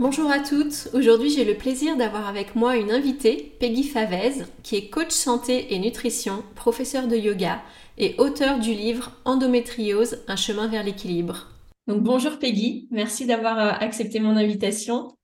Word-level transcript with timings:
Bonjour 0.00 0.28
à 0.28 0.40
toutes, 0.40 0.88
aujourd'hui 0.92 1.30
j'ai 1.30 1.44
le 1.44 1.54
plaisir 1.54 1.96
d'avoir 1.96 2.26
avec 2.26 2.56
moi 2.56 2.76
une 2.76 2.90
invitée, 2.90 3.56
Peggy 3.60 3.84
Favez, 3.84 4.42
qui 4.64 4.74
est 4.74 4.90
coach 4.90 5.12
santé 5.12 5.72
et 5.72 5.78
nutrition, 5.78 6.42
professeur 6.56 7.06
de 7.06 7.14
yoga 7.14 7.62
et 7.96 8.16
auteur 8.18 8.58
du 8.58 8.72
livre 8.74 9.12
Endométriose, 9.24 10.24
un 10.26 10.34
chemin 10.34 10.66
vers 10.66 10.82
l'équilibre. 10.82 11.48
Donc 11.86 12.02
bonjour 12.02 12.40
Peggy, 12.40 12.88
merci 12.90 13.24
d'avoir 13.24 13.58
euh, 13.58 13.70
accepté 13.78 14.18
mon 14.18 14.36
invitation. 14.36 15.16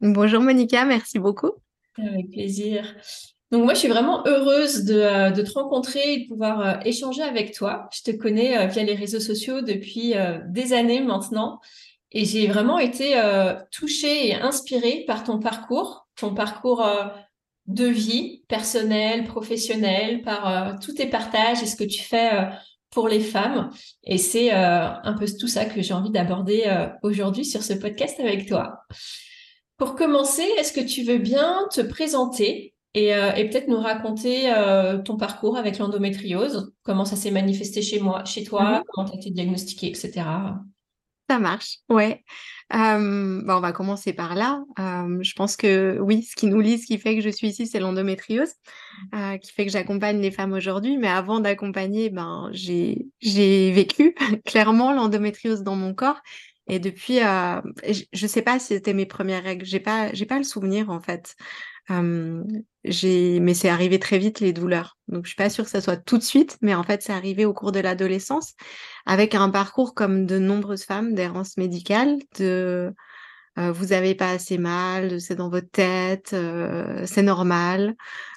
Bonjour 0.00 0.40
Monica, 0.40 0.84
merci 0.84 1.18
beaucoup. 1.18 1.50
Avec 1.98 2.30
plaisir. 2.30 2.94
Donc 3.50 3.64
moi 3.64 3.74
je 3.74 3.80
suis 3.80 3.88
vraiment 3.88 4.24
heureuse 4.28 4.84
de, 4.84 4.94
euh, 4.94 5.30
te 5.32 5.52
rencontrer 5.52 6.14
et 6.14 6.18
de 6.20 6.28
pouvoir 6.28 6.60
euh, 6.60 6.74
échanger 6.84 7.22
avec 7.22 7.52
toi. 7.52 7.88
Je 7.92 8.02
te 8.02 8.16
connais 8.16 8.68
via 8.68 8.84
les 8.84 8.94
réseaux 8.94 9.20
sociaux 9.20 9.60
depuis 9.60 10.14
des 10.50 10.72
années 10.72 11.00
maintenant 11.00 11.60
et 12.14 12.24
j'ai 12.24 12.46
vraiment 12.46 12.78
été 12.78 13.18
euh, 13.18 13.54
touchée 13.72 14.28
et 14.28 14.34
inspirée 14.36 15.04
par 15.06 15.24
ton 15.24 15.40
parcours, 15.40 16.06
ton 16.16 16.32
parcours 16.32 16.82
euh, 16.86 17.06
de 17.66 17.86
vie 17.86 18.44
personnel, 18.46 19.24
professionnel, 19.24 20.22
par 20.22 20.48
euh, 20.48 20.72
tous 20.80 20.94
tes 20.94 21.06
partages 21.06 21.62
et 21.62 21.66
ce 21.66 21.74
que 21.74 21.82
tu 21.82 22.02
fais 22.02 22.30
pour 22.90 23.08
les 23.08 23.18
femmes. 23.18 23.70
Et 24.04 24.18
c'est 24.18 24.52
un 24.52 25.16
peu 25.18 25.26
tout 25.26 25.48
ça 25.48 25.64
que 25.64 25.82
j'ai 25.82 25.94
envie 25.94 26.12
d'aborder 26.12 26.64
aujourd'hui 27.02 27.44
sur 27.44 27.64
ce 27.64 27.72
podcast 27.72 28.20
avec 28.20 28.46
toi. 28.46 28.84
Pour 29.78 29.96
commencer, 29.96 30.44
est-ce 30.58 30.72
que 30.72 30.80
tu 30.80 31.02
veux 31.02 31.18
bien 31.18 31.66
te 31.72 31.80
présenter 31.80 32.72
et, 32.94 33.08
et 33.08 33.48
peut-être 33.48 33.66
nous 33.66 33.80
raconter 33.80 34.52
ton 35.04 35.16
parcours 35.16 35.56
avec 35.56 35.78
l'endométriose, 35.78 36.72
comment 36.84 37.04
ça 37.04 37.16
s'est 37.16 37.32
manifesté 37.32 37.82
chez 37.82 37.98
moi, 37.98 38.24
chez 38.24 38.44
toi, 38.44 38.62
mm-hmm. 38.62 38.82
comment 38.92 39.08
tu 39.08 39.16
as 39.16 39.20
été 39.20 39.30
diagnostiquée, 39.30 39.88
etc. 39.88 40.22
Ça 41.28 41.38
marche, 41.38 41.78
ouais. 41.88 42.22
bah, 42.70 42.98
on 42.98 43.60
va 43.60 43.72
commencer 43.72 44.12
par 44.12 44.34
là. 44.34 44.62
je 44.78 45.32
pense 45.34 45.56
que 45.56 45.98
oui, 46.00 46.22
ce 46.22 46.36
qui 46.36 46.46
nous 46.46 46.60
lie, 46.60 46.78
ce 46.78 46.86
qui 46.86 46.98
fait 46.98 47.16
que 47.16 47.22
je 47.22 47.30
suis 47.30 47.48
ici, 47.48 47.66
c'est 47.66 47.80
l'endométriose, 47.80 48.52
qui 49.40 49.52
fait 49.52 49.64
que 49.64 49.72
j'accompagne 49.72 50.20
les 50.20 50.30
femmes 50.30 50.52
aujourd'hui. 50.52 50.98
Mais 50.98 51.08
avant 51.08 51.40
d'accompagner, 51.40 52.10
ben, 52.10 52.50
j'ai 52.52 53.72
vécu 53.72 54.14
clairement 54.44 54.92
l'endométriose 54.92 55.62
dans 55.62 55.76
mon 55.76 55.94
corps. 55.94 56.20
Et 56.66 56.78
depuis, 56.78 57.18
je 57.18 58.22
ne 58.22 58.28
sais 58.28 58.42
pas 58.42 58.58
si 58.58 58.68
c'était 58.68 58.94
mes 58.94 59.06
premières 59.06 59.44
règles. 59.44 59.64
J'ai 59.64 59.80
pas, 59.80 60.10
pas 60.28 60.38
le 60.38 60.44
souvenir 60.44 60.90
en 60.90 61.00
fait 61.00 61.36
mais 61.88 63.54
c'est 63.54 63.68
arrivé 63.68 63.98
très 63.98 64.18
vite 64.18 64.40
les 64.40 64.52
douleurs. 64.52 64.98
Donc 65.08 65.24
je 65.24 65.30
suis 65.30 65.36
pas 65.36 65.50
sûre 65.50 65.64
que 65.64 65.70
ça 65.70 65.80
soit 65.80 65.96
tout 65.96 66.18
de 66.18 66.22
suite, 66.22 66.56
mais 66.62 66.74
en 66.74 66.82
fait 66.82 67.02
c'est 67.02 67.12
arrivé 67.12 67.44
au 67.44 67.52
cours 67.52 67.72
de 67.72 67.80
l'adolescence 67.80 68.54
avec 69.06 69.34
un 69.34 69.50
parcours 69.50 69.94
comme 69.94 70.26
de 70.26 70.38
nombreuses 70.38 70.84
femmes 70.84 71.14
d'errance 71.14 71.56
médicale, 71.56 72.18
de 72.38 72.94
euh, 73.58 73.70
vous 73.70 73.92
avez 73.92 74.16
pas 74.16 74.30
assez 74.30 74.58
mal, 74.58 75.20
c'est 75.20 75.36
dans 75.36 75.48
votre 75.48 75.70
tête, 75.70 76.32
euh, 76.32 77.04
c'est 77.06 77.22
normal. 77.22 77.94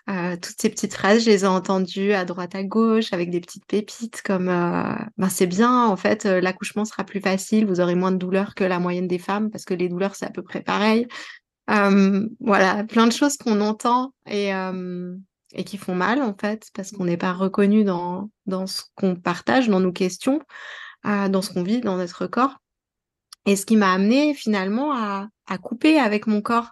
Euh, 0.09 0.35
toutes 0.35 0.61
ces 0.61 0.69
petites 0.69 0.93
phrases, 0.93 1.23
je 1.23 1.29
les 1.29 1.43
ai 1.43 1.47
entendues 1.47 2.13
à 2.13 2.23
droite 2.23 2.53
à 2.53 2.63
gauche 2.63 3.11
avec 3.13 3.31
des 3.31 3.41
petites 3.41 3.65
pépites 3.65 4.21
comme 4.21 4.45
ben 4.45 5.29
c'est 5.29 5.47
bien 5.47 5.85
en 5.85 5.97
fait 5.97 6.25
l'accouchement 6.25 6.85
sera 6.85 7.03
plus 7.03 7.19
facile, 7.19 7.65
vous 7.65 7.81
aurez 7.81 7.95
moins 7.95 8.11
de 8.11 8.17
douleurs 8.17 8.55
que 8.55 8.63
la 8.63 8.79
moyenne 8.79 9.07
des 9.07 9.19
femmes 9.19 9.49
parce 9.49 9.65
que 9.65 9.73
les 9.73 9.89
douleurs 9.89 10.15
c'est 10.15 10.25
à 10.25 10.29
peu 10.29 10.43
près 10.43 10.61
pareil. 10.61 11.07
Euh, 11.69 12.27
voilà, 12.39 12.83
plein 12.85 13.07
de 13.07 13.11
choses 13.11 13.37
qu'on 13.37 13.59
entend 13.59 14.13
et, 14.25 14.53
euh, 14.53 15.15
et 15.51 15.63
qui 15.63 15.77
font 15.77 15.95
mal 15.95 16.21
en 16.21 16.33
fait, 16.33 16.69
parce 16.73 16.91
qu'on 16.91 17.05
n'est 17.05 17.17
pas 17.17 17.33
reconnu 17.33 17.83
dans, 17.83 18.29
dans 18.45 18.67
ce 18.67 18.83
qu'on 18.95 19.15
partage, 19.15 19.67
dans 19.67 19.81
nos 19.81 19.91
questions, 19.91 20.41
euh, 21.05 21.27
dans 21.27 21.41
ce 21.41 21.51
qu'on 21.51 21.63
vit 21.63 21.81
dans 21.81 21.97
notre 21.97 22.25
corps. 22.27 22.57
Et 23.45 23.55
ce 23.55 23.65
qui 23.65 23.75
m'a 23.75 23.93
amené 23.93 24.33
finalement 24.33 24.93
à, 24.93 25.27
à, 25.45 25.57
couper 25.57 25.99
avec 25.99 26.27
mon 26.27 26.41
corps, 26.41 26.71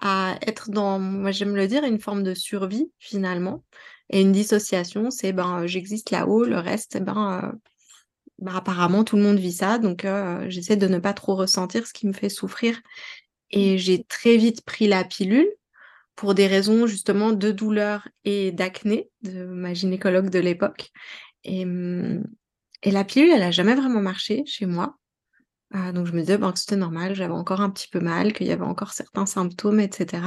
à 0.00 0.36
être 0.46 0.70
dans, 0.70 0.98
moi 0.98 1.32
j'aime 1.32 1.54
le 1.54 1.66
dire, 1.66 1.84
une 1.84 2.00
forme 2.00 2.22
de 2.22 2.34
survie 2.34 2.90
finalement. 2.98 3.62
Et 4.08 4.22
une 4.22 4.32
dissociation, 4.32 5.10
c'est 5.10 5.32
ben 5.32 5.66
j'existe 5.66 6.10
là-haut, 6.10 6.44
le 6.44 6.58
reste, 6.58 7.00
ben, 7.00 7.52
ben, 8.38 8.54
apparemment 8.54 9.04
tout 9.04 9.16
le 9.16 9.22
monde 9.22 9.38
vit 9.38 9.52
ça, 9.52 9.78
donc 9.78 10.04
j'essaie 10.48 10.76
de 10.76 10.88
ne 10.88 10.98
pas 10.98 11.12
trop 11.12 11.36
ressentir 11.36 11.86
ce 11.86 11.92
qui 11.92 12.08
me 12.08 12.12
fait 12.12 12.28
souffrir 12.28 12.80
et 13.50 13.78
j'ai 13.78 14.04
très 14.04 14.36
vite 14.36 14.64
pris 14.64 14.88
la 14.88 15.04
pilule 15.04 15.48
pour 16.16 16.34
des 16.34 16.46
raisons 16.46 16.86
justement 16.86 17.32
de 17.32 17.50
douleur 17.50 18.06
et 18.24 18.52
d'acné 18.52 19.10
de 19.22 19.44
ma 19.44 19.74
gynécologue 19.74 20.30
de 20.30 20.38
l'époque. 20.38 20.90
Et, 21.44 21.66
et, 22.82 22.90
la 22.90 23.04
pilule, 23.04 23.30
elle 23.32 23.40
n'a 23.40 23.50
jamais 23.50 23.74
vraiment 23.74 24.02
marché 24.02 24.42
chez 24.46 24.66
moi. 24.66 24.96
Ah, 25.72 25.92
donc 25.92 26.06
je 26.06 26.12
me 26.12 26.20
disais 26.20 26.36
ben, 26.36 26.52
que 26.52 26.58
c'était 26.58 26.76
normal, 26.76 27.14
j'avais 27.14 27.32
encore 27.32 27.60
un 27.60 27.70
petit 27.70 27.88
peu 27.88 28.00
mal, 28.00 28.32
qu'il 28.32 28.48
y 28.48 28.52
avait 28.52 28.64
encore 28.64 28.92
certains 28.92 29.24
symptômes, 29.24 29.80
etc. 29.80 30.22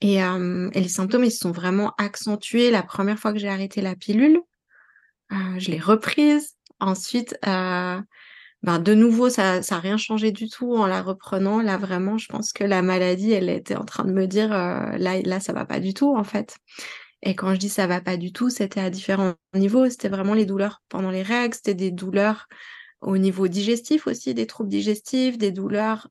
Et, 0.00 0.18
et, 0.18 0.80
les 0.80 0.88
symptômes, 0.88 1.24
ils 1.24 1.32
se 1.32 1.40
sont 1.40 1.52
vraiment 1.52 1.92
accentués 1.98 2.70
la 2.70 2.82
première 2.82 3.18
fois 3.18 3.32
que 3.32 3.38
j'ai 3.38 3.48
arrêté 3.48 3.80
la 3.80 3.96
pilule. 3.96 4.40
Euh, 5.32 5.58
je 5.58 5.70
l'ai 5.70 5.78
reprise. 5.80 6.54
Ensuite, 6.80 7.36
euh, 7.46 8.00
ben, 8.62 8.78
de 8.80 8.94
nouveau, 8.94 9.30
ça 9.30 9.60
n'a 9.60 9.78
rien 9.78 9.96
changé 9.96 10.32
du 10.32 10.48
tout 10.48 10.74
en 10.74 10.86
la 10.86 11.02
reprenant. 11.02 11.62
Là, 11.62 11.76
vraiment, 11.76 12.18
je 12.18 12.26
pense 12.26 12.52
que 12.52 12.64
la 12.64 12.82
maladie, 12.82 13.32
elle 13.32 13.48
était 13.50 13.76
en 13.76 13.84
train 13.84 14.04
de 14.04 14.12
me 14.12 14.26
dire, 14.26 14.52
euh, 14.52 14.96
là, 14.98 15.20
là, 15.22 15.40
ça 15.40 15.52
va 15.52 15.64
pas 15.64 15.80
du 15.80 15.94
tout, 15.94 16.16
en 16.16 16.24
fait. 16.24 16.56
Et 17.22 17.34
quand 17.34 17.54
je 17.54 17.58
dis 17.58 17.68
ça 17.68 17.86
va 17.86 18.00
pas 18.00 18.16
du 18.16 18.32
tout, 18.32 18.50
c'était 18.50 18.80
à 18.80 18.90
différents 18.90 19.34
niveaux. 19.54 19.88
C'était 19.88 20.08
vraiment 20.08 20.34
les 20.34 20.46
douleurs 20.46 20.82
pendant 20.88 21.10
les 21.10 21.22
règles, 21.22 21.54
c'était 21.54 21.74
des 21.74 21.90
douleurs 21.90 22.48
au 23.00 23.16
niveau 23.16 23.48
digestif 23.48 24.06
aussi, 24.06 24.34
des 24.34 24.46
troubles 24.46 24.70
digestifs, 24.70 25.38
des 25.38 25.52
douleurs 25.52 26.08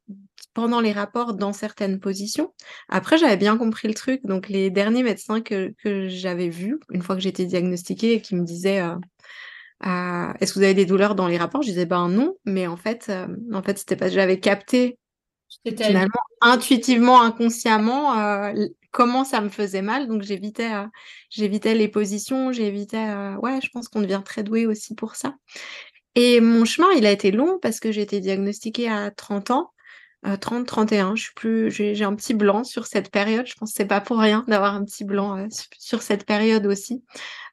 pendant 0.54 0.80
les 0.80 0.92
rapports 0.92 1.34
dans 1.34 1.54
certaines 1.54 2.00
positions. 2.00 2.54
Après, 2.90 3.18
j'avais 3.18 3.38
bien 3.38 3.58
compris 3.58 3.88
le 3.88 3.94
truc. 3.94 4.22
Donc, 4.24 4.50
les 4.50 4.72
derniers 4.72 5.04
médecins 5.04 5.42
que, 5.42 5.74
que 5.84 6.08
j'avais 6.08 6.50
vus, 6.50 6.80
une 6.92 7.02
fois 7.02 7.16
que 7.16 7.22
j'étais 7.22 7.46
diagnostiquée, 7.46 8.22
qui 8.22 8.36
me 8.36 8.44
disaient 8.44 8.82
euh, 8.82 8.96
euh, 9.86 10.34
est-ce 10.40 10.54
que 10.54 10.60
vous 10.60 10.66
avez 10.66 10.74
des 10.74 10.86
douleurs 10.86 11.16
dans 11.16 11.28
les 11.28 11.38
rapports? 11.38 11.62
Je 11.62 11.70
disais 11.70 11.86
ben 11.86 12.10
non, 12.10 12.36
mais 12.46 12.68
en 12.68 12.78
fait, 12.78 13.08
euh, 13.10 13.28
en 13.54 13.62
fait, 13.62 13.78
c'était 13.78 13.96
pas. 13.96 14.10
J'avais 14.10 14.40
capté 14.40 14.98
finalement 15.66 16.08
intuitivement, 16.42 17.22
inconsciemment 17.22 18.18
euh, 18.18 18.54
comment 18.92 19.24
ça 19.24 19.42
me 19.42 19.50
faisait 19.50 19.82
mal, 19.82 20.08
donc 20.08 20.24
j'évitais, 20.24 20.72
j'évitais 21.30 21.76
les 21.76 21.88
positions, 21.88 22.52
j'évitais. 22.52 23.08
ouais, 23.42 23.60
je 23.62 23.70
pense 23.70 23.88
qu'on 23.88 24.02
devient 24.02 24.22
très 24.26 24.44
doué 24.44 24.66
aussi 24.66 24.96
pour 24.96 25.16
ça. 25.16 25.36
Et 26.16 26.42
mon 26.42 26.66
chemin, 26.66 26.88
il 26.98 27.06
a 27.06 27.12
été 27.12 27.32
long 27.32 27.60
parce 27.62 27.80
que 27.80 27.92
j'ai 27.92 28.02
été 28.02 28.20
diagnostiquée 28.20 28.90
à 28.90 29.12
30 29.12 29.52
ans. 29.52 29.72
30, 30.42 30.66
31, 30.66 31.16
je 31.16 31.24
suis 31.24 31.34
plus, 31.36 31.70
j'ai 31.70 32.04
un 32.04 32.16
petit 32.16 32.34
blanc 32.34 32.64
sur 32.64 32.88
cette 32.88 33.12
période. 33.12 33.46
Je 33.46 33.54
pense 33.54 33.72
que 33.72 33.78
c'est 33.78 33.86
pas 33.86 34.02
pour 34.02 34.18
rien 34.18 34.44
d'avoir 34.48 34.74
un 34.74 34.84
petit 34.84 35.06
blanc 35.06 35.48
sur 35.78 36.02
cette 36.02 36.26
période 36.26 36.66
aussi 36.66 37.04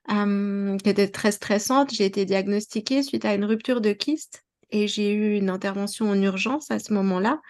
qui 0.08 0.88
était 0.88 1.08
très 1.08 1.32
stressante. 1.32 1.92
J'ai 1.92 2.04
été 2.04 2.24
diagnostiquée 2.24 3.02
suite 3.02 3.24
à 3.24 3.34
une 3.34 3.44
rupture 3.44 3.80
de 3.80 3.92
kyste 3.92 4.44
et 4.70 4.88
j'ai 4.88 5.12
eu 5.12 5.36
une 5.36 5.50
intervention 5.50 6.10
en 6.10 6.20
urgence 6.20 6.70
à 6.70 6.78
ce 6.78 6.92
moment-là 6.92 7.40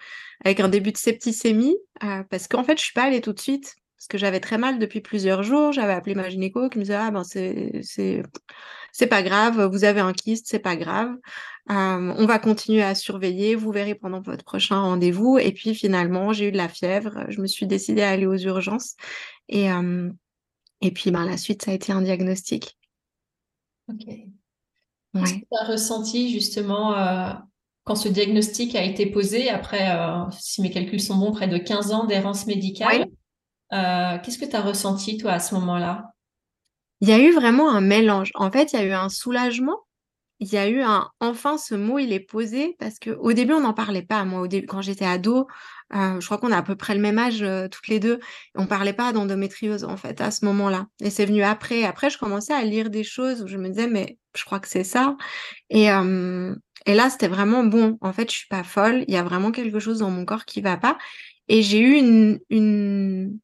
avec 0.43 0.59
un 0.59 0.69
début 0.69 0.91
de 0.91 0.97
septicémie 0.97 1.77
parce 2.29 2.47
qu'en 2.47 2.63
fait, 2.63 2.77
je 2.77 2.83
suis 2.83 2.93
pas 2.93 3.03
allée 3.03 3.21
tout 3.21 3.33
de 3.33 3.39
suite 3.39 3.75
parce 3.97 4.07
que 4.07 4.17
j'avais 4.17 4.39
très 4.39 4.57
mal 4.57 4.77
depuis 4.77 5.01
plusieurs 5.01 5.41
jours. 5.41 5.71
J'avais 5.71 5.93
appelé 5.93 6.15
ma 6.15 6.29
gynéco 6.29 6.69
qui 6.69 6.77
me 6.77 6.83
disait 6.83 6.95
ah 6.95 7.11
ben 7.11 7.23
c'est 7.23 9.07
pas 9.09 9.23
grave, 9.23 9.69
vous 9.71 9.83
avez 9.83 10.01
un 10.01 10.13
kyste, 10.13 10.47
c'est 10.47 10.59
pas 10.59 10.75
grave. 10.75 11.15
on 11.67 12.25
va 12.25 12.39
continuer 12.39 12.83
à 12.83 12.95
surveiller, 12.95 13.55
vous 13.55 13.71
verrez 13.71 13.95
pendant 13.95 14.21
votre 14.21 14.43
prochain 14.43 14.79
rendez-vous. 14.79 15.37
Et 15.39 15.51
puis 15.51 15.73
finalement, 15.73 16.33
j'ai 16.33 16.49
eu 16.49 16.51
de 16.51 16.57
la 16.57 16.69
fièvre, 16.69 17.25
je 17.29 17.41
me 17.41 17.47
suis 17.47 17.67
décidée 17.67 18.03
à 18.03 18.11
aller 18.11 18.27
aux 18.27 18.37
urgences 18.37 18.95
et 19.49 19.69
et 20.81 20.91
puis, 20.91 21.11
ben, 21.11 21.25
la 21.25 21.37
suite, 21.37 21.63
ça 21.63 21.71
a 21.71 21.73
été 21.73 21.91
un 21.91 22.01
diagnostic. 22.01 22.77
Ok. 23.89 24.05
Qu'est-ce 24.05 25.33
que 25.33 25.39
tu 25.39 25.57
as 25.61 25.65
ressenti 25.65 26.31
justement 26.31 26.93
quand 27.85 27.95
ce 27.95 28.09
diagnostic 28.09 28.75
a 28.75 28.83
été 28.83 29.05
posé 29.05 29.49
après, 29.49 29.89
si 30.39 30.61
mes 30.61 30.71
calculs 30.71 30.99
sont 30.99 31.15
bons, 31.15 31.31
près 31.31 31.47
de 31.47 31.57
15 31.57 31.93
ans 31.93 32.05
d'errance 32.05 32.47
médicale 32.47 33.07
Qu'est-ce 33.71 34.37
que 34.37 34.45
tu 34.45 34.55
as 34.55 34.61
ressenti 34.61 35.17
toi 35.17 35.31
à 35.33 35.39
ce 35.39 35.55
moment-là? 35.55 36.11
Il 36.99 37.07
y 37.07 37.13
a 37.13 37.19
eu 37.19 37.31
vraiment 37.31 37.69
un 37.69 37.81
mélange. 37.81 38.31
En 38.35 38.51
fait, 38.51 38.73
il 38.73 38.79
y 38.79 38.81
a 38.81 38.85
eu 38.85 38.91
un 38.91 39.09
soulagement 39.09 39.85
il 40.39 40.51
y 40.51 40.57
a 40.57 40.67
eu 40.67 40.81
un 40.81 41.09
enfin 41.19 41.57
ce 41.57 41.75
mot 41.75 41.97
il 41.97 42.11
est 42.11 42.19
posé 42.19 42.75
parce 42.79 42.99
qu'au 42.99 43.33
début 43.33 43.53
on 43.53 43.61
n'en 43.61 43.73
parlait 43.73 44.01
pas. 44.01 44.25
Moi 44.25 44.41
au 44.41 44.47
début 44.47 44.67
quand 44.67 44.81
j'étais 44.81 45.05
ado, 45.05 45.47
euh, 45.95 46.19
je 46.19 46.25
crois 46.25 46.37
qu'on 46.37 46.51
a 46.51 46.57
à 46.57 46.63
peu 46.63 46.75
près 46.75 46.95
le 46.95 47.01
même 47.01 47.17
âge 47.19 47.41
euh, 47.43 47.67
toutes 47.69 47.87
les 47.87 47.99
deux, 47.99 48.19
on 48.55 48.67
parlait 48.67 48.93
pas 48.93 49.13
d'endométriose 49.13 49.83
en 49.85 49.97
fait 49.97 50.21
à 50.21 50.31
ce 50.31 50.45
moment-là. 50.45 50.87
Et 51.01 51.09
c'est 51.09 51.25
venu 51.25 51.43
après. 51.43 51.83
Après 51.85 52.09
je 52.09 52.17
commençais 52.17 52.53
à 52.53 52.63
lire 52.63 52.89
des 52.89 53.03
choses 53.03 53.41
où 53.43 53.47
je 53.47 53.57
me 53.57 53.69
disais: 53.69 53.87
«Mais 53.87 54.17
je 54.35 54.43
crois 54.45 54.59
que 54.59 54.67
c'est 54.67 54.83
ça» 54.83 55.17
et 55.69 55.89
et 56.85 56.93
là 56.95 57.09
c'était 57.09 57.27
vraiment 57.27 57.63
bon, 57.63 57.97
en 58.01 58.13
fait 58.13 58.29
je 58.31 58.37
suis 58.37 58.47
pas 58.47 58.63
folle, 58.63 59.05
il 59.07 59.13
y 59.13 59.17
a 59.17 59.23
vraiment 59.23 59.51
quelque 59.51 59.79
chose 59.79 59.99
dans 59.99 60.11
mon 60.11 60.25
corps 60.25 60.45
qui 60.45 60.61
va 60.61 60.77
pas. 60.77 60.97
Et 61.47 61.61
j'ai 61.63 61.79
eu 61.79 61.93
une 61.95 62.39
une 62.49 63.39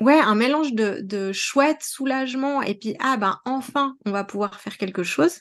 Ouais, 0.00 0.18
un 0.20 0.34
mélange 0.34 0.72
de 0.74 1.00
de 1.02 1.32
chouette 1.32 1.82
soulagement 1.82 2.60
et 2.62 2.74
puis: 2.74 2.96
«Ah 3.00 3.16
ben 3.18 3.38
enfin 3.46 3.96
on 4.06 4.10
va 4.10 4.24
pouvoir 4.24 4.58
faire 4.60 4.76
quelque 4.78 5.02
chose» 5.02 5.40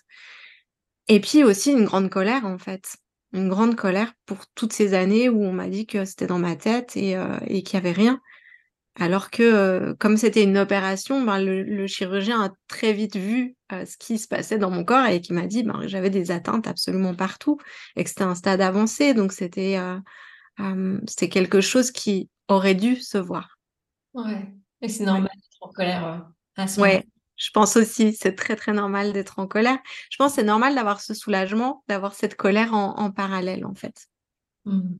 Et 1.07 1.19
puis 1.19 1.43
aussi 1.43 1.71
une 1.71 1.85
grande 1.85 2.09
colère, 2.11 2.45
en 2.45 2.57
fait. 2.59 2.95
Une 3.35 3.49
grande 3.49 3.75
colère 3.75 4.13
pour 4.25 4.47
toutes 4.55 4.71
ces 4.71 4.93
années 4.93 5.27
où 5.27 5.43
on 5.43 5.51
m'a 5.51 5.67
dit 5.67 5.85
que 5.85 6.05
c'était 6.05 6.25
dans 6.25 6.39
ma 6.39 6.55
tête 6.55 6.95
et, 6.95 7.17
euh, 7.17 7.37
et 7.47 7.63
qu'il 7.63 7.75
y 7.75 7.77
avait 7.77 7.91
rien. 7.91 8.21
Alors 8.97 9.29
que, 9.29 9.43
euh, 9.43 9.93
comme 9.93 10.15
c'était 10.15 10.43
une 10.43 10.57
opération, 10.57 11.21
ben, 11.21 11.43
le, 11.43 11.85
chirurgien 11.85 12.41
a 12.41 12.49
très 12.69 12.93
vite 12.93 13.17
vu 13.17 13.57
euh, 13.73 13.85
ce 13.85 13.97
qui 13.97 14.17
se 14.17 14.29
passait 14.29 14.57
dans 14.57 14.71
mon 14.71 14.85
corps 14.85 15.05
et 15.07 15.19
qui 15.19 15.33
m'a 15.33 15.47
dit 15.47 15.63
ben, 15.63 15.81
que 15.81 15.87
j'avais 15.89 16.09
des 16.09 16.31
atteintes 16.31 16.65
absolument 16.65 17.13
partout 17.13 17.57
et 17.97 18.05
que 18.05 18.09
c'était 18.09 18.23
un 18.23 18.35
stade 18.35 18.61
avancé. 18.61 19.13
Donc 19.13 19.33
c'était 19.33 19.77
c'était 21.05 21.27
quelque 21.27 21.59
chose 21.59 21.91
qui 21.91 22.29
aurait 22.47 22.75
dû 22.75 22.95
se 22.95 23.17
voir. 23.17 23.59
Ouais, 24.13 24.49
et 24.81 24.87
c'est 24.87 25.03
normal 25.03 25.29
d'être 25.33 25.57
en 25.59 25.69
colère 25.73 26.25
à 26.55 26.67
ce 26.67 26.79
ouais. 26.79 27.05
Je 27.37 27.49
pense 27.51 27.75
aussi, 27.75 28.13
c'est 28.13 28.35
très 28.35 28.55
très 28.55 28.73
normal 28.73 29.13
d'être 29.13 29.39
en 29.39 29.47
colère. 29.47 29.77
Je 30.09 30.17
pense 30.17 30.31
que 30.31 30.35
c'est 30.35 30.43
normal 30.43 30.75
d'avoir 30.75 31.01
ce 31.01 31.13
soulagement, 31.13 31.83
d'avoir 31.87 32.13
cette 32.13 32.35
colère 32.35 32.73
en, 32.73 33.11
parallèle 33.11 33.65
en 33.65 33.75
fait. 33.75 34.07
Mmh. 34.65 34.95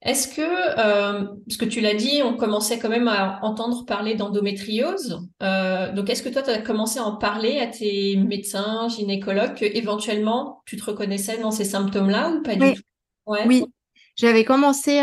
Est-ce 0.00 0.28
que, 0.28 0.40
euh, 0.42 1.26
parce 1.46 1.56
que 1.58 1.64
tu 1.64 1.80
l'as 1.80 1.94
dit, 1.94 2.22
on 2.24 2.36
commençait 2.36 2.78
quand 2.78 2.88
même 2.88 3.08
à 3.08 3.40
entendre 3.42 3.84
parler 3.84 4.14
d'endométriose. 4.14 5.20
Euh, 5.42 5.92
donc, 5.92 6.10
est-ce 6.10 6.22
que 6.22 6.28
toi, 6.28 6.42
tu 6.42 6.50
as 6.50 6.60
commencé 6.60 6.98
à 6.98 7.04
en 7.04 7.16
parler 7.16 7.58
à 7.58 7.66
tes 7.66 8.16
médecins, 8.16 8.88
gynécologues, 8.88 9.54
que 9.54 9.64
éventuellement 9.64 10.62
tu 10.66 10.76
te 10.76 10.84
reconnaissais 10.84 11.38
dans 11.38 11.50
ces 11.50 11.64
symptômes-là 11.64 12.30
ou 12.30 12.42
pas 12.42 12.54
du 12.54 12.74
tout? 12.74 12.82
Oui, 13.26 13.64
j'avais 14.16 14.44
commencé 14.44 15.00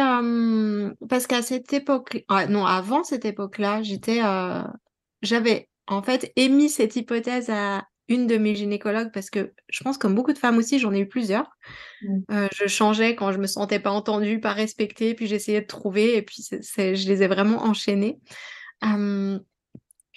parce 1.09 1.27
qu'à 1.27 1.41
cette 1.41 1.71
époque, 1.71 2.23
ah, 2.27 2.47
non, 2.47 2.65
avant 2.65 3.03
cette 3.03 3.25
époque-là, 3.25 3.81
j'étais, 3.81 4.21
euh, 4.23 4.61
j'avais 5.21 5.68
en 5.89 6.01
fait, 6.01 6.31
émis 6.35 6.69
cette 6.69 6.95
hypothèse 6.95 7.49
à 7.49 7.85
une 8.07 8.25
de 8.25 8.37
mes 8.37 8.55
gynécologues 8.55 9.11
parce 9.13 9.29
que 9.29 9.53
je 9.69 9.83
pense 9.83 9.97
comme 9.97 10.15
beaucoup 10.15 10.33
de 10.33 10.37
femmes 10.37 10.57
aussi, 10.57 10.79
j'en 10.79 10.93
ai 10.93 10.99
eu 10.99 11.07
plusieurs. 11.07 11.49
Mmh. 12.01 12.19
Euh, 12.31 12.47
je 12.55 12.67
changeais 12.67 13.15
quand 13.15 13.31
je 13.31 13.37
me 13.37 13.47
sentais 13.47 13.79
pas 13.79 13.91
entendue, 13.91 14.39
pas 14.39 14.53
respectée, 14.53 15.13
puis 15.13 15.27
j'essayais 15.27 15.61
de 15.61 15.67
trouver 15.67 16.15
et 16.15 16.21
puis 16.21 16.43
je 16.51 17.07
les 17.07 17.23
ai 17.23 17.27
vraiment 17.27 17.63
enchaînées. 17.63 18.19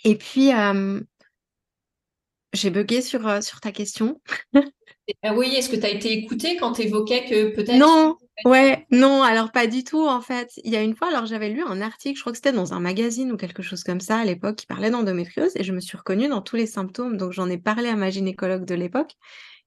et 0.04 0.14
puis 0.16 0.52
j'ai 2.52 2.70
bugué 2.70 3.00
sur, 3.00 3.26
euh, 3.26 3.40
sur 3.40 3.60
ta 3.60 3.72
question. 3.72 4.20
Ah 5.22 5.34
oui, 5.34 5.54
est-ce 5.54 5.68
que 5.68 5.76
tu 5.76 5.84
as 5.84 5.90
été 5.90 6.12
écoutée 6.12 6.56
quand 6.56 6.72
tu 6.72 6.82
évoquais 6.82 7.24
que 7.24 7.54
peut-être... 7.54 7.78
Non, 7.78 8.16
ouais, 8.44 8.86
non, 8.90 9.22
alors 9.22 9.52
pas 9.52 9.66
du 9.66 9.84
tout 9.84 10.06
en 10.06 10.20
fait. 10.20 10.50
Il 10.64 10.72
y 10.72 10.76
a 10.76 10.82
une 10.82 10.94
fois, 10.94 11.08
alors 11.08 11.26
j'avais 11.26 11.48
lu 11.48 11.62
un 11.62 11.80
article, 11.80 12.16
je 12.16 12.22
crois 12.22 12.32
que 12.32 12.38
c'était 12.38 12.52
dans 12.52 12.72
un 12.72 12.80
magazine 12.80 13.32
ou 13.32 13.36
quelque 13.36 13.62
chose 13.62 13.84
comme 13.84 14.00
ça 14.00 14.18
à 14.18 14.24
l'époque, 14.24 14.56
qui 14.56 14.66
parlait 14.66 14.90
d'endométriose 14.90 15.52
et 15.56 15.64
je 15.64 15.72
me 15.72 15.80
suis 15.80 15.96
reconnue 15.96 16.28
dans 16.28 16.42
tous 16.42 16.56
les 16.56 16.66
symptômes. 16.66 17.16
Donc 17.16 17.32
j'en 17.32 17.48
ai 17.48 17.58
parlé 17.58 17.88
à 17.88 17.96
ma 17.96 18.10
gynécologue 18.10 18.64
de 18.64 18.74
l'époque 18.74 19.12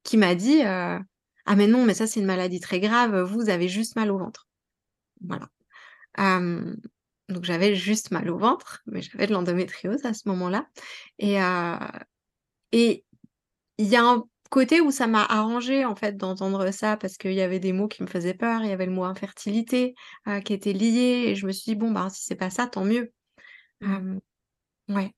qui 0.03 0.17
m'a 0.17 0.35
dit 0.35 0.61
euh, 0.63 0.99
Ah 1.45 1.55
mais 1.55 1.67
non, 1.67 1.85
mais 1.85 1.93
ça 1.93 2.07
c'est 2.07 2.19
une 2.19 2.25
maladie 2.25 2.59
très 2.59 2.79
grave, 2.79 3.19
vous 3.21 3.49
avez 3.49 3.67
juste 3.67 3.95
mal 3.95 4.11
au 4.11 4.17
ventre. 4.17 4.47
Voilà. 5.21 5.49
donc 7.29 7.43
j'avais 7.43 7.75
juste 7.75 8.11
mal 8.11 8.29
au 8.29 8.37
ventre, 8.37 8.81
mais 8.85 9.01
j'avais 9.01 9.27
de 9.27 9.33
l'endométriose 9.33 10.05
à 10.05 10.13
ce 10.13 10.27
moment-là. 10.29 10.67
Et, 11.19 11.41
euh, 11.41 11.77
et 12.71 13.05
il 13.77 13.87
y 13.87 13.95
a 13.95 14.03
un 14.03 14.25
côté 14.49 14.81
où 14.81 14.91
ça 14.91 15.07
m'a 15.07 15.23
arrangé 15.23 15.85
en 15.85 15.95
fait 15.95 16.17
d'entendre 16.17 16.71
ça 16.71 16.97
parce 16.97 17.17
qu'il 17.17 17.33
y 17.33 17.41
avait 17.41 17.59
des 17.59 17.73
mots 17.73 17.87
qui 17.87 18.03
me 18.03 18.07
faisaient 18.07 18.33
peur, 18.33 18.61
il 18.63 18.69
y 18.69 18.73
avait 18.73 18.85
le 18.85 18.91
mot 18.91 19.03
infertilité 19.03 19.95
euh, 20.27 20.39
qui 20.41 20.53
était 20.53 20.73
lié 20.73 21.25
et 21.27 21.35
je 21.35 21.45
me 21.45 21.51
suis 21.51 21.71
dit 21.71 21.75
bon 21.75 21.91
bah 21.91 22.07
si 22.11 22.23
c'est 22.23 22.35
pas 22.35 22.49
ça 22.49 22.67
tant 22.67 22.85
mieux. 22.85 23.11
Mmh. 23.81 24.17
ouais. 24.89 25.11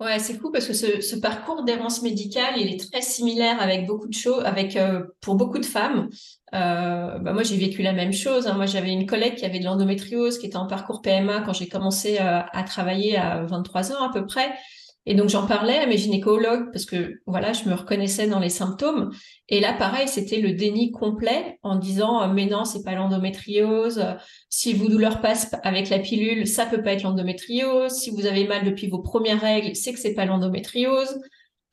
Ouais, 0.00 0.18
c'est 0.18 0.32
fou 0.38 0.50
parce 0.50 0.66
que 0.66 0.72
ce, 0.72 1.16
parcours 1.16 1.62
d'errance 1.62 2.00
médicale, 2.00 2.54
il 2.56 2.72
est 2.72 2.90
très 2.90 3.02
similaire 3.02 3.60
avec 3.60 3.86
beaucoup 3.86 4.08
de 4.08 4.14
choses, 4.14 4.42
avec 4.46 4.74
euh, 4.76 5.02
pour 5.20 5.34
beaucoup 5.34 5.58
de 5.58 5.66
femmes. 5.66 6.08
Euh, 6.54 7.18
bah 7.18 7.34
moi, 7.34 7.42
j'ai 7.42 7.58
vécu 7.58 7.82
la 7.82 7.92
même 7.92 8.14
chose. 8.14 8.46
Hein. 8.46 8.54
Moi, 8.54 8.64
j'avais 8.64 8.92
une 8.92 9.04
collègue 9.04 9.34
qui 9.34 9.44
avait 9.44 9.58
de 9.58 9.64
l'endométriose, 9.66 10.38
qui 10.38 10.46
était 10.46 10.56
en 10.56 10.66
parcours 10.66 11.02
PMA 11.02 11.42
quand 11.42 11.52
j'ai 11.52 11.68
commencé 11.68 12.16
à 12.16 12.62
travailler 12.62 13.18
à 13.18 13.44
23 13.44 13.92
ans 13.92 14.02
à 14.02 14.10
peu 14.10 14.24
près. 14.24 14.50
Et 15.06 15.14
donc 15.14 15.30
j'en 15.30 15.46
parlais 15.46 15.78
à 15.78 15.86
mes 15.86 15.96
gynécologues 15.96 16.70
parce 16.72 16.84
que 16.84 17.20
voilà, 17.26 17.52
je 17.52 17.68
me 17.68 17.74
reconnaissais 17.74 18.26
dans 18.26 18.38
les 18.38 18.50
symptômes. 18.50 19.10
Et 19.48 19.58
là, 19.60 19.72
pareil, 19.72 20.08
c'était 20.08 20.40
le 20.40 20.52
déni 20.52 20.92
complet 20.92 21.58
en 21.62 21.76
disant 21.76 22.28
mais 22.32 22.46
non, 22.46 22.64
c'est 22.64 22.82
pas 22.82 22.94
l'endométriose. 22.94 24.04
Si 24.50 24.74
vos 24.74 24.88
douleurs 24.88 25.20
passent 25.20 25.54
avec 25.62 25.88
la 25.88 25.98
pilule, 25.98 26.46
ça 26.46 26.66
peut 26.66 26.82
pas 26.82 26.92
être 26.92 27.02
l'endométriose. 27.02 27.92
Si 27.92 28.10
vous 28.10 28.26
avez 28.26 28.46
mal 28.46 28.64
depuis 28.64 28.88
vos 28.88 29.00
premières 29.00 29.40
règles, 29.40 29.74
c'est 29.74 29.92
que 29.92 29.98
c'est 29.98 30.14
pas 30.14 30.26
l'endométriose. 30.26 31.18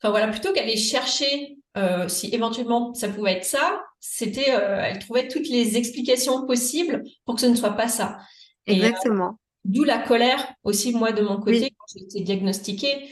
Enfin 0.00 0.10
voilà, 0.10 0.28
plutôt 0.28 0.52
qu'aller 0.52 0.76
chercher 0.76 1.58
euh, 1.76 2.08
si 2.08 2.32
éventuellement 2.34 2.94
ça 2.94 3.08
pouvait 3.08 3.32
être 3.32 3.44
ça, 3.44 3.82
c'était 4.00 4.50
euh, 4.50 4.80
elle 4.82 4.98
trouvait 5.00 5.28
toutes 5.28 5.48
les 5.48 5.76
explications 5.76 6.46
possibles 6.46 7.02
pour 7.24 7.34
que 7.34 7.40
ce 7.40 7.46
ne 7.46 7.56
soit 7.56 7.76
pas 7.76 7.88
ça. 7.88 8.18
Exactement. 8.66 9.38
D'où 9.68 9.84
la 9.84 9.98
colère 9.98 10.54
aussi, 10.64 10.92
moi, 10.94 11.12
de 11.12 11.22
mon 11.22 11.38
côté, 11.38 11.70
quand 11.70 11.84
j'ai 11.94 12.04
été 12.04 12.20
diagnostiquée, 12.22 13.10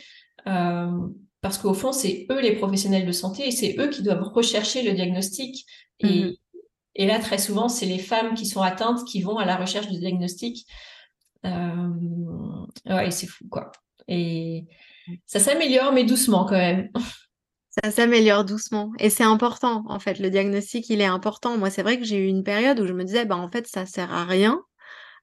euh, 0.48 0.90
parce 1.42 1.58
qu'au 1.58 1.74
fond, 1.74 1.92
c'est 1.92 2.26
eux 2.30 2.40
les 2.40 2.56
professionnels 2.56 3.06
de 3.06 3.12
santé 3.12 3.46
et 3.46 3.50
c'est 3.50 3.76
eux 3.78 3.88
qui 3.88 4.02
doivent 4.02 4.22
rechercher 4.22 4.82
le 4.82 4.92
diagnostic. 4.92 5.66
Et, 6.00 6.24
mhm. 6.24 6.34
et 6.94 7.06
là, 7.06 7.18
très 7.18 7.36
souvent, 7.36 7.68
c'est 7.68 7.84
les 7.84 7.98
femmes 7.98 8.34
qui 8.34 8.46
sont 8.46 8.62
atteintes 8.62 9.04
qui 9.04 9.20
vont 9.20 9.36
à 9.36 9.44
la 9.44 9.56
recherche 9.56 9.88
du 9.88 9.98
diagnostic. 9.98 10.66
Euh, 11.44 12.66
ouais, 12.86 13.10
c'est 13.10 13.26
fou, 13.26 13.44
quoi. 13.50 13.70
Et 14.08 14.64
ça 15.26 15.38
s'améliore, 15.38 15.92
mais 15.92 16.04
doucement 16.04 16.46
quand 16.46 16.56
même. 16.56 16.88
Ça 17.84 17.90
s'améliore 17.90 18.46
doucement. 18.46 18.92
Et 18.98 19.10
c'est 19.10 19.24
important, 19.24 19.84
en 19.88 19.98
fait. 19.98 20.18
Le 20.18 20.30
diagnostic, 20.30 20.88
il 20.88 21.02
est 21.02 21.04
important. 21.04 21.58
Moi, 21.58 21.68
c'est 21.68 21.82
vrai 21.82 21.98
que 21.98 22.04
j'ai 22.04 22.16
eu 22.16 22.28
une 22.28 22.44
période 22.44 22.80
où 22.80 22.86
je 22.86 22.94
me 22.94 23.04
disais, 23.04 23.26
bah, 23.26 23.36
en 23.36 23.50
fait, 23.50 23.66
ça 23.66 23.84
sert 23.84 24.10
à 24.10 24.24
rien. 24.24 24.62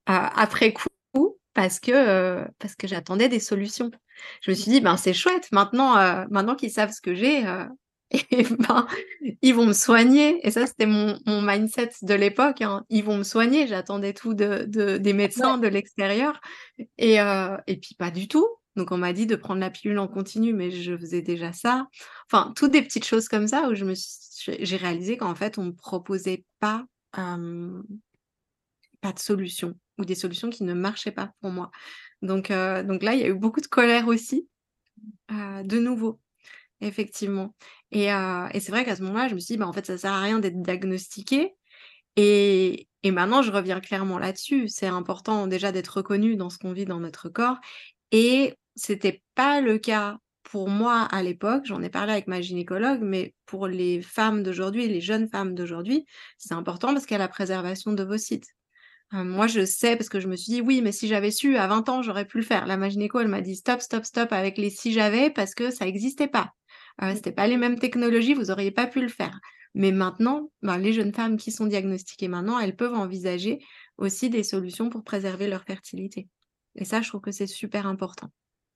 Euh, 0.09 0.13
après 0.35 0.73
coup, 0.73 0.89
parce 1.53 1.79
que, 1.79 1.91
euh, 1.91 2.45
parce 2.59 2.75
que 2.75 2.87
j'attendais 2.87 3.29
des 3.29 3.39
solutions. 3.39 3.91
Je 4.41 4.51
me 4.51 4.55
suis 4.55 4.71
dit, 4.71 4.81
ben, 4.81 4.97
c'est 4.97 5.13
chouette, 5.13 5.51
maintenant, 5.51 5.97
euh, 5.97 6.25
maintenant 6.29 6.55
qu'ils 6.55 6.71
savent 6.71 6.91
ce 6.91 7.01
que 7.01 7.13
j'ai, 7.15 7.47
euh, 7.47 7.65
et 8.11 8.43
ben, 8.43 8.87
ils 9.41 9.53
vont 9.53 9.65
me 9.65 9.73
soigner. 9.73 10.45
Et 10.45 10.51
ça, 10.51 10.67
c'était 10.67 10.85
mon, 10.85 11.19
mon 11.25 11.41
mindset 11.41 11.91
de 12.01 12.13
l'époque. 12.13 12.61
Hein. 12.61 12.83
Ils 12.89 13.03
vont 13.03 13.17
me 13.17 13.23
soigner. 13.23 13.67
J'attendais 13.67 14.13
tout 14.13 14.33
de, 14.33 14.65
de, 14.67 14.97
des 14.97 15.13
médecins 15.13 15.57
de 15.57 15.67
l'extérieur. 15.67 16.39
Et, 16.97 17.15
et 17.15 17.77
puis, 17.77 17.95
pas 17.97 18.11
du 18.11 18.27
tout. 18.27 18.47
Donc, 18.75 18.91
on 18.91 18.97
m'a 18.97 19.13
dit 19.13 19.25
de 19.25 19.35
prendre 19.35 19.61
la 19.61 19.71
pilule 19.71 19.97
en 19.97 20.07
continu, 20.07 20.53
mais 20.53 20.69
je 20.69 20.95
faisais 20.95 21.23
déjà 21.23 21.53
ça. 21.53 21.87
Enfin, 22.31 22.53
toutes 22.55 22.71
des 22.71 22.83
petites 22.83 23.05
choses 23.05 23.27
comme 23.27 23.47
ça 23.47 23.69
où 23.69 23.73
je 23.75 23.85
me 23.85 23.93
j'ai 23.95 24.77
réalisé 24.77 25.17
qu'en 25.17 25.33
fait, 25.33 25.57
on 25.57 25.63
ne 25.63 25.67
me 25.67 25.75
proposait 25.75 26.45
pas, 26.59 26.85
pas 27.13 27.37
de 29.11 29.19
solution 29.19 29.73
ou 29.97 30.05
des 30.05 30.15
solutions 30.15 30.49
qui 30.49 30.63
ne 30.63 30.73
marchaient 30.73 31.11
pas 31.11 31.31
pour 31.41 31.51
moi. 31.51 31.71
Donc, 32.21 32.51
euh, 32.51 32.83
donc 32.83 33.03
là, 33.03 33.13
il 33.13 33.19
y 33.19 33.23
a 33.23 33.27
eu 33.27 33.33
beaucoup 33.33 33.61
de 33.61 33.67
colère 33.67 34.07
aussi, 34.07 34.47
euh, 35.31 35.63
de 35.63 35.79
nouveau, 35.79 36.19
effectivement. 36.81 37.53
Et, 37.91 38.11
euh, 38.13 38.47
et 38.53 38.59
c'est 38.59 38.71
vrai 38.71 38.85
qu'à 38.85 38.95
ce 38.95 39.03
moment-là, 39.03 39.27
je 39.27 39.35
me 39.35 39.39
suis 39.39 39.53
dit, 39.53 39.57
bah, 39.57 39.67
en 39.67 39.73
fait, 39.73 39.85
ça 39.85 39.97
sert 39.97 40.13
à 40.13 40.21
rien 40.21 40.39
d'être 40.39 40.61
diagnostiqué. 40.61 41.53
Et, 42.15 42.87
et 43.03 43.11
maintenant, 43.11 43.41
je 43.41 43.51
reviens 43.51 43.79
clairement 43.79 44.19
là-dessus. 44.19 44.67
C'est 44.67 44.87
important 44.87 45.47
déjà 45.47 45.71
d'être 45.71 45.97
reconnu 45.97 46.35
dans 46.35 46.49
ce 46.49 46.57
qu'on 46.57 46.73
vit 46.73 46.85
dans 46.85 46.99
notre 46.99 47.29
corps. 47.29 47.57
Et 48.11 48.55
c'était 48.75 49.23
pas 49.35 49.61
le 49.61 49.77
cas 49.77 50.17
pour 50.43 50.69
moi 50.69 51.01
à 51.01 51.23
l'époque. 51.23 51.65
J'en 51.65 51.81
ai 51.81 51.89
parlé 51.89 52.13
avec 52.13 52.27
ma 52.27 52.41
gynécologue, 52.41 53.01
mais 53.01 53.33
pour 53.45 53.67
les 53.67 54.01
femmes 54.01 54.43
d'aujourd'hui, 54.43 54.87
les 54.87 55.01
jeunes 55.01 55.27
femmes 55.27 55.55
d'aujourd'hui, 55.55 56.05
c'est 56.37 56.53
important 56.53 56.93
parce 56.93 57.05
qu'il 57.05 57.15
y 57.15 57.19
a 57.19 57.23
la 57.23 57.27
préservation 57.27 57.91
de 57.93 58.03
sites 59.11 59.23
moi, 59.25 59.47
je 59.47 59.65
sais 59.65 59.95
parce 59.95 60.09
que 60.09 60.19
je 60.19 60.27
me 60.27 60.35
suis 60.35 60.53
dit: 60.53 60.61
«Oui, 60.61 60.81
mais 60.81 60.91
si 60.91 61.07
j'avais 61.07 61.31
su 61.31 61.57
à 61.57 61.67
20 61.67 61.87
ans, 61.89 62.01
j'aurais 62.01 62.25
pu 62.25 62.37
le 62.37 62.43
faire». 62.43 62.65
La 62.65 62.77
ma 62.77 62.89
gynéco, 62.89 63.19
elle 63.19 63.27
m'a 63.27 63.41
dit: 63.41 63.55
«Stop, 63.55 63.81
stop, 63.81 64.05
stop 64.05 64.31
avec 64.31 64.57
les 64.57 64.69
"si 64.69 64.91
j'avais" 64.91 65.29
parce 65.29 65.53
que 65.53 65.71
ça 65.71 65.85
n'existait 65.85 66.27
pas». 66.27 66.53
Ce 67.01 67.05
n'était 67.07 67.31
pas 67.31 67.47
les 67.47 67.57
mêmes 67.57 67.79
technologies, 67.79 68.33
vous 68.33 68.45
n'auriez 68.45 68.71
pas 68.71 68.85
pu 68.87 69.01
le 69.01 69.07
faire. 69.07 69.39
Mais 69.73 69.91
maintenant, 69.91 70.51
ben, 70.61 70.77
les 70.77 70.93
jeunes 70.93 71.13
femmes 71.13 71.37
qui 71.37 71.51
sont 71.51 71.65
diagnostiquées 71.65 72.27
maintenant, 72.27 72.59
elles 72.59 72.75
peuvent 72.75 72.93
envisager 72.93 73.59
aussi 73.97 74.29
des 74.29 74.43
solutions 74.43 74.89
pour 74.89 75.03
préserver 75.03 75.47
leur 75.47 75.63
fertilité. 75.63 76.27
Et 76.75 76.85
ça, 76.85 77.01
je 77.01 77.09
trouve 77.09 77.21
que 77.21 77.31
c'est 77.31 77.47
super 77.47 77.87
important. 77.87 78.27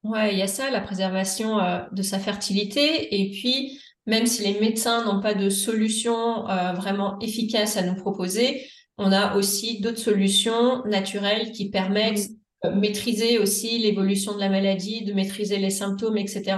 Ouais, 0.03 0.33
il 0.33 0.39
y 0.39 0.41
a 0.41 0.47
ça, 0.47 0.71
la 0.71 0.81
préservation 0.81 1.59
de 1.91 2.01
sa 2.01 2.17
fertilité. 2.17 3.21
Et 3.21 3.29
puis, 3.29 3.79
même 4.07 4.25
si 4.25 4.41
les 4.43 4.59
médecins 4.59 5.05
n'ont 5.05 5.21
pas 5.21 5.35
de 5.35 5.49
solution 5.49 6.43
vraiment 6.73 7.19
efficace 7.19 7.77
à 7.77 7.83
nous 7.83 7.95
proposer, 7.95 8.67
on 8.97 9.11
a 9.11 9.35
aussi 9.35 9.79
d'autres 9.79 9.99
solutions 9.99 10.83
naturelles 10.85 11.51
qui 11.51 11.69
permettent 11.69 12.29
de 12.63 12.69
maîtriser 12.71 13.37
aussi 13.37 13.77
l'évolution 13.77 14.33
de 14.33 14.39
la 14.39 14.49
maladie, 14.49 15.03
de 15.03 15.13
maîtriser 15.13 15.57
les 15.57 15.69
symptômes, 15.69 16.17
etc. 16.17 16.57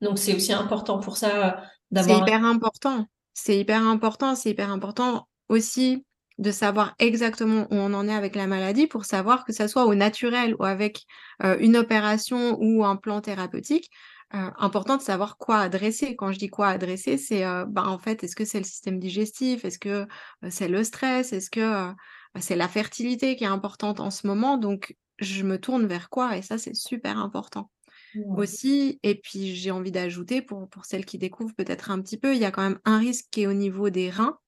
Donc, 0.00 0.18
c'est 0.18 0.34
aussi 0.34 0.52
important 0.52 0.98
pour 0.98 1.16
ça 1.16 1.62
d'avoir... 1.90 2.18
C'est 2.18 2.22
hyper 2.22 2.44
important. 2.44 3.06
C'est 3.32 3.58
hyper 3.58 3.82
important. 3.82 4.34
C'est 4.34 4.50
hyper 4.50 4.70
important 4.70 5.26
aussi 5.48 6.04
de 6.36 6.50
savoir 6.50 6.94
exactement 6.98 7.62
où 7.70 7.74
on 7.74 7.94
en 7.94 8.06
est 8.06 8.14
avec 8.14 8.36
la 8.36 8.46
maladie 8.46 8.86
pour 8.86 9.04
savoir 9.04 9.44
que 9.44 9.52
ça 9.52 9.66
soit 9.66 9.86
au 9.86 9.94
naturel 9.94 10.54
ou 10.58 10.64
avec 10.64 11.04
une 11.58 11.76
opération 11.76 12.56
ou 12.60 12.84
un 12.84 12.96
plan 12.96 13.20
thérapeutique, 13.20 13.90
important 14.30 14.96
de 14.96 15.02
savoir 15.02 15.38
quoi 15.38 15.58
adresser. 15.58 16.16
Quand 16.16 16.32
je 16.32 16.38
dis 16.38 16.48
quoi 16.48 16.68
adresser, 16.68 17.16
c'est 17.16 17.42
bah, 17.66 17.84
en 17.86 17.98
fait, 17.98 18.22
est-ce 18.24 18.36
que 18.36 18.44
c'est 18.44 18.58
le 18.58 18.64
système 18.64 18.98
digestif? 18.98 19.64
Est-ce 19.64 19.78
que 19.78 20.06
c'est 20.50 20.68
le 20.68 20.84
stress? 20.84 21.32
Est-ce 21.32 21.50
que 21.50 21.60
bah, 21.60 21.96
c'est 22.40 22.56
la 22.56 22.68
fertilité 22.68 23.36
qui 23.36 23.44
est 23.44 23.48
importante 23.48 24.00
en 24.00 24.10
ce 24.10 24.26
moment? 24.26 24.58
Donc, 24.58 24.96
je 25.18 25.42
me 25.42 25.58
tourne 25.58 25.86
vers 25.86 26.10
quoi? 26.10 26.36
Et 26.36 26.42
ça, 26.42 26.58
c'est 26.58 26.74
super 26.74 27.18
important. 27.18 27.70
Aussi, 28.34 29.00
et 29.02 29.20
puis 29.20 29.54
j'ai 29.54 29.70
envie 29.70 29.92
d'ajouter 29.92 30.42
pour, 30.42 30.68
pour 30.68 30.84
celles 30.84 31.04
qui 31.04 31.18
découvrent 31.18 31.54
peut-être 31.54 31.90
un 31.90 32.00
petit 32.00 32.18
peu, 32.18 32.34
il 32.34 32.40
y 32.40 32.44
a 32.44 32.50
quand 32.50 32.62
même 32.62 32.80
un 32.84 32.98
risque 32.98 33.26
qui 33.30 33.42
est 33.42 33.46
au 33.46 33.52
niveau 33.54 33.90
des 33.90 34.10
reins. 34.10 34.38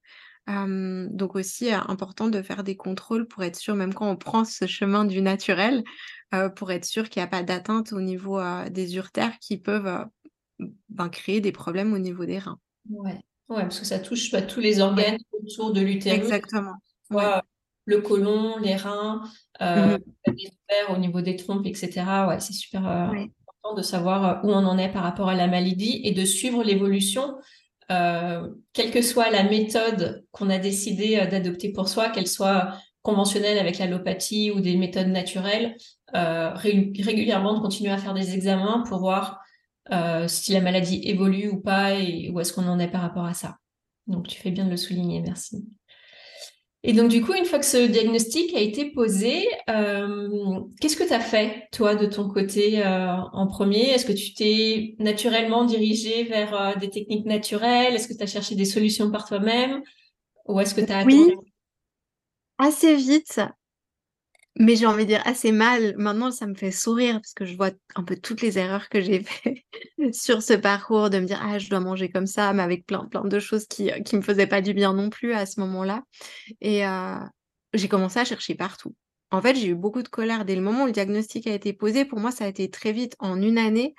Donc 1.11 1.37
aussi 1.37 1.71
important 1.73 2.29
de 2.29 2.43
faire 2.43 2.65
des 2.65 2.77
contrôles 2.77 3.27
pour 3.27 3.43
être 3.43 3.57
sûr, 3.57 3.75
même 3.75 3.95
quand 3.95 4.11
on 4.11 4.17
prend 4.17 4.45
ce 4.45 4.67
chemin 4.67 5.05
du 5.05 5.23
naturel, 5.23 5.85
euh, 6.33 6.49
pour 6.49 6.71
être 6.71 6.85
sûr 6.85 7.09
qu'il 7.09 7.21
n'y 7.21 7.25
a 7.25 7.29
pas 7.31 7.43
d'atteinte 7.43 7.93
au 7.93 8.01
niveau 8.01 8.39
euh, 8.39 8.69
des 8.71 8.95
urtères 8.95 9.37
qui 9.41 9.57
peuvent 9.59 9.87
euh, 9.87 10.67
ben, 10.89 11.09
créer 11.09 11.41
des 11.41 11.51
problèmes 11.51 11.93
au 11.93 11.99
niveau 11.99 12.25
des 12.25 12.39
reins. 12.39 12.59
Ouais, 12.89 13.19
ouais 13.49 13.63
parce 13.63 13.81
que 13.81 13.87
ça 13.87 13.99
touche 13.99 14.31
pas 14.31 14.41
tous 14.41 14.61
les 14.61 14.81
organes 14.81 15.19
autour 15.33 15.73
de 15.73 15.81
l'utérus. 15.81 16.21
Exactement. 16.21 16.75
Le 17.87 18.01
côlon, 18.03 18.59
les 18.59 18.77
reins, 18.77 19.23
mmh 19.61 19.97
les 20.29 20.95
au 20.95 20.99
niveau 20.99 21.21
des 21.23 21.35
trompes, 21.35 21.67
etc. 21.67 22.05
Ouais, 22.29 22.39
c'est 22.39 22.53
super 22.53 22.87
important 22.87 23.75
de 23.77 23.83
savoir 23.83 24.45
où 24.45 24.49
on 24.49 24.65
en 24.65 24.79
est 24.79 24.93
par 24.93 25.03
rapport 25.03 25.29
à 25.29 25.35
la 25.35 25.49
maladie 25.49 26.01
et 26.05 26.13
de 26.13 26.25
suivre 26.25 26.63
l'évolution. 26.63 27.37
Quelle 28.73 28.91
que 28.93 29.03
soit 29.03 29.31
la 29.31 29.43
méthode 29.43 30.25
qu'on 30.31 30.49
a 30.49 30.59
décidé 30.59 31.27
d'adopter 31.29 31.73
pour 31.73 31.89
soi, 31.89 32.11
qu'elle 32.11 32.29
soit 32.29 32.75
conventionnelle 33.03 33.59
avec 33.59 33.79
l'allopathie 33.79 34.51
ou 34.51 34.61
des 34.61 34.77
méthodes 34.77 35.09
naturelles, 35.09 35.77
euh, 36.15 36.51
régulièrement 36.55 37.55
de 37.55 37.61
continuer 37.61 37.91
à 37.91 37.99
faire 37.99 38.15
des 38.15 38.35
examens 38.35 38.85
pour 38.87 38.99
voir 38.99 39.41
euh, 39.93 40.29
si 40.29 40.53
la 40.53 40.61
maladie 40.61 41.01
évolue 41.05 41.49
ou 41.49 41.61
pas 41.61 41.95
et 41.95 42.31
où 42.31 42.41
est-ce 42.41 42.53
qu'on 42.53 42.69
en 42.69 42.79
est 42.79 42.89
par 42.89 43.01
rapport 43.01 43.25
à 43.25 43.35
ça. 43.35 43.57
Donc 44.07 44.29
tu 44.29 44.39
fais 44.39 44.51
bien 44.51 44.67
de 44.67 44.71
le 44.71 44.77
souligner, 44.77 45.21
merci. 45.21 45.67
Et 46.83 46.95
donc 46.95 47.11
du 47.11 47.23
coup, 47.23 47.35
une 47.35 47.45
fois 47.45 47.59
que 47.59 47.67
ce 47.67 47.87
diagnostic 47.87 48.55
a 48.55 48.61
été 48.61 48.91
posé, 48.91 49.47
euh, 49.69 50.61
qu'est-ce 50.81 50.97
que 50.97 51.05
tu 51.05 51.13
as 51.13 51.21
fait, 51.21 51.69
toi, 51.73 51.95
de 51.95 52.07
ton 52.07 52.29
côté 52.29 52.83
en 52.85 53.47
premier? 53.47 53.91
Est-ce 53.91 54.07
que 54.07 54.13
tu 54.13 54.33
t'es 54.33 54.95
naturellement 54.99 55.67
dirigé 55.67 56.25
vers 56.25 56.79
des 56.79 56.89
techniques 56.89 57.27
naturelles? 57.27 57.95
Est-ce 57.95 58.09
que 58.09 58.15
tu 58.15 58.23
as 58.23 58.27
cherché 58.27 58.55
des 58.55 58.65
solutions 58.65 59.11
par 59.11 59.29
toi-même? 59.29 59.83
Ou 60.49 60.59
est-ce 60.59 60.75
que 60.75 60.81
tu 60.81 60.91
as 60.93 61.05
oui. 61.05 61.35
Assez 62.57 62.95
vite, 62.97 63.41
mais 64.61 64.77
j'ai 64.77 64.85
envie 64.85 65.05
de 65.05 65.09
dire 65.09 65.23
assez 65.25 65.53
mal. 65.53 65.95
Maintenant, 65.97 66.31
ça 66.31 66.47
me 66.47 66.55
fait 66.55 66.71
sourire 66.71 67.15
parce 67.15 67.33
que 67.33 67.47
je 67.47 67.57
vois 67.57 67.71
un 67.97 68.05
peu 68.05 68.15
toutes 68.17 68.43
les 68.43 68.59
erreurs 68.59 68.91
que 68.91 69.01
j'ai 69.01 69.23
faites 69.23 69.57
sur 70.15 70.43
ce 70.43 70.53
parcours, 70.53 71.09
de 71.09 71.19
me 71.19 71.25
dire 71.25 71.41
ah 71.43 71.59
je 71.59 71.71
dois 71.71 71.81
manger 71.81 72.11
comme 72.11 72.27
ça, 72.27 72.53
mais 72.53 72.63
avec 72.63 72.85
plein 72.85 73.07
plein 73.07 73.25
de 73.25 73.39
choses 73.41 73.67
qui 73.67 73.91
qui 74.05 74.17
me 74.17 74.21
faisaient 74.21 74.47
pas 74.47 74.61
du 74.61 74.75
bien 74.75 74.93
non 74.93 75.09
plus 75.09 75.33
à 75.33 75.47
ce 75.47 75.61
moment-là. 75.61 76.03
Et 76.61 76.87
euh, 76.87 77.17
j'ai 77.73 77.89
commencé 77.89 78.21
à 78.21 78.25
chercher 78.27 78.55
partout. 78.55 78.95
En 79.31 79.41
fait, 79.41 79.55
j'ai 79.55 79.69
eu 79.69 79.75
beaucoup 79.75 80.03
de 80.03 80.09
colère 80.09 80.45
dès 80.45 80.57
le 80.57 80.63
moment 80.63 80.83
où 80.83 80.87
le 80.87 80.93
diagnostic 80.93 81.47
a 81.47 81.55
été 81.55 81.73
posé. 81.73 82.05
Pour 82.05 82.21
moi, 82.21 82.31
ça 82.31 82.45
a 82.45 82.49
été 82.49 82.69
très 82.69 82.93
vite. 82.93 83.17
En 83.19 83.41
une 83.41 83.57
année, 83.59 83.95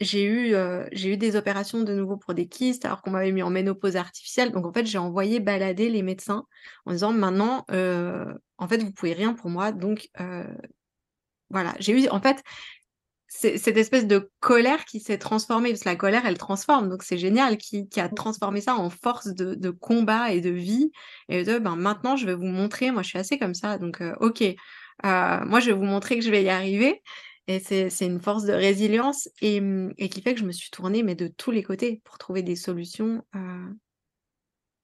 j'ai 0.00 0.24
eu, 0.24 0.54
j'ai 0.92 1.12
eu 1.12 1.16
des 1.16 1.36
opérations 1.36 1.82
de 1.82 1.94
nouveau 1.94 2.16
pour 2.16 2.34
des 2.34 2.48
kystes 2.48 2.84
alors 2.84 3.02
qu'on 3.02 3.10
m'avait 3.10 3.32
mis 3.32 3.42
en 3.42 3.50
ménopause 3.50 3.96
artificielle. 3.96 4.52
Donc 4.52 4.66
en 4.66 4.72
fait, 4.72 4.86
j'ai 4.86 4.98
envoyé 4.98 5.40
balader 5.40 5.88
les 5.90 6.02
médecins 6.02 6.44
en 6.86 6.92
disant: 6.92 7.12
«Maintenant, 7.12 7.64
en 7.70 8.68
fait, 8.68 8.78
vous 8.82 8.92
pouvez 8.92 9.12
rien 9.14 9.34
pour 9.34 9.50
moi». 9.50 9.72
Donc 9.72 10.08
voilà, 11.50 11.74
j'ai 11.80 11.92
eu 12.04 12.08
en 12.10 12.20
fait, 12.20 12.42
cette 13.28 13.76
espèce 13.76 14.06
de 14.06 14.30
colère 14.40 14.84
qui 14.86 15.00
s'est 15.00 15.18
transformée 15.18 15.70
parce 15.70 15.82
que 15.82 15.88
la 15.90 15.96
colère, 15.96 16.26
elle 16.26 16.38
transforme, 16.38 16.88
donc 16.90 17.02
c'est 17.02 17.18
génial, 17.18 17.58
qui 17.58 17.88
qui 17.88 18.00
a 18.00 18.08
transformé 18.08 18.60
ça 18.62 18.76
en 18.76 18.90
force 18.90 19.28
de 19.34 19.54
de 19.54 19.70
combat 19.70 20.32
et 20.32 20.40
de 20.40 20.50
vie. 20.50 20.90
Et 21.28 21.44
de: 21.44 21.58
«Ben, 21.58 21.76
maintenant, 21.76 22.16
je 22.16 22.26
vais 22.26 22.34
vous 22.34 22.46
montrer, 22.46 22.90
moi 22.92 23.02
je 23.02 23.08
suis 23.10 23.18
assez 23.18 23.38
comme 23.38 23.54
ça, 23.54 23.78
donc 23.78 24.02
OK, 24.20 24.42
moi 25.04 25.60
je 25.60 25.66
vais 25.66 25.72
vous 25.72 25.84
montrer 25.84 26.16
que 26.18 26.24
je 26.24 26.30
vais 26.30 26.42
y 26.44 26.50
arriver». 26.50 27.02
Et 27.48 27.58
c'est 27.58 28.06
une 28.06 28.20
force 28.20 28.44
de 28.44 28.52
résilience 28.52 29.28
mmh, 29.42 29.90
et, 29.98 30.08
qui 30.08 30.22
fait 30.22 30.34
que 30.34 30.40
je 30.40 30.46
me 30.46 30.52
suis 30.52 30.70
tournée 30.70 31.02
mais 31.02 31.14
de 31.14 31.28
tous 31.28 31.50
les 31.50 31.62
côtés 31.62 32.00
pour 32.04 32.18
trouver 32.18 32.42
des 32.42 32.56
solutions 32.56 33.24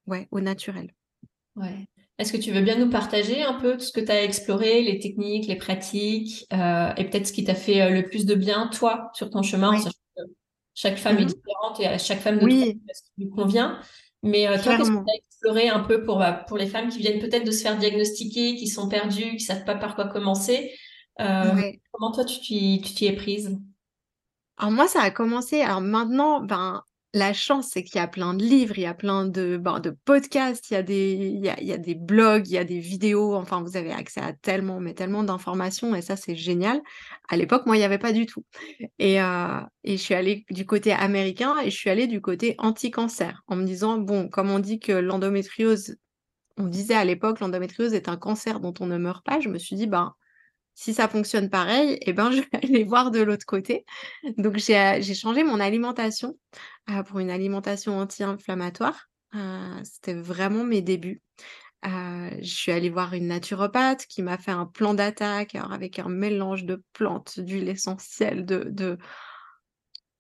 ouais, 0.07 0.29
au 0.31 0.41
naturel. 0.41 0.93
Ouais. 1.57 1.87
Est-ce 2.19 2.33
que 2.33 2.39
tu 2.39 2.53
veux 2.53 2.61
bien 2.61 2.79
nous 2.79 2.91
partager 2.91 3.43
un 3.43 3.55
peu 3.55 3.77
tout 3.77 3.85
ce 3.85 3.93
que 3.93 4.01
tu 4.01 4.11
as 4.11 4.23
exploré, 4.23 4.83
les 4.83 4.99
techniques, 5.01 5.47
les 5.47 5.57
pratiques 5.57 6.47
euh, 6.53 6.93
et 6.97 7.05
peut-être 7.05 7.27
ce 7.27 7.33
qui 7.33 7.45
t'a 7.45 7.57
fait 7.57 7.83
euh, 7.83 7.91
le 7.91 8.05
plus 8.05 8.25
de 8.25 8.35
bien, 8.35 8.69
toi, 8.69 9.11
sur 9.15 9.31
ton 9.31 9.43
chemin 9.43 9.77
Chaque 10.75 10.97
femme 10.97 11.19
est 11.19 11.25
mmh 11.25 11.27
différente 11.27 11.81
et 11.81 11.87
à 11.87 11.99
chaque 11.99 12.21
femme 12.21 12.39
de 12.39 12.45
oui. 12.45 12.81
ce 12.93 13.03
qui 13.03 13.25
lui 13.25 13.31
convient. 13.31 13.81
Mais 14.23 14.47
euh, 14.47 14.63
toi, 14.63 14.77
qu'est-ce 14.77 14.91
que 14.91 14.95
tu 14.95 15.11
as 15.11 15.17
exploré 15.17 15.69
un 15.69 15.81
peu 15.81 16.05
pour, 16.05 16.19
bah, 16.19 16.45
pour 16.47 16.57
les 16.57 16.67
femmes 16.67 16.89
qui 16.89 16.99
viennent 16.99 17.21
peut-être 17.21 17.45
de 17.45 17.51
se 17.51 17.63
faire 17.63 17.77
diagnostiquer, 17.79 18.55
qui 18.55 18.69
sont 18.69 18.89
perdues, 18.89 19.31
qui 19.31 19.35
ne 19.35 19.39
savent 19.39 19.65
pas 19.65 19.75
par 19.75 19.97
quoi 19.97 20.07
commencer? 20.07 20.73
Euh, 21.21 21.73
comment 21.93 22.13
toi, 22.13 22.25
tu 22.25 22.41
t'y 22.41 23.07
es 23.07 23.13
prise? 23.13 23.59
Alors 24.59 24.73
moi, 24.73 24.89
ça 24.89 25.03
a 25.03 25.11
commencé. 25.11 25.61
Alors 25.61 25.81
maintenant, 25.81 26.41
ben, 26.41 26.83
la 27.13 27.33
chance, 27.33 27.69
c'est 27.73 27.85
qu'il 27.85 27.97
y 27.97 28.01
a 28.01 28.09
plein 28.09 28.35
de 28.35 28.43
livres, 28.43 28.77
il 28.77 28.83
y 28.83 28.87
a 28.87 28.95
plein 28.95 29.25
de, 29.25 29.57
ben, 29.57 29.79
de 29.79 29.91
podcasts, 29.91 30.71
il 30.71 30.75
y, 30.75 30.77
a 30.77 30.83
des, 30.83 31.13
il, 31.13 31.45
y 31.45 31.49
a, 31.49 31.61
il 31.61 31.67
y 31.67 31.73
a 31.73 31.79
des 31.79 31.95
blogs, 31.95 32.49
il 32.49 32.55
y 32.55 32.59
a 32.59 32.65
des 32.65 32.81
vidéos. 32.81 33.37
Enfin, 33.37 33.63
vous 33.63 33.77
avez 33.77 33.93
accès 33.93 34.21
à 34.21 34.33
tellement, 34.33 34.81
mais 34.81 34.95
tellement 34.95 35.23
d'informations 35.23 35.95
et 35.95 36.03
ça, 36.03 36.17
c'est 36.17 36.35
génial. 36.35 36.81
À 37.29 37.37
l'époque, 37.37 37.67
moi, 37.67 37.77
il 37.77 37.79
n'y 37.79 37.85
avait 37.85 37.99
pas 37.99 38.13
du 38.13 38.27
tout. 38.27 38.45
Et, 38.99 39.23
euh, 39.23 39.61
et 39.85 39.97
je 39.97 40.03
suis 40.03 40.15
allée 40.15 40.45
du 40.51 40.67
côté 40.67 40.93
américain 40.93 41.55
et 41.61 41.71
je 41.71 41.77
suis 41.77 41.91
allée 41.91 42.09
du 42.09 42.21
côté 42.21 42.57
anti-cancer 42.59 43.43
en 43.47 43.55
me 43.55 43.65
disant, 43.65 43.99
bon, 43.99 44.29
comme 44.29 44.51
on 44.51 44.59
dit 44.59 44.81
que 44.81 44.93
l'endométriose, 44.93 45.97
on 46.57 46.67
disait 46.67 46.95
à 46.95 47.05
l'époque, 47.05 47.39
l'endométriose 47.39 47.95
est 47.95 48.09
un 48.09 48.17
cancer 48.17 48.59
dont 48.59 48.75
on 48.81 48.87
ne 48.87 48.99
meurt 48.99 49.25
pas, 49.25 49.39
je 49.39 49.49
me 49.49 49.59
suis 49.59 49.77
dit, 49.77 49.87
ben, 49.87 50.15
si 50.75 50.93
ça 50.93 51.09
fonctionne 51.09 51.49
pareil, 51.51 51.99
eh 52.03 52.13
ben, 52.13 52.31
je 52.33 52.41
vais 52.41 52.49
aller 52.63 52.85
voir 52.85 53.11
de 53.11 53.21
l'autre 53.21 53.47
côté. 53.47 53.85
Donc, 54.37 54.57
j'ai 54.59 54.79
euh, 54.79 55.15
changé 55.15 55.45
mon 55.45 55.61
alimentation 55.61 56.37
euh, 56.91 57.03
pour 57.03 57.21
une 57.21 57.31
alimentation 57.31 57.99
anti-inflammatoire. 57.99 59.09
Euh, 59.35 59.81
c'était 59.85 60.15
vraiment 60.15 60.65
mes 60.65 60.83
débuts. 60.83 61.23
je 61.83 62.39
suis 62.43 62.73
allée 62.73 62.91
voir 62.91 63.15
une 63.15 63.29
naturopathe 63.29 64.07
qui 64.07 64.23
m'a 64.23 64.39
fait 64.39 64.53
un 64.53 64.67
plan 64.67 64.95
d'attaque 64.95 65.55
avec 65.55 65.99
un 65.99 66.09
mélange 66.09 66.65
de 66.65 66.83
plantes, 66.93 67.41
d'huile 67.41 67.69
essentielle, 67.69 68.45
de. 68.45 68.99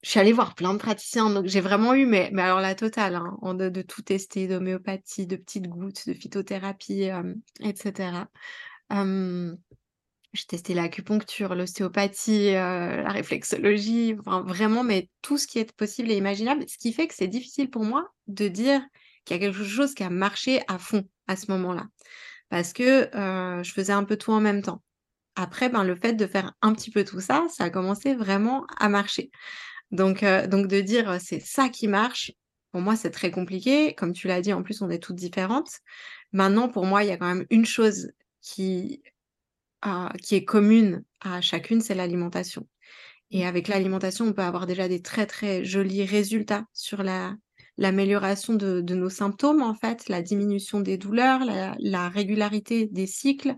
Je 0.02 0.11
suis 0.11 0.20
allée 0.20 0.34
voir 0.34 0.54
plein 0.54 0.75
de 0.75 0.78
praticiens, 0.78 1.30
donc 1.30 1.46
j'ai 1.46 1.62
vraiment 1.62 1.94
eu, 1.94 2.04
mais, 2.04 2.28
mais 2.30 2.42
alors 2.42 2.61
la 2.61 2.75
totale, 2.75 3.14
hein, 3.14 3.54
de, 3.54 3.70
de, 3.70 3.80
tout 3.80 4.02
tester, 4.02 4.46
d'homéopathie, 4.46 5.26
de 5.26 5.37
petites 5.37 5.66
gouttes, 5.66 6.06
de 6.06 6.12
phytothérapie, 6.12 7.08
etc. 7.61 8.26
J'ai 10.35 10.47
testé 10.47 10.75
l'acupuncture, 10.75 11.55
l'ostéopathie, 11.55 12.57
euh, 12.57 13.03
la 13.03 13.11
réflexologie, 13.11 14.17
vraiment, 14.26 14.83
mais 14.83 15.09
tout 15.23 15.38
ce 15.38 15.47
qui 15.47 15.61
est 15.61 15.73
possible 15.73 16.11
et 16.11 16.17
imaginable. 16.17 16.64
Ce 16.69 16.76
qui 16.76 16.93
fait 16.93 17.07
que 17.07 17.14
c'est 17.14 17.29
difficile 17.29 17.71
pour 17.71 17.85
moi 17.85 18.09
de 18.26 18.49
dire 18.49 18.83
qu'il 19.25 19.37
y 19.37 19.41
a 19.41 19.47
quelque 19.47 19.64
chose 19.64 19.95
qui 19.95 20.03
a 20.03 20.11
marché 20.11 20.61
à 20.67 20.79
fond 20.79 21.09
à 21.29 21.37
ce 21.37 21.53
moment-là. 21.53 21.87
Parce 22.49 22.73
que 22.73 23.14
euh, 23.17 23.62
je 23.62 23.73
faisais 23.73 23.93
un 23.93 24.03
peu 24.03 24.17
tout 24.17 24.33
en 24.33 24.41
même 24.41 24.61
temps. 24.61 24.83
Après, 25.37 25.69
ben, 25.69 25.85
le 25.85 25.95
fait 25.95 26.14
de 26.14 26.26
faire 26.26 26.53
un 26.62 26.75
petit 26.75 26.91
peu 26.91 27.05
tout 27.05 27.21
ça, 27.21 27.47
ça 27.49 27.64
a 27.64 27.71
commencé 27.71 28.14
vraiment 28.17 28.67
à 28.79 28.88
marcher. 28.88 29.31
Donc, 29.93 30.25
euh, 30.25 30.49
donc 30.49 30.67
de 30.67 30.81
dire 30.81 31.17
c'est 31.21 31.41
ça 31.41 31.69
qui 31.69 31.87
marche, 31.87 32.33
pour 32.73 32.81
moi, 32.81 32.97
c'est 32.97 33.12
très 33.12 33.31
compliqué. 33.31 33.95
Comme 33.95 34.12
tu 34.12 34.26
l'as 34.26 34.41
dit, 34.41 34.53
en 34.53 34.64
plus, 34.64 34.83
on 34.83 34.91
est 34.91 34.99
toutes 34.99 35.14
différentes. 35.14 35.71
Maintenant, 36.33 36.69
pour 36.69 36.87
moi, 36.87 37.05
il 37.05 37.09
y 37.09 37.12
a 37.12 37.17
quand 37.17 37.33
même 37.33 37.47
une 37.50 37.67
chose 37.67 38.11
qui 38.41 39.00
qui 40.23 40.35
est 40.35 40.45
commune 40.45 41.05
à 41.21 41.41
chacune, 41.41 41.81
c'est 41.81 41.95
l'alimentation. 41.95 42.67
Et 43.31 43.47
avec 43.47 43.69
l'alimentation, 43.69 44.26
on 44.26 44.33
peut 44.33 44.43
avoir 44.43 44.67
déjà 44.67 44.88
des 44.88 45.03
très 45.03 45.26
très 45.26 45.64
jolis 45.64 46.05
résultats 46.05 46.64
sur 46.73 47.03
la, 47.03 47.35
l'amélioration 47.79 48.55
de, 48.55 48.81
nos 48.95 49.11
symptômes, 49.11 49.62
en 49.62 49.75
fait, 49.75 50.09
la 50.09 50.23
diminution 50.23 50.81
des 50.81 50.99
douleurs, 50.99 51.41
la, 51.79 52.09
régularité 52.09 52.87
des 52.87 53.07
cycles. 53.07 53.57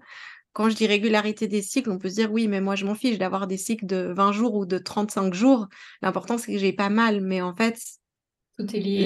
Quand 0.53 0.71
je 0.71 0.77
dis 0.77 0.87
régularité 0.87 1.49
des 1.49 1.61
cycles, 1.61 1.91
on 1.91 1.99
peut 1.99 2.09
se 2.09 2.15
dire 2.15 2.33
oui, 2.33 2.49
mais 2.49 2.63
moi 2.63 2.77
je 2.77 2.87
m'en 2.87 2.95
fiche 2.95 3.19
d'avoir 3.19 3.47
des 3.47 3.59
cycles 3.59 3.85
de 3.85 4.13
20 4.17 4.33
jours 4.33 4.55
ou 4.55 4.65
de 4.65 4.79
35 4.79 5.35
jours. 5.35 5.67
L'important 6.01 6.39
c'est 6.39 6.53
que 6.53 6.59
j'ai 6.59 6.73
pas 6.73 6.89
mal, 6.89 7.21
mais 7.21 7.43
en 7.43 7.55
fait, 7.55 7.79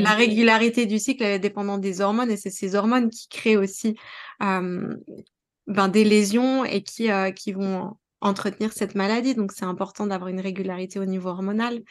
La 0.05 0.15
régularité 0.15 0.87
du 0.87 1.01
cycle 1.01 1.25
elle 1.25 1.33
est 1.33 1.41
dépendante 1.41 1.81
des 1.81 2.01
hormones 2.01 2.31
et 2.31 2.37
c'est 2.37 2.51
ces 2.51 2.77
hormones 2.77 3.11
qui 3.11 3.27
créent 3.27 3.57
aussi 3.57 3.97
ben, 5.71 5.89
des 5.89 6.03
lésions 6.05 6.65
et 6.65 6.83
qui, 6.83 7.11
euh, 7.11 7.31
qui 7.31 7.53
vont 7.53 7.97
entretenir 8.21 8.73
cette 8.73 8.97
maladie. 8.97 9.35
Donc 9.35 9.53
c'est 9.53 9.65
important 9.65 10.07
d'avoir 10.07 10.29
une 10.29 10.41
régularité 10.41 10.99
au 10.99 11.05
niveau 11.05 11.29
hormonal. 11.29 11.83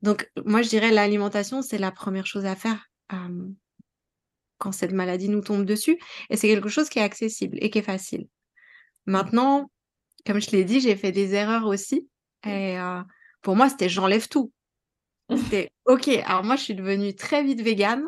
Donc, 0.00 0.30
moi, 0.46 0.62
je 0.62 0.68
dirais 0.68 0.90
l'alimentation, 0.90 1.60
c'est 1.60 1.76
la 1.76 1.90
première 1.90 2.26
chose 2.26 2.46
à 2.46 2.56
faire 2.56 2.88
quand 4.58 4.72
cette 4.72 4.92
maladie 4.92 5.28
nous 5.28 5.40
tombe 5.40 5.64
dessus. 5.64 5.98
Et 6.30 6.36
c'est 6.36 6.48
quelque 6.48 6.68
chose 6.68 6.88
qui 6.88 6.98
est 6.98 7.02
accessible 7.02 7.58
et 7.60 7.70
qui 7.70 7.78
est 7.78 7.82
facile. 7.82 8.28
Maintenant, 9.06 9.70
comme 10.26 10.40
je 10.40 10.50
l'ai 10.50 10.64
dit, 10.64 10.80
j'ai 10.80 10.96
fait 10.96 11.12
des 11.12 11.34
erreurs 11.34 11.66
aussi. 11.66 12.08
Et 12.46 12.76
pour 13.42 13.56
moi, 13.56 13.68
c'était 13.68 13.88
j'enlève 13.88 14.28
tout. 14.28 14.52
C'était 15.36 15.70
OK. 15.84 16.08
Alors, 16.08 16.44
moi, 16.44 16.56
je 16.56 16.62
suis 16.62 16.74
devenue 16.74 17.14
très 17.14 17.42
vite 17.42 17.60
végane. 17.60 18.06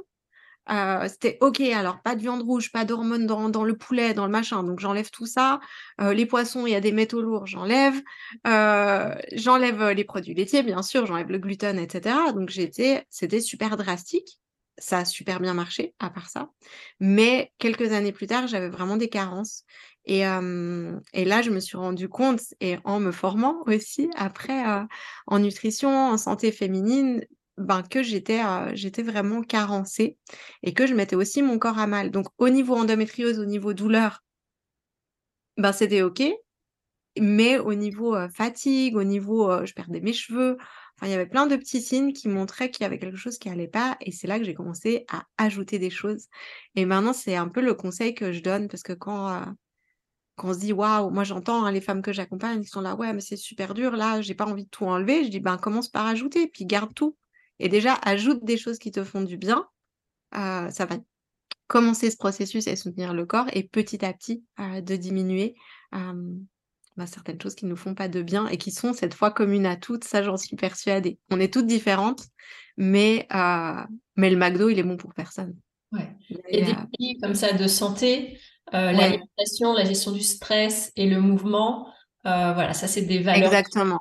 Euh, 0.71 1.09
c'était 1.09 1.37
OK, 1.41 1.61
alors 1.61 2.00
pas 2.00 2.15
de 2.15 2.21
viande 2.21 2.43
rouge, 2.43 2.71
pas 2.71 2.85
d'hormones 2.85 3.27
dans, 3.27 3.65
le 3.65 3.77
poulet, 3.77 4.15
dans 4.15 4.25
le 4.27 4.31
machin, 4.31 4.62
donc 4.62 4.79
j'enlève 4.79 5.11
tout 5.11 5.27
ça. 5.27 5.61
Euh, 6.00 6.15
les 6.15 6.27
poissons, 6.27 6.67
il 6.67 6.73
y 6.73 6.77
a 6.77 6.81
des 6.81 6.93
métaux 6.93 7.23
lourds, 7.23 7.47
j'enlève. 7.47 8.00
Euh, 8.47 9.15
j'enlève 9.33 9.91
les 9.91 10.05
produits 10.05 10.35
laitiers, 10.35 10.62
bien 10.62 10.83
sûr, 10.83 11.07
j'enlève 11.07 11.29
le 11.29 11.39
gluten, 11.39 11.79
etc. 11.79 12.17
Donc 12.35 12.50
j'étais, 12.50 13.05
c'était 13.11 13.41
super 13.41 13.77
drastique. 13.77 14.39
Ça 14.79 14.99
a 14.99 15.05
super 15.05 15.41
bien 15.41 15.55
marché, 15.55 15.95
à 15.99 16.09
part 16.09 16.31
ça. 16.31 16.50
Mais 17.00 17.53
quelques 17.59 17.93
années 17.93 18.12
plus 18.12 18.27
tard, 18.27 18.47
j'avais 18.47 18.71
vraiment 18.71 18.97
des 18.97 19.09
carences. 19.09 19.65
Et, 20.07 20.21
et, 20.21 21.25
là, 21.27 21.43
je 21.43 21.50
me 21.50 21.61
suis 21.61 21.77
rendu 21.77 22.09
compte, 22.09 22.41
et 22.61 22.79
en 22.85 22.99
me 22.99 23.12
formant 23.12 23.62
aussi 23.67 24.09
après 24.17 24.62
en 25.27 25.39
nutrition, 25.39 25.91
en 25.91 26.17
santé 26.17 26.50
féminine, 26.50 27.23
ben, 27.59 27.83
que 27.83 28.02
j'étais 28.02 28.40
j'étais 28.75 29.02
vraiment 29.02 29.42
carencée 29.42 30.16
et 30.62 30.73
que 30.75 30.87
je 30.87 30.95
mettais 30.95 31.16
aussi 31.16 31.42
mon 31.42 31.59
corps 31.59 31.78
à 31.78 31.87
mal. 31.87 32.11
Donc 32.11 32.26
au 32.38 32.49
niveau 32.49 32.75
endométriose, 32.76 33.38
au 33.38 33.45
niveau 33.45 33.73
douleur, 33.75 34.23
ben, 35.57 35.73
c'était 35.73 36.02
OK. 36.02 36.23
Mais 37.19 37.59
au 37.59 37.75
niveau 37.75 38.16
fatigue, 38.30 38.97
au 38.97 39.04
niveau 39.04 39.66
je 39.66 39.73
perdais 39.75 40.00
mes 40.00 40.12
cheveux, 40.12 40.57
il 41.02 41.09
y 41.09 41.14
avait 41.14 41.26
plein 41.26 41.47
de 41.47 41.57
petits 41.57 41.80
signes 41.80 42.12
qui 42.12 42.28
montraient 42.28 42.71
qu'il 42.71 42.83
y 42.83 42.87
avait 42.87 42.99
quelque 42.99 43.16
chose 43.16 43.38
qui 43.38 43.49
allait 43.49 43.69
pas. 43.69 43.97
Et 44.00 44.12
c'est 44.12 44.26
là 44.26 44.38
que 44.38 44.45
j'ai 44.45 44.54
commencé 44.54 45.07
à 45.09 45.25
ajouter 45.38 45.78
des 45.78 45.90
choses. 45.90 46.26
Et 46.75 46.85
maintenant, 46.85 47.12
c'est 47.12 47.37
un 47.37 47.49
peu 47.49 47.62
le 47.62 47.75
conseil 47.75 48.14
que 48.14 48.33
je 48.33 48.42
donne 48.42 48.69
parce 48.69 48.83
que 48.83 48.92
quand, 48.92 49.45
quand 50.37 50.49
on 50.50 50.54
se 50.54 50.61
dit 50.61 50.73
waouh, 50.73 51.11
moi 51.11 51.25
j'entends 51.25 51.64
hein, 51.64 51.73
les 51.73 51.80
femmes 51.80 52.02
que 52.02 52.12
j'accompagne 52.12 52.61
qui 52.62 52.69
sont 52.69 52.80
là, 52.83 52.95
ouais, 52.97 53.12
mais 53.12 53.21
c'est 53.21 53.37
super 53.37 53.75
dur, 53.75 53.97
là, 53.97 54.21
j'ai 54.21 54.35
pas 54.35 54.47
envie 54.47 54.64
de 54.64 54.71
tout 54.71 54.85
enlever. 54.85 55.25
Je 55.25 55.30
dis, 55.30 55.40
ben 55.40 55.57
commence 55.57 55.88
par 55.88 56.07
ajouter, 56.07 56.49
puis 56.49 56.66
garde 56.66 56.92
tout. 56.95 57.16
Et 57.61 57.69
déjà, 57.69 57.95
ajoute 58.02 58.45
des 58.45 58.57
choses 58.57 58.79
qui 58.79 58.90
te 58.90 59.05
font 59.05 59.21
du 59.21 59.37
bien. 59.37 59.67
Euh, 60.35 60.71
ça 60.71 60.87
va 60.87 60.97
commencer 61.69 62.11
ce 62.11 62.17
processus 62.17 62.67
et 62.67 62.75
soutenir 62.75 63.12
le 63.12 63.26
corps 63.26 63.47
et 63.52 63.62
petit 63.62 64.05
à 64.05 64.12
petit 64.12 64.43
euh, 64.59 64.81
de 64.81 64.97
diminuer 64.97 65.55
bah, 66.97 67.07
certaines 67.07 67.40
choses 67.40 67.55
qui 67.55 67.67
ne 67.67 67.71
nous 67.71 67.76
font 67.76 67.95
pas 67.95 68.09
de 68.09 68.23
bien 68.23 68.49
et 68.49 68.57
qui 68.57 68.73
sont 68.73 68.93
cette 68.93 69.14
fois 69.14 69.31
communes 69.31 69.67
à 69.67 69.76
toutes. 69.76 70.05
Ça, 70.05 70.23
j'en 70.23 70.37
suis 70.37 70.57
persuadée. 70.57 71.19
On 71.31 71.38
est 71.38 71.52
toutes 71.52 71.67
différentes, 71.67 72.25
mais, 72.76 73.29
euh, 73.35 73.83
mais 74.17 74.31
le 74.31 74.37
McDo, 74.37 74.69
il 74.71 74.79
est 74.79 74.83
bon 74.83 74.97
pour 74.97 75.14
personne. 75.14 75.55
Ouais. 75.93 76.09
Et, 76.49 76.64
des 76.64 76.75
pays 76.99 77.18
comme 77.20 77.35
ça 77.35 77.53
de 77.53 77.66
santé, 77.66 78.38
l'alimentation, 78.73 79.75
la 79.75 79.85
gestion 79.85 80.12
du 80.12 80.23
stress 80.23 80.92
et 80.96 81.09
le 81.09 81.20
mouvement, 81.20 81.92
voilà, 82.25 82.73
ça, 82.73 82.88
c'est 82.88 83.03
des 83.03 83.18
valeurs 83.18 83.53
Exactement 83.53 84.01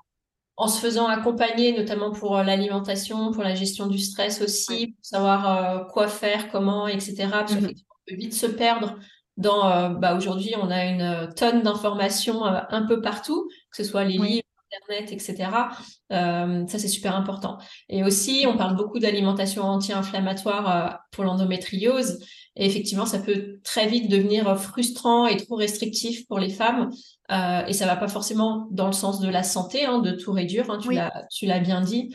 en 0.60 0.67
se 0.67 0.82
faisant 0.82 1.08
accompagner, 1.08 1.72
notamment 1.72 2.12
pour 2.12 2.38
euh, 2.38 2.43
l'alimentation, 2.43 3.32
pour 3.32 3.43
la 3.43 3.56
gestion 3.56 3.88
du 3.88 3.98
stress 3.98 4.41
aussi, 4.41 4.88
pour 4.88 5.06
savoir 5.06 5.48
euh, 5.48 5.86
quoi 5.86 6.10
faire, 6.10 6.52
comment, 6.52 6.88
etc. 6.88 7.28
Parce 7.32 7.56
mmh 7.56 7.72
peut 8.08 8.15
vite 8.15 8.34
se 8.34 8.48
perdre 8.48 8.95
dans. 9.38 9.72
Euh, 9.72 9.89
bah, 9.89 10.15
Aujourd'hui, 10.15 10.54
on 10.62 10.69
a 10.69 10.86
une 10.86 11.30
tonne 11.36 11.62
d'informations 11.62 12.43
un 12.43 12.86
peu 12.88 13.02
partout, 13.02 13.48
que 13.72 13.78
ce 13.78 13.84
soit 13.84 14.04
les 14.04 14.17
livres, 14.17 14.43
Internet, 14.72 15.12
etc. 15.13 15.50
ça, 16.10 16.80
c'est 16.80 16.88
super 16.88 17.15
important. 17.15 17.58
Et 17.88 18.04
aussi, 18.04 18.45
on 18.48 18.58
parle 18.58 18.76
beaucoup 18.76 19.00
d'alimentation 19.00 19.63
anti-inflammatoire 19.63 21.00
pour 21.12 21.24
l'endométriose. 21.24 22.19
Et 22.60 22.65
effectivement, 22.65 23.06
ça 23.06 23.19
peut 23.19 23.60
très 23.63 23.88
vite 23.88 24.12
devenir 24.12 24.60
frustrant 24.60 25.26
et 25.28 25.38
trop 25.38 25.56
restrictif 25.56 26.28
pour 26.28 26.39
les 26.39 26.50
femmes. 26.50 26.91
Euh, 27.32 27.65
et 27.65 27.74
ça 27.74 27.86
va 27.86 27.95
pas 27.95 28.10
forcément 28.10 28.67
dans 28.69 28.88
le 28.88 28.91
sens 28.91 29.22
de 29.22 29.30
la 29.30 29.43
santé, 29.43 29.86
hein, 29.86 30.00
de 30.00 30.12
tout 30.12 30.34
réduire, 30.34 30.69
hein, 30.69 30.78
tu 31.32 31.45
l'as 31.45 31.60
bien 31.60 31.80
dit. 31.80 32.13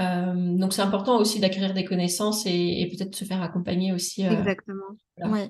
Euh, 0.00 0.34
donc 0.34 0.72
c'est 0.72 0.82
important 0.82 1.16
aussi 1.18 1.38
d'acquérir 1.38 1.74
des 1.74 1.84
connaissances 1.84 2.44
et, 2.44 2.90
peut-être 2.90 3.14
se 3.14 3.24
faire 3.24 3.40
accompagner 3.40 3.92
aussi. 3.92 4.26
Euh, 4.26 4.32
Exactement. 4.32 4.96
Oui. 5.22 5.42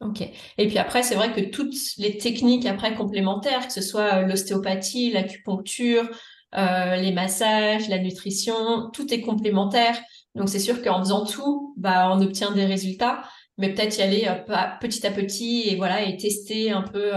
Ok. 0.00 0.20
Et 0.58 0.68
puis 0.68 0.78
après, 0.78 1.02
c'est 1.02 1.16
vrai 1.16 1.32
que 1.32 1.40
toutes 1.40 1.74
les 1.98 2.18
techniques 2.18 2.66
après 2.66 2.94
complémentaires, 2.94 3.66
que 3.66 3.72
ce 3.72 3.80
soit 3.80 4.22
l'ostéopathie, 4.22 5.10
l'acupuncture, 5.10 6.08
les 6.52 7.12
massages, 7.12 7.88
la 7.88 7.98
nutrition, 7.98 8.90
tout 8.92 9.12
est 9.12 9.22
complémentaire. 9.22 10.00
Donc 10.36 10.50
c'est 10.50 10.60
sûr 10.60 10.82
qu'en 10.82 11.00
faisant 11.00 11.24
tout, 11.24 11.74
bah 11.78 12.10
on 12.14 12.20
obtient 12.20 12.52
des 12.52 12.66
résultats, 12.66 13.22
mais 13.58 13.72
peut-être 13.72 13.98
y 13.98 14.02
aller 14.02 14.28
petit 14.80 15.06
à 15.06 15.10
petit 15.10 15.68
et 15.68 15.76
voilà 15.76 16.02
et 16.02 16.16
tester 16.16 16.70
un 16.70 16.82
peu 16.82 17.12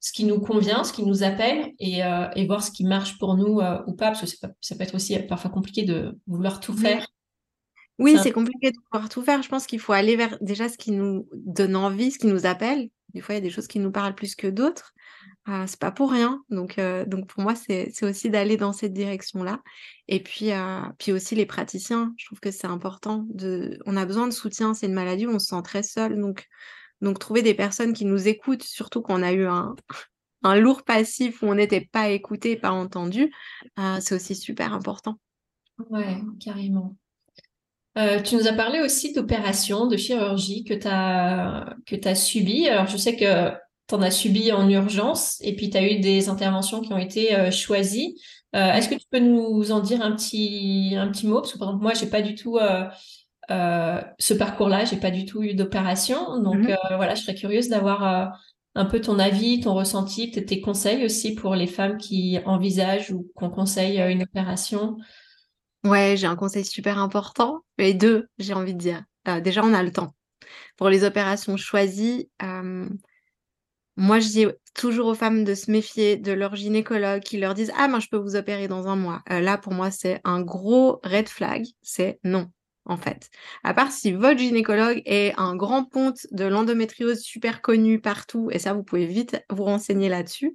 ce 0.00 0.12
qui 0.12 0.24
nous 0.24 0.40
convient, 0.40 0.82
ce 0.82 0.92
qui 0.92 1.04
nous 1.04 1.22
appelle 1.22 1.72
et, 1.78 2.02
euh, 2.02 2.26
et 2.34 2.46
voir 2.46 2.62
ce 2.62 2.70
qui 2.70 2.84
marche 2.84 3.18
pour 3.18 3.36
nous 3.36 3.60
euh, 3.60 3.82
ou 3.86 3.92
pas, 3.92 4.06
parce 4.06 4.34
que 4.34 4.40
pas, 4.40 4.52
ça 4.60 4.74
peut 4.74 4.82
être 4.82 4.94
aussi 4.94 5.16
parfois 5.20 5.50
compliqué 5.50 5.82
de 5.82 6.18
vouloir 6.26 6.58
tout 6.58 6.72
faire. 6.72 7.06
Oui, 7.98 8.16
c'est 8.22 8.32
compliqué 8.32 8.70
de 8.70 8.78
pouvoir 8.90 9.10
tout 9.10 9.22
faire. 9.22 9.42
Je 9.42 9.48
pense 9.50 9.66
qu'il 9.66 9.78
faut 9.78 9.92
aller 9.92 10.16
vers 10.16 10.38
déjà 10.40 10.70
ce 10.70 10.78
qui 10.78 10.90
nous 10.90 11.28
donne 11.34 11.76
envie, 11.76 12.10
ce 12.10 12.18
qui 12.18 12.28
nous 12.28 12.46
appelle. 12.46 12.88
Des 13.12 13.20
fois, 13.20 13.34
il 13.34 13.38
y 13.38 13.40
a 13.40 13.42
des 13.42 13.50
choses 13.50 13.66
qui 13.66 13.78
nous 13.78 13.90
parlent 13.90 14.14
plus 14.14 14.34
que 14.34 14.46
d'autres. 14.46 14.94
Euh, 15.50 15.64
c'est 15.66 15.80
pas 15.80 15.90
pour 15.90 16.10
rien. 16.12 16.42
Donc, 16.48 16.78
euh, 16.78 17.04
donc 17.04 17.26
pour 17.26 17.42
moi, 17.42 17.54
c'est 17.54 17.92
aussi 18.02 18.30
d'aller 18.30 18.56
dans 18.56 18.72
cette 18.72 18.94
direction-là. 18.94 19.60
Et 20.08 20.22
puis, 20.22 20.50
puis 20.98 21.12
aussi 21.12 21.34
les 21.34 21.46
praticiens. 21.46 22.14
Je 22.16 22.26
trouve 22.26 22.40
que 22.40 22.50
c'est 22.50 22.66
important. 22.66 23.26
On 23.86 23.96
a 23.96 24.06
besoin 24.06 24.26
de 24.26 24.32
soutien. 24.32 24.74
C'est 24.74 24.86
une 24.86 24.94
maladie 24.94 25.26
où 25.26 25.30
on 25.30 25.38
se 25.38 25.46
sent 25.46 25.62
très 25.62 25.82
seul. 25.82 26.18
Donc, 26.18 26.48
donc 27.00 27.18
trouver 27.18 27.42
des 27.42 27.54
personnes 27.54 27.92
qui 27.92 28.04
nous 28.04 28.28
écoutent, 28.28 28.62
surtout 28.62 29.00
quand 29.00 29.18
on 29.18 29.22
a 29.22 29.32
eu 29.32 29.46
un, 29.46 29.74
lourd 30.56 30.82
passif 30.82 31.42
où 31.42 31.46
on 31.46 31.54
n'était 31.54 31.88
pas 31.92 32.10
écouté, 32.10 32.56
pas 32.56 32.70
entendu, 32.70 33.32
euh, 33.78 33.98
c'est 34.00 34.14
aussi 34.14 34.34
super 34.34 34.72
important. 34.72 35.18
Ouais, 35.90 36.18
carrément. 36.40 36.96
Euh, 37.98 38.20
tu 38.22 38.36
nous 38.36 38.46
as 38.46 38.52
parlé 38.52 38.80
aussi 38.80 39.12
d'opérations, 39.12 39.86
de 39.86 39.96
chirurgie 39.96 40.64
que 40.64 40.74
tu 40.74 40.88
as 42.08 42.14
subies. 42.14 42.68
Alors, 42.68 42.86
je 42.86 42.96
sais 42.96 43.16
que 43.16 43.52
tu 43.90 43.94
en 43.96 44.02
as 44.02 44.10
subi 44.10 44.52
en 44.52 44.68
urgence 44.68 45.36
et 45.42 45.54
puis 45.54 45.70
tu 45.70 45.76
as 45.76 45.82
eu 45.82 46.00
des 46.00 46.28
interventions 46.28 46.80
qui 46.80 46.92
ont 46.92 46.98
été 46.98 47.34
euh, 47.34 47.50
choisies. 47.50 48.20
Est-ce 48.52 48.88
que 48.88 48.96
tu 48.96 49.06
peux 49.08 49.20
nous 49.20 49.70
en 49.70 49.78
dire 49.78 50.02
un 50.02 50.10
petit, 50.10 50.96
un 50.96 51.06
petit 51.06 51.24
mot? 51.24 51.40
Parce 51.40 51.52
que, 51.52 51.58
par 51.58 51.68
exemple, 51.68 51.84
moi, 51.84 51.94
j'ai 51.94 52.06
pas 52.06 52.20
du 52.20 52.34
tout 52.34 52.58
euh, 53.50 54.00
ce 54.18 54.32
parcours-là, 54.32 54.84
j'ai 54.84 54.96
pas 54.96 55.10
du 55.10 55.26
tout 55.26 55.42
eu 55.42 55.54
d'opération. 55.54 56.40
Donc 56.40 56.58
mhm. 56.58 56.70
euh, 56.70 56.96
voilà, 56.96 57.14
je 57.14 57.22
serais 57.22 57.34
curieuse 57.34 57.68
d'avoir 57.68 58.06
euh, 58.06 58.26
un 58.76 58.84
peu 58.84 59.00
ton 59.00 59.18
avis, 59.18 59.60
ton 59.60 59.74
ressenti, 59.74 60.30
tes 60.30 60.60
conseils 60.60 61.04
aussi 61.04 61.34
pour 61.34 61.56
les 61.56 61.66
femmes 61.66 61.98
qui 61.98 62.38
envisagent 62.44 63.10
ou 63.10 63.28
qu'on 63.34 63.50
conseille 63.50 63.98
une 64.00 64.22
opération. 64.22 64.96
Ouais, 65.82 66.14
j'ai 66.16 66.26
un 66.26 66.36
conseil 66.36 66.64
super 66.64 66.98
important. 66.98 67.60
Et 67.78 67.94
deux, 67.94 68.28
j'ai 68.38 68.54
envie 68.54 68.74
de 68.74 68.78
dire. 68.78 69.02
déjà, 69.42 69.64
on 69.64 69.74
a 69.74 69.82
le 69.82 69.90
temps. 69.90 70.14
Pour 70.76 70.88
les 70.88 71.04
opérations 71.04 71.56
choisies, 71.56 72.30
moi, 73.96 74.20
je 74.20 74.28
dis 74.28 74.46
toujours 74.74 75.08
aux 75.08 75.14
femmes 75.14 75.44
de 75.44 75.54
se 75.54 75.70
méfier 75.70 76.16
de 76.16 76.32
leur 76.32 76.56
gynécologue 76.56 77.22
qui 77.22 77.38
leur 77.38 77.54
disent 77.54 77.72
Ah, 77.76 77.88
moi, 77.88 77.98
je 77.98 78.08
peux 78.08 78.16
vous 78.16 78.36
opérer 78.36 78.68
dans 78.68 78.88
un 78.88 78.96
mois. 78.96 79.22
là, 79.28 79.58
pour 79.58 79.72
moi, 79.72 79.90
c'est 79.90 80.20
un 80.24 80.40
gros 80.40 81.00
red 81.04 81.28
flag. 81.28 81.66
C'est 81.82 82.18
non 82.24 82.50
en 82.90 82.96
fait. 82.96 83.30
À 83.62 83.72
part 83.72 83.92
si 83.92 84.12
votre 84.12 84.38
gynécologue 84.38 85.02
est 85.04 85.32
un 85.38 85.54
grand 85.54 85.84
ponte 85.84 86.26
de 86.32 86.44
l'endométriose 86.44 87.20
super 87.20 87.62
connu 87.62 88.00
partout, 88.00 88.48
et 88.50 88.58
ça, 88.58 88.72
vous 88.72 88.82
pouvez 88.82 89.06
vite 89.06 89.42
vous 89.50 89.64
renseigner 89.64 90.08
là-dessus, 90.08 90.54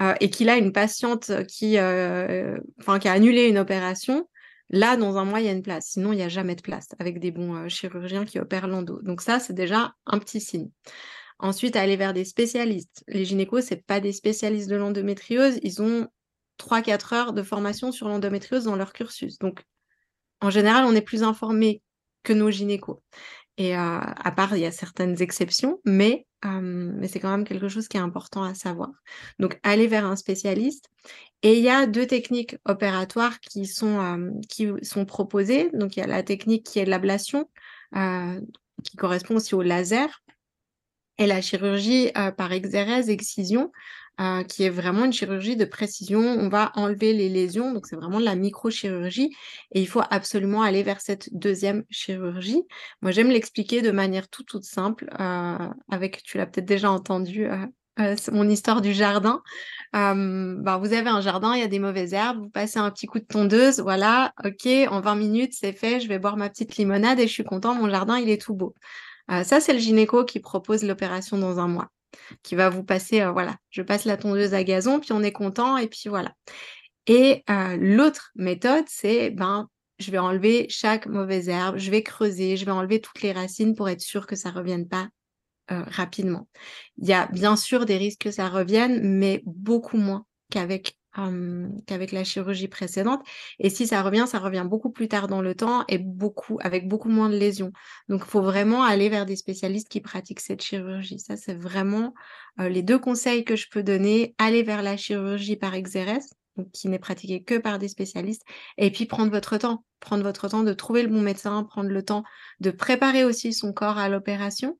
euh, 0.00 0.14
et 0.20 0.30
qu'il 0.30 0.48
a 0.48 0.56
une 0.56 0.72
patiente 0.72 1.30
qui, 1.46 1.78
euh, 1.78 2.58
qui 3.00 3.08
a 3.08 3.12
annulé 3.12 3.46
une 3.46 3.58
opération, 3.58 4.28
là, 4.70 4.96
dans 4.96 5.16
un 5.18 5.24
mois, 5.24 5.40
il 5.40 5.46
y 5.46 5.48
a 5.48 5.52
une 5.52 5.62
place. 5.62 5.86
Sinon, 5.90 6.12
il 6.12 6.16
n'y 6.16 6.22
a 6.22 6.28
jamais 6.28 6.56
de 6.56 6.62
place 6.62 6.88
avec 6.98 7.20
des 7.20 7.30
bons 7.30 7.54
euh, 7.54 7.68
chirurgiens 7.68 8.24
qui 8.24 8.38
opèrent 8.38 8.68
l'endo. 8.68 9.00
Donc 9.02 9.22
ça, 9.22 9.38
c'est 9.38 9.54
déjà 9.54 9.94
un 10.06 10.18
petit 10.18 10.40
signe. 10.40 10.70
Ensuite, 11.38 11.76
aller 11.76 11.96
vers 11.96 12.12
des 12.12 12.24
spécialistes. 12.24 13.04
Les 13.06 13.24
gynécos, 13.24 13.64
c'est 13.64 13.84
pas 13.84 14.00
des 14.00 14.12
spécialistes 14.12 14.68
de 14.68 14.76
l'endométriose, 14.76 15.58
ils 15.62 15.80
ont 15.80 16.08
3-4 16.58 17.14
heures 17.14 17.32
de 17.32 17.42
formation 17.42 17.92
sur 17.92 18.08
l'endométriose 18.08 18.64
dans 18.64 18.76
leur 18.76 18.92
cursus. 18.92 19.38
Donc, 19.38 19.62
en 20.40 20.50
général, 20.50 20.84
on 20.84 20.94
est 20.94 21.02
plus 21.02 21.22
informé 21.22 21.82
que 22.24 22.32
nos 22.32 22.50
gynécos. 22.50 22.98
Et 23.56 23.76
euh, 23.76 23.98
à 24.00 24.32
part, 24.32 24.56
il 24.56 24.60
y 24.60 24.66
a 24.66 24.70
certaines 24.70 25.20
exceptions, 25.20 25.80
mais, 25.84 26.26
euh, 26.44 26.60
mais 26.60 27.08
c'est 27.08 27.18
quand 27.18 27.30
même 27.30 27.44
quelque 27.44 27.68
chose 27.68 27.88
qui 27.88 27.96
est 27.96 28.00
important 28.00 28.44
à 28.44 28.54
savoir. 28.54 28.90
Donc, 29.40 29.58
aller 29.64 29.88
vers 29.88 30.06
un 30.06 30.14
spécialiste. 30.14 30.88
Et 31.42 31.58
il 31.58 31.64
y 31.64 31.68
a 31.68 31.86
deux 31.86 32.06
techniques 32.06 32.56
opératoires 32.64 33.40
qui 33.40 33.66
sont, 33.66 34.00
euh, 34.00 34.30
qui 34.48 34.68
sont 34.82 35.04
proposées. 35.04 35.70
Donc, 35.72 35.96
il 35.96 36.00
y 36.00 36.02
a 36.04 36.06
la 36.06 36.22
technique 36.22 36.64
qui 36.66 36.78
est 36.78 36.84
l'ablation, 36.84 37.48
qui 38.84 38.96
correspond 38.96 39.36
aussi 39.36 39.54
au 39.56 39.62
laser, 39.62 40.22
et 41.18 41.26
la 41.26 41.40
chirurgie 41.40 42.10
par 42.36 42.52
exérèse, 42.52 43.10
excision, 43.10 43.70
euh, 44.20 44.42
qui 44.42 44.64
est 44.64 44.68
vraiment 44.68 45.04
une 45.04 45.12
chirurgie 45.12 45.54
de 45.54 45.64
précision. 45.64 46.18
On 46.18 46.48
va 46.48 46.72
enlever 46.74 47.12
les 47.12 47.28
lésions, 47.28 47.72
donc 47.72 47.86
c'est 47.86 47.94
vraiment 47.94 48.18
de 48.18 48.24
la 48.24 48.34
microchirurgie. 48.34 49.30
Et 49.70 49.80
il 49.80 49.86
faut 49.86 50.02
absolument 50.10 50.62
aller 50.62 50.82
vers 50.82 51.00
cette 51.00 51.32
deuxième 51.32 51.84
chirurgie. 51.88 52.64
Moi, 53.00 53.12
j'aime 53.12 53.28
l'expliquer 53.28 53.80
de 53.80 53.92
manière 53.92 54.28
tout 54.28 54.42
toute 54.42 54.64
simple, 54.64 55.08
euh, 55.20 55.68
avec, 55.88 56.24
tu 56.24 56.36
l'as 56.36 56.46
peut-être 56.46 56.66
déjà 56.66 56.90
entendu, 56.90 57.46
euh, 57.46 58.16
mon 58.32 58.48
histoire 58.48 58.80
du 58.80 58.92
jardin. 58.92 59.40
bah, 59.92 60.78
vous 60.78 60.92
avez 60.92 61.10
un 61.10 61.20
jardin, 61.20 61.54
il 61.54 61.60
y 61.60 61.64
a 61.64 61.68
des 61.68 61.78
mauvaises 61.78 62.12
herbes, 62.12 62.40
vous 62.40 62.50
passez 62.50 62.80
un 62.80 62.90
petit 62.90 63.06
coup 63.06 63.20
de 63.20 63.24
tondeuse, 63.24 63.78
voilà, 63.78 64.32
ok, 64.44 64.66
en 64.90 65.00
20 65.00 65.14
minutes, 65.14 65.54
c'est 65.54 65.72
fait, 65.72 66.00
je 66.00 66.08
vais 66.08 66.18
boire 66.18 66.36
ma 66.36 66.48
petite 66.48 66.76
limonade 66.76 67.20
et 67.20 67.28
je 67.28 67.32
suis 67.32 67.44
content, 67.44 67.74
mon 67.74 67.88
jardin, 67.88 68.18
il 68.18 68.30
est 68.30 68.40
tout 68.40 68.54
beau. 68.54 68.74
Ça, 69.28 69.60
c'est 69.60 69.72
le 69.72 69.78
gynéco 69.78 70.24
qui 70.24 70.40
propose 70.40 70.84
l'opération 70.84 71.38
dans 71.38 71.58
un 71.58 71.68
mois 71.68 71.90
qui 72.42 72.54
va 72.54 72.68
vous 72.68 72.84
passer, 72.84 73.20
euh, 73.20 73.32
voilà, 73.32 73.56
je 73.70 73.82
passe 73.82 74.04
la 74.04 74.16
tondeuse 74.16 74.54
à 74.54 74.64
gazon, 74.64 75.00
puis 75.00 75.12
on 75.12 75.22
est 75.22 75.32
content, 75.32 75.76
et 75.76 75.88
puis 75.88 76.08
voilà. 76.08 76.34
Et 77.06 77.44
euh, 77.50 77.76
l'autre 77.78 78.30
méthode, 78.34 78.84
c'est, 78.88 79.30
ben, 79.30 79.68
je 79.98 80.10
vais 80.10 80.18
enlever 80.18 80.66
chaque 80.68 81.06
mauvaise 81.06 81.48
herbe, 81.48 81.78
je 81.78 81.90
vais 81.90 82.02
creuser, 82.02 82.56
je 82.56 82.64
vais 82.64 82.70
enlever 82.70 83.00
toutes 83.00 83.22
les 83.22 83.32
racines 83.32 83.74
pour 83.74 83.88
être 83.88 84.00
sûr 84.00 84.26
que 84.26 84.36
ça 84.36 84.50
ne 84.50 84.56
revienne 84.56 84.88
pas 84.88 85.08
euh, 85.70 85.82
rapidement. 85.88 86.48
Il 86.98 87.08
y 87.08 87.12
a 87.12 87.26
bien 87.26 87.56
sûr 87.56 87.86
des 87.86 87.96
risques 87.96 88.22
que 88.22 88.30
ça 88.30 88.48
revienne, 88.48 89.00
mais 89.02 89.42
beaucoup 89.46 89.96
moins 89.96 90.24
qu'avec 90.50 90.97
qu'avec 91.86 92.12
la 92.12 92.24
chirurgie 92.24 92.68
précédente. 92.68 93.20
Et 93.58 93.70
si 93.70 93.86
ça 93.86 94.02
revient, 94.02 94.26
ça 94.26 94.38
revient 94.38 94.66
beaucoup 94.68 94.90
plus 94.90 95.08
tard 95.08 95.28
dans 95.28 95.42
le 95.42 95.54
temps 95.54 95.84
et 95.88 95.98
beaucoup, 95.98 96.58
avec 96.62 96.88
beaucoup 96.88 97.08
moins 97.08 97.28
de 97.28 97.36
lésions. 97.36 97.72
Donc, 98.08 98.22
il 98.24 98.30
faut 98.30 98.42
vraiment 98.42 98.82
aller 98.82 99.08
vers 99.08 99.26
des 99.26 99.36
spécialistes 99.36 99.88
qui 99.88 100.00
pratiquent 100.00 100.40
cette 100.40 100.62
chirurgie. 100.62 101.18
Ça, 101.18 101.36
c'est 101.36 101.54
vraiment 101.54 102.14
les 102.58 102.82
deux 102.82 102.98
conseils 102.98 103.44
que 103.44 103.56
je 103.56 103.66
peux 103.70 103.82
donner. 103.82 104.34
Aller 104.38 104.62
vers 104.62 104.82
la 104.82 104.96
chirurgie 104.96 105.56
par 105.56 105.74
exérèse, 105.74 106.34
qui 106.72 106.88
n'est 106.88 106.98
pratiquée 106.98 107.42
que 107.42 107.58
par 107.58 107.78
des 107.78 107.88
spécialistes, 107.88 108.42
et 108.76 108.90
puis 108.90 109.06
prendre 109.06 109.30
votre 109.30 109.56
temps. 109.58 109.84
Prendre 110.00 110.22
votre 110.22 110.48
temps 110.48 110.62
de 110.62 110.72
trouver 110.72 111.02
le 111.02 111.08
bon 111.08 111.22
médecin, 111.22 111.64
prendre 111.64 111.90
le 111.90 112.04
temps 112.04 112.22
de 112.60 112.70
préparer 112.70 113.24
aussi 113.24 113.52
son 113.52 113.72
corps 113.72 113.98
à 113.98 114.08
l'opération. 114.08 114.78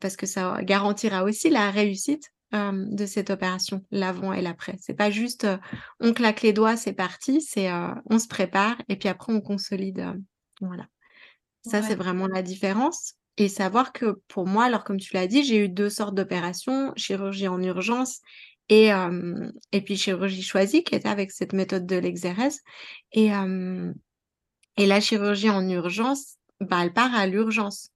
parce 0.00 0.16
que 0.16 0.26
ça 0.26 0.62
garantira 0.62 1.24
aussi 1.24 1.50
la 1.50 1.70
réussite 1.70 2.30
de 2.52 3.06
cette 3.06 3.30
opération, 3.30 3.84
l'avant 3.90 4.32
et 4.32 4.40
l'après. 4.40 4.76
C'est 4.80 4.94
pas 4.94 5.10
juste 5.10 5.46
on 6.00 6.12
claque 6.12 6.42
les 6.42 6.52
doigts, 6.52 6.76
c'est 6.76 6.92
parti, 6.92 7.40
c'est 7.40 7.68
on 8.08 8.18
se 8.18 8.28
prépare 8.28 8.76
et 8.88 8.96
puis 8.96 9.08
après 9.08 9.32
on 9.32 9.40
consolide. 9.40 10.06
voilà. 10.60 10.86
Ça, 11.66 11.82
c'est 11.82 11.96
vraiment 11.96 12.28
la 12.28 12.42
différence. 12.42 13.14
Et 13.38 13.48
savoir 13.48 13.92
que 13.92 14.20
pour 14.28 14.46
moi, 14.46 14.64
alors 14.64 14.84
comme 14.84 14.98
tu 14.98 15.12
l'as 15.14 15.26
dit, 15.26 15.44
j'ai 15.44 15.64
eu 15.64 15.68
deux 15.68 15.90
sortes 15.90 16.14
d'opérations, 16.14 16.92
chirurgie 16.96 17.48
en 17.48 17.60
urgence 17.62 18.20
et, 18.68 18.90
et 19.72 19.80
puis 19.82 19.96
chirurgie 19.96 20.42
choisie 20.42 20.84
qui 20.84 20.94
était 20.94 21.08
avec 21.08 21.30
cette 21.32 21.52
méthode 21.52 21.86
de 21.86 21.96
l'exérèse. 21.96 22.60
Et, 23.12 23.30
et 24.76 24.86
la 24.86 25.00
chirurgie 25.00 25.50
en 25.50 25.68
urgence, 25.68 26.36
bah, 26.60 26.78
elle 26.82 26.92
part 26.92 27.14
à 27.14 27.26
l'urgence. 27.26 27.90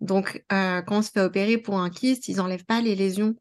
Donc, 0.00 0.44
quand 0.48 0.84
on 0.90 1.02
se 1.02 1.10
fait 1.10 1.20
opérer 1.20 1.58
pour 1.58 1.78
un 1.78 1.90
kyste, 1.90 2.28
ils 2.28 2.36
n'enlèvent 2.36 2.64
pas 2.64 2.80
les 2.80 2.94
lésions 2.94 3.34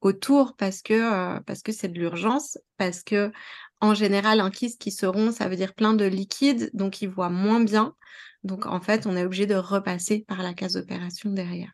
autour 0.00 0.56
parce 0.56 0.82
que 0.82 1.38
parce 1.40 1.62
que 1.62 1.72
c'est 1.72 1.88
de 1.88 1.98
l'urgence, 1.98 2.58
parce 2.76 3.02
que 3.02 3.32
en 3.80 3.94
général 3.94 4.40
un 4.40 4.50
kyste 4.50 4.80
qui 4.80 4.90
se 4.90 5.06
rompt, 5.06 5.32
ça 5.32 5.48
veut 5.48 5.56
dire 5.56 5.74
plein 5.74 5.94
de 5.94 6.04
liquide, 6.04 6.70
donc 6.74 7.02
il 7.02 7.08
voit 7.08 7.30
moins 7.30 7.60
bien. 7.60 7.94
Donc 8.44 8.66
en 8.66 8.80
fait, 8.80 9.06
on 9.06 9.16
est 9.16 9.24
obligé 9.24 9.46
de 9.46 9.54
repasser 9.54 10.24
par 10.26 10.42
la 10.42 10.54
case 10.54 10.74
d'opération 10.74 11.30
derrière. 11.30 11.72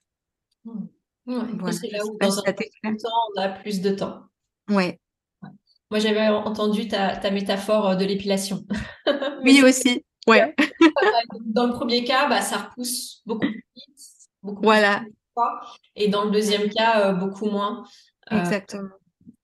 Mmh. 0.64 0.86
C'est 1.72 1.90
là 1.90 2.04
où 2.04 2.16
dans 2.20 2.38
un 2.38 2.52
temps, 2.52 3.10
on 3.36 3.40
a 3.40 3.48
plus 3.48 3.80
de 3.80 3.90
temps. 3.90 4.22
Ouais. 4.68 5.00
Moi, 5.90 6.00
j'avais 6.00 6.26
entendu 6.28 6.88
ta, 6.88 7.16
ta, 7.16 7.30
métaphore 7.30 7.96
de 7.96 8.04
l'épilation. 8.04 8.64
oui, 9.44 9.62
aussi. 9.64 10.04
Ouais. 10.26 10.54
Dans 11.46 11.66
le 11.66 11.72
premier 11.72 12.04
cas, 12.04 12.28
bah, 12.28 12.40
ça 12.40 12.58
repousse 12.58 13.22
beaucoup 13.24 13.46
plus 13.46 13.64
vite. 13.74 13.98
Beaucoup 14.42 14.62
voilà. 14.62 15.04
Et 15.94 16.08
dans 16.08 16.24
le 16.24 16.30
deuxième 16.30 16.68
cas, 16.70 17.08
euh, 17.08 17.12
beaucoup 17.12 17.46
moins. 17.46 17.84
Euh, 18.32 18.40
Exactement. 18.40 18.88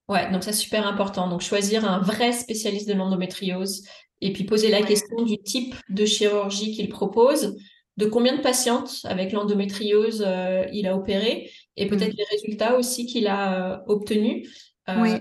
ouais, 0.09 0.31
donc 0.31 0.43
c'est 0.43 0.53
super 0.53 0.87
important. 0.87 1.27
Donc 1.27 1.41
choisir 1.41 1.89
un 1.89 1.99
vrai 1.99 2.31
spécialiste 2.31 2.87
de 2.87 2.93
l'endométriose 2.93 3.83
et 4.21 4.33
puis 4.33 4.43
poser 4.43 4.69
la 4.69 4.81
question 4.81 5.23
du 5.23 5.37
type 5.37 5.75
de 5.89 6.05
chirurgie 6.05 6.73
qu'il 6.73 6.89
propose, 6.89 7.57
de 7.97 8.05
combien 8.05 8.35
de 8.35 8.41
patientes 8.41 9.01
avec 9.03 9.31
l'endométriose 9.31 10.23
euh, 10.25 10.65
il 10.71 10.87
a 10.87 10.95
opéré 10.95 11.51
et 11.77 11.87
peut-être 11.87 12.13
mm. 12.13 12.17
les 12.17 12.25
résultats 12.31 12.77
aussi 12.77 13.05
qu'il 13.05 13.27
a 13.27 13.83
obtenus. 13.87 14.49
oui. 14.87 15.11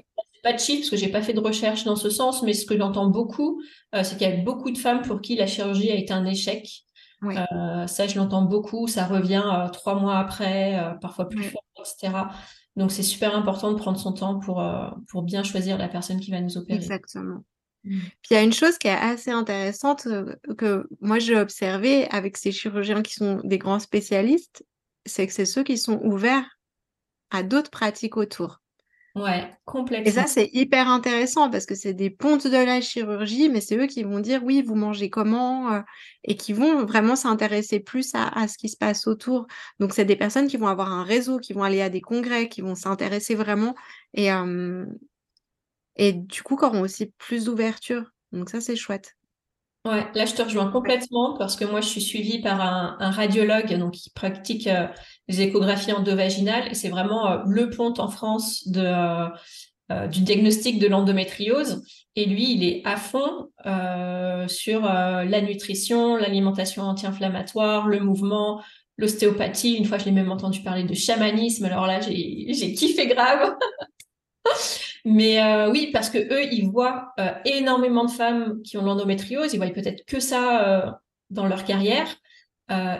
Pas 0.44 0.52
de 0.52 0.58
chiffres 0.58 0.80
parce 0.80 0.90
que 0.90 0.96
j'ai 0.96 1.08
pas 1.08 1.22
fait 1.22 1.34
de 1.34 1.38
recherche 1.38 1.84
dans 1.84 1.94
ce 1.94 2.10
sens, 2.10 2.42
mais 2.42 2.52
ce 2.52 2.66
que 2.66 2.76
j'entends 2.76 3.06
beaucoup, 3.06 3.62
c'est 3.92 4.18
qu'il 4.18 4.28
y 4.28 4.32
a 4.32 4.36
beaucoup 4.38 4.72
de 4.72 4.78
femmes 4.78 5.02
pour 5.02 5.20
qui 5.20 5.36
la 5.36 5.46
chirurgie 5.46 5.92
a 5.92 5.94
été 5.94 6.12
un 6.12 6.26
échec. 6.26 6.66
Euh, 7.24 7.86
ça, 7.86 8.06
je 8.06 8.16
l'entends 8.16 8.42
beaucoup. 8.42 8.88
Ça 8.88 9.06
revient 9.06 9.42
euh, 9.44 9.68
trois 9.68 9.94
mois 9.94 10.18
après, 10.18 10.78
euh, 10.78 10.94
parfois 10.94 11.28
plus 11.28 11.44
fort, 11.44 11.64
etc. 11.78 12.12
Donc, 12.76 12.90
c'est 12.90 13.02
super 13.02 13.36
important 13.36 13.72
de 13.72 13.76
prendre 13.76 13.98
son 13.98 14.12
temps 14.12 14.38
pour, 14.38 14.64
pour 15.08 15.22
bien 15.22 15.42
choisir 15.42 15.76
la 15.76 15.88
personne 15.88 16.20
qui 16.20 16.30
va 16.30 16.40
nous 16.40 16.56
opérer. 16.56 16.78
Exactement. 16.78 17.44
Mmh. 17.84 17.98
Puis 17.98 18.28
il 18.30 18.34
y 18.34 18.36
a 18.36 18.42
une 18.42 18.52
chose 18.52 18.78
qui 18.78 18.86
est 18.86 18.92
assez 18.92 19.32
intéressante 19.32 20.06
que 20.56 20.88
moi 21.00 21.18
j'ai 21.18 21.36
observé 21.36 22.08
avec 22.10 22.36
ces 22.36 22.52
chirurgiens 22.52 23.02
qui 23.02 23.14
sont 23.14 23.40
des 23.42 23.58
grands 23.58 23.80
spécialistes, 23.80 24.64
c'est 25.04 25.26
que 25.26 25.32
c'est 25.32 25.46
ceux 25.46 25.64
qui 25.64 25.76
sont 25.76 26.00
ouverts 26.04 26.58
à 27.30 27.42
d'autres 27.42 27.72
pratiques 27.72 28.16
autour. 28.16 28.61
Ouais, 29.14 29.50
complètement. 29.66 30.06
Et 30.06 30.10
ça, 30.10 30.26
c'est 30.26 30.48
hyper 30.54 30.88
intéressant 30.88 31.50
parce 31.50 31.66
que 31.66 31.74
c'est 31.74 31.92
des 31.92 32.08
pontes 32.08 32.46
de 32.46 32.56
la 32.56 32.80
chirurgie, 32.80 33.50
mais 33.50 33.60
c'est 33.60 33.76
eux 33.76 33.86
qui 33.86 34.04
vont 34.04 34.20
dire 34.20 34.42
oui, 34.42 34.62
vous 34.62 34.74
mangez 34.74 35.10
comment 35.10 35.70
euh, 35.70 35.80
et 36.24 36.36
qui 36.36 36.54
vont 36.54 36.86
vraiment 36.86 37.14
s'intéresser 37.14 37.78
plus 37.78 38.12
à, 38.14 38.48
ce 38.48 38.56
qui 38.56 38.70
se 38.70 38.76
passe 38.76 39.06
autour. 39.06 39.46
Donc, 39.80 39.92
c'est 39.92 40.06
des 40.06 40.16
personnes 40.16 40.46
qui 40.46 40.56
vont 40.56 40.68
avoir 40.68 40.90
un 40.90 41.04
réseau, 41.04 41.38
qui 41.38 41.52
vont 41.52 41.62
aller 41.62 41.82
à 41.82 41.90
des 41.90 42.00
congrès, 42.00 42.48
qui 42.48 42.62
vont 42.62 42.74
s'intéresser 42.74 43.34
vraiment 43.34 43.74
et, 44.14 44.28
et 45.96 46.12
du 46.14 46.42
coup, 46.42 46.56
qui 46.56 46.64
auront 46.64 46.80
aussi 46.80 47.12
plus 47.18 47.44
d'ouverture. 47.44 48.10
Donc, 48.32 48.48
ça, 48.48 48.62
c'est 48.62 48.76
chouette. 48.76 49.14
Ouais, 49.84 50.06
là 50.14 50.26
je 50.26 50.34
te 50.34 50.42
rejoins 50.42 50.70
complètement 50.70 51.36
parce 51.36 51.56
que 51.56 51.64
moi 51.64 51.80
je 51.80 51.88
suis 51.88 52.00
suivie 52.00 52.40
par 52.40 52.60
un, 52.60 53.10
radiologue 53.10 53.76
donc 53.78 53.94
qui 53.94 54.10
pratique 54.10 54.68
euh, 54.68 54.86
les 55.26 55.40
échographies 55.40 55.92
endovaginales 55.92 56.68
et 56.70 56.74
c'est 56.74 56.88
vraiment 56.88 57.28
euh, 57.28 57.38
le 57.46 57.68
pont 57.68 57.92
en 57.98 58.06
France 58.06 58.68
de 58.68 58.84
euh, 59.90 60.06
du 60.06 60.20
diagnostic 60.20 60.78
de 60.78 60.86
l'endométriose 60.86 61.82
et 62.14 62.26
lui 62.26 62.52
il 62.52 62.62
est 62.64 62.82
à 62.84 62.96
fond 62.96 63.50
sur 64.46 64.82
la 64.82 65.40
nutrition, 65.40 66.16
l'alimentation 66.16 66.84
anti-inflammatoire, 66.84 67.88
le 67.88 68.00
mouvement, 68.00 68.62
l'ostéopathie. 68.98 69.74
Une 69.74 69.84
fois 69.84 69.98
je 69.98 70.04
l'ai 70.04 70.12
même 70.12 70.30
entendu 70.30 70.62
parler 70.62 70.84
de 70.84 70.94
chamanisme 70.94 71.64
alors 71.64 71.88
là 71.88 72.00
j'ai 72.00 72.74
kiffé 72.74 73.08
grave. 73.08 73.56
Mais 75.04 75.42
euh, 75.42 75.70
oui, 75.70 75.90
parce 75.92 76.10
que 76.10 76.18
eux, 76.18 76.44
ils 76.52 76.68
voient 76.68 77.12
euh, 77.18 77.32
énormément 77.44 78.04
de 78.04 78.10
femmes 78.10 78.62
qui 78.62 78.78
ont 78.78 78.84
l'endométriose, 78.84 79.52
ils 79.52 79.56
voient 79.56 79.68
peut-être 79.70 80.04
que 80.06 80.20
ça 80.20 80.68
euh, 80.68 80.90
dans 81.30 81.46
leur 81.46 81.64
carrière, 81.64 82.08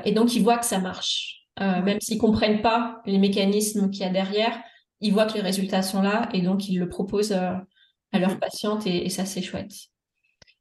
et 0.05 0.13
donc 0.13 0.35
ils 0.35 0.43
voient 0.43 0.59
que 0.59 0.67
ça 0.67 0.81
marche. 0.81 1.47
même 1.59 1.99
s'ils 1.99 2.19
comprennent 2.19 2.61
pas 2.61 3.01
les 3.07 3.17
mécanismes 3.17 3.89
qu'il 3.89 4.03
y 4.03 4.05
a 4.05 4.11
derrière, 4.11 4.61
ils 5.01 5.15
voient 5.15 5.25
que 5.25 5.33
les 5.33 5.41
résultats 5.41 5.81
sont 5.81 6.03
là, 6.03 6.29
et 6.35 6.43
donc 6.43 6.69
ils 6.69 6.79
le 6.79 6.91
proposent 6.91 7.33
à 7.33 7.65
leurs 8.13 8.39
patientes, 8.39 8.87
et, 8.87 9.07
et 9.07 9.09
ça 9.09 9.25
c'est 9.25 9.41
chouette. 9.41 9.73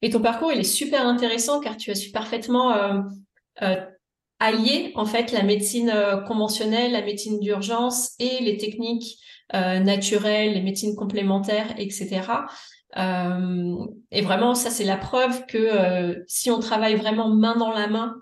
Et 0.01 0.11
ton 0.11 0.21
parcours, 0.21 0.53
il 0.53 0.59
est 0.59 0.63
super 0.63 1.05
intéressant 1.05 1.59
car 1.59 1.75
tu 1.75 1.91
as 1.91 1.95
su 1.95 2.11
parfaitement 2.11 3.03
allier 4.41 4.91
en 4.95 5.05
fait 5.05 5.31
la 5.31 5.43
médecine 5.43 5.93
conventionnelle, 6.27 6.91
la 6.91 7.01
médecine 7.01 7.39
d'urgence 7.39 8.15
et 8.19 8.43
les 8.43 8.57
techniques 8.57 9.17
euh, 9.53 9.79
naturelles, 9.79 10.53
les 10.53 10.61
médecines 10.61 10.95
complémentaires, 10.95 11.73
etc. 11.77 12.21
Euh, 12.97 13.75
et 14.09 14.21
vraiment, 14.21 14.55
ça, 14.55 14.69
c'est 14.69 14.85
la 14.85 14.95
preuve 14.95 15.45
que 15.45 15.57
euh, 15.57 16.23
si 16.27 16.49
on 16.49 16.59
travaille 16.59 16.95
vraiment 16.95 17.27
main 17.27 17.57
dans 17.57 17.71
la 17.71 17.87
main, 17.87 18.15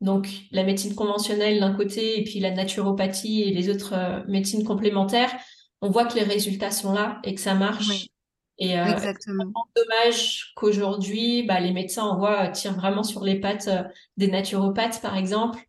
donc 0.00 0.28
la 0.52 0.62
médecine 0.62 0.94
conventionnelle 0.94 1.58
d'un 1.58 1.74
côté 1.74 2.20
et 2.20 2.22
puis 2.22 2.38
la 2.38 2.52
naturopathie 2.52 3.42
et 3.42 3.50
les 3.50 3.68
autres 3.68 4.24
médecines 4.28 4.62
complémentaires, 4.62 5.34
on 5.80 5.90
voit 5.90 6.04
que 6.04 6.14
les 6.14 6.22
résultats 6.22 6.70
sont 6.70 6.92
là 6.92 7.18
et 7.24 7.34
que 7.34 7.40
ça 7.40 7.54
marche. 7.54 8.06
Et 8.58 8.78
euh, 8.78 8.86
Exactement. 8.86 9.52
dommage 9.76 10.52
qu'aujourd'hui, 10.56 11.42
bah, 11.42 11.60
les 11.60 11.72
médecins, 11.72 12.06
on 12.06 12.16
voit, 12.16 12.48
tirent 12.48 12.74
vraiment 12.74 13.02
sur 13.02 13.22
les 13.22 13.38
pattes 13.38 13.68
des 14.16 14.28
naturopathes, 14.28 15.00
par 15.02 15.16
exemple. 15.16 15.60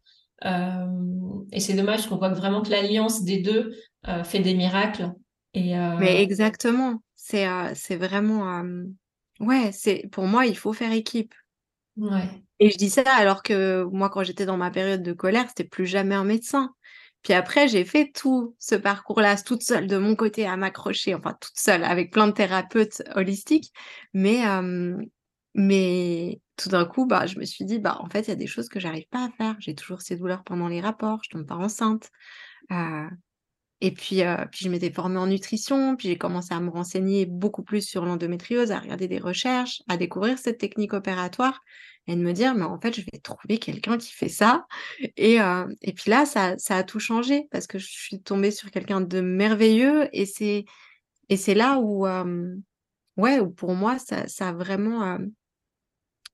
et 0.43 1.59
c'est 1.59 1.73
dommage 1.73 2.07
qu'on 2.07 2.17
voit 2.17 2.29
vraiment 2.29 2.61
que 2.61 2.69
l'alliance 2.69 3.23
des 3.23 3.41
deux 3.41 3.75
fait 4.23 4.39
des 4.39 4.53
miracles. 4.53 5.11
Et, 5.53 5.75
Mais 5.99 6.21
exactement. 6.21 7.01
C'est 7.15 7.47
c'est 7.75 7.97
vraiment... 7.97 8.63
Ouais, 9.39 9.71
c'est 9.71 10.07
pour 10.11 10.25
moi, 10.25 10.45
il 10.45 10.57
faut 10.57 10.73
faire 10.73 10.91
équipe. 10.91 11.33
Ouais. 11.97 12.29
Et 12.59 12.71
je 12.71 12.77
dis 12.77 12.89
ça 12.89 13.03
alors 13.05 13.43
que 13.43 13.83
moi, 13.91 14.09
quand 14.09 14.23
j'étais 14.23 14.45
dans 14.45 14.57
ma 14.57 14.71
période 14.71 15.03
de 15.03 15.13
colère, 15.13 15.45
c'était 15.47 15.63
plus 15.63 15.85
jamais 15.85 16.15
un 16.15 16.23
médecin. 16.23 16.73
Puis 17.27 17.33
après, 17.33 17.67
j'ai 17.67 17.83
fait 17.83 18.09
tout 18.13 18.55
ce 18.57 18.73
parcours-là 18.73 19.35
toute 19.35 19.61
seule 19.61 19.85
de 19.85 19.97
mon 19.97 20.15
côté 20.15 20.47
à 20.47 20.55
m'accrocher, 20.55 21.13
enfin 21.13 21.35
toute 21.41 21.57
seule 21.57 21.83
avec 21.83 22.09
plein 22.09 22.27
de 22.27 22.31
thérapeutes 22.31 23.03
holistiques. 23.15 23.73
Mais, 24.13 24.43
mais 25.53 26.39
tout 26.55 26.69
d'un 26.69 26.85
coup, 26.85 27.05
bah, 27.05 27.25
je 27.25 27.37
me 27.37 27.43
suis 27.43 27.65
dit, 27.65 27.79
bah, 27.79 27.97
en 27.99 28.09
fait, 28.09 28.21
il 28.21 28.27
y 28.29 28.31
a 28.31 28.37
des 28.37 28.47
choses 28.47 28.69
que 28.69 28.79
j'arrive 28.79 29.09
pas 29.09 29.25
à 29.25 29.29
faire. 29.31 29.57
J'ai 29.59 29.75
toujours 29.75 30.01
ces 30.01 30.15
douleurs 30.15 30.45
pendant 30.45 30.69
les 30.69 30.79
rapports, 30.79 31.19
je 31.21 31.29
tombe 31.31 31.45
pas 31.45 31.57
enceinte. 31.57 32.11
Et 32.71 33.91
puis, 33.91 34.21
puis 34.53 34.63
je 34.63 34.69
m'étais 34.69 34.93
formée 34.93 35.17
en 35.17 35.27
nutrition, 35.27 35.97
puis 35.97 36.07
j'ai 36.07 36.17
commencé 36.17 36.53
à 36.53 36.61
me 36.61 36.69
renseigner 36.69 37.25
beaucoup 37.25 37.61
plus 37.61 37.81
sur 37.81 38.05
l'endométriose, 38.05 38.71
à 38.71 38.79
regarder 38.79 39.09
des 39.09 39.19
recherches, 39.19 39.83
à 39.89 39.97
découvrir 39.97 40.39
cette 40.39 40.59
technique 40.59 40.93
opératoire 40.93 41.61
et 42.07 42.15
de 42.15 42.21
me 42.21 42.31
dire, 42.31 42.55
mais 42.55 42.63
en 42.63 42.79
fait, 42.79 42.95
je 42.95 43.01
vais 43.01 43.19
trouver 43.19 43.57
quelqu'un 43.57 43.97
qui 43.97 44.11
fait 44.11 44.29
ça. 44.29 44.65
Et, 45.17 45.37
et 45.81 45.93
puis 45.93 46.09
là, 46.09 46.25
ça, 46.25 46.57
ça 46.57 46.77
a 46.77 46.83
tout 46.83 46.99
changé 46.99 47.47
parce 47.51 47.67
que 47.67 47.79
je 47.79 47.87
suis 47.87 48.21
tombée 48.21 48.51
sur 48.51 48.71
quelqu'un 48.71 49.01
de 49.01 49.21
merveilleux 49.21 50.07
et 50.13 50.25
c'est, 50.25 50.65
et 51.29 51.37
c'est 51.37 51.53
là 51.53 51.79
où, 51.79 52.07
ouais, 53.17 53.39
où 53.39 53.49
pour 53.49 53.73
moi, 53.73 53.99
ça, 53.99 54.27
ça 54.27 54.49
a 54.49 54.53
vraiment 54.53 55.17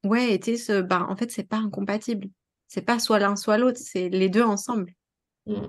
ouais, 0.03 0.33
été 0.33 0.57
ce, 0.57 0.81
bah, 0.81 1.05
en 1.09 1.15
fait, 1.15 1.31
c'est 1.31 1.47
pas 1.47 1.57
incompatible. 1.57 2.27
C'est 2.67 2.81
pas 2.81 2.99
soit 2.99 3.19
l'un, 3.19 3.36
soit 3.36 3.57
l'autre, 3.57 3.79
c'est 3.81 4.09
les 4.09 4.29
deux 4.29 4.43
ensemble. 4.43 4.93
Mmh. 5.45 5.67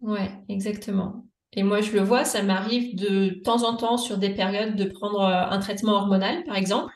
Ouais, 0.00 0.30
exactement. 0.48 1.26
Et 1.52 1.62
moi, 1.62 1.80
je 1.80 1.92
le 1.92 2.00
vois, 2.00 2.24
ça 2.24 2.42
m'arrive 2.42 2.96
de 2.96 3.40
temps 3.42 3.62
en 3.68 3.76
temps 3.76 3.96
sur 3.96 4.18
des 4.18 4.30
périodes 4.30 4.74
de 4.76 4.84
prendre 4.84 5.20
euh, 5.20 5.50
un 5.50 5.58
traitement 5.60 5.92
hormonal, 5.92 6.44
par 6.44 6.56
exemple. 6.56 6.92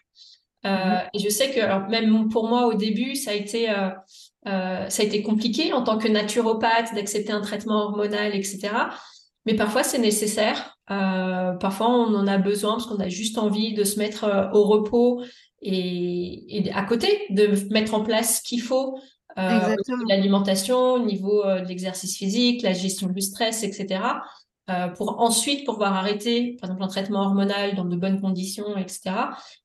Euh, 0.64 0.68
mm-hmm. 0.68 1.08
et 1.14 1.18
je 1.18 1.28
sais 1.28 1.50
que 1.50 1.90
même 1.90 2.28
pour 2.28 2.48
moi 2.48 2.66
au 2.66 2.74
début, 2.74 3.14
ça 3.14 3.32
a 3.32 3.34
été 3.34 3.70
euh, 3.70 3.90
ça 4.44 5.02
a 5.02 5.04
été 5.04 5.22
compliqué 5.22 5.72
en 5.72 5.82
tant 5.82 5.98
que 5.98 6.08
naturopathe 6.08 6.94
d'accepter 6.94 7.32
un 7.32 7.40
traitement 7.40 7.84
hormonal, 7.84 8.34
etc. 8.34 8.70
Mais 9.44 9.54
parfois 9.54 9.82
c'est 9.82 9.98
nécessaire. 9.98 10.76
parfois 10.88 11.88
on 11.88 12.14
en 12.14 12.26
a 12.26 12.38
besoin 12.38 12.72
parce 12.72 12.86
qu'on 12.86 13.00
a 13.00 13.08
juste 13.08 13.38
envie 13.38 13.74
de 13.74 13.84
se 13.84 13.98
mettre 13.98 14.50
au 14.52 14.64
repos 14.64 15.22
et, 15.62 16.58
et, 16.58 16.72
à 16.72 16.82
côté 16.82 17.26
de 17.30 17.50
mettre 17.72 17.94
en 17.94 18.02
place 18.02 18.38
ce 18.38 18.42
qu'il 18.42 18.62
faut 18.62 18.98
euh, 19.38 19.76
l'alimentation, 20.08 20.94
au 20.94 21.04
niveau 21.04 21.44
euh, 21.44 21.60
de 21.60 21.68
l'exercice 21.68 22.16
physique, 22.16 22.62
la 22.62 22.72
gestion 22.72 23.08
du 23.08 23.20
stress, 23.20 23.62
etc. 23.62 24.00
Euh, 24.68 24.88
pour 24.88 25.20
ensuite 25.20 25.64
pouvoir 25.64 25.94
arrêter, 25.94 26.56
par 26.60 26.70
exemple, 26.70 26.82
un 26.82 26.88
traitement 26.88 27.20
hormonal 27.20 27.76
dans 27.76 27.84
de 27.84 27.94
bonnes 27.94 28.20
conditions, 28.20 28.76
etc. 28.76 29.12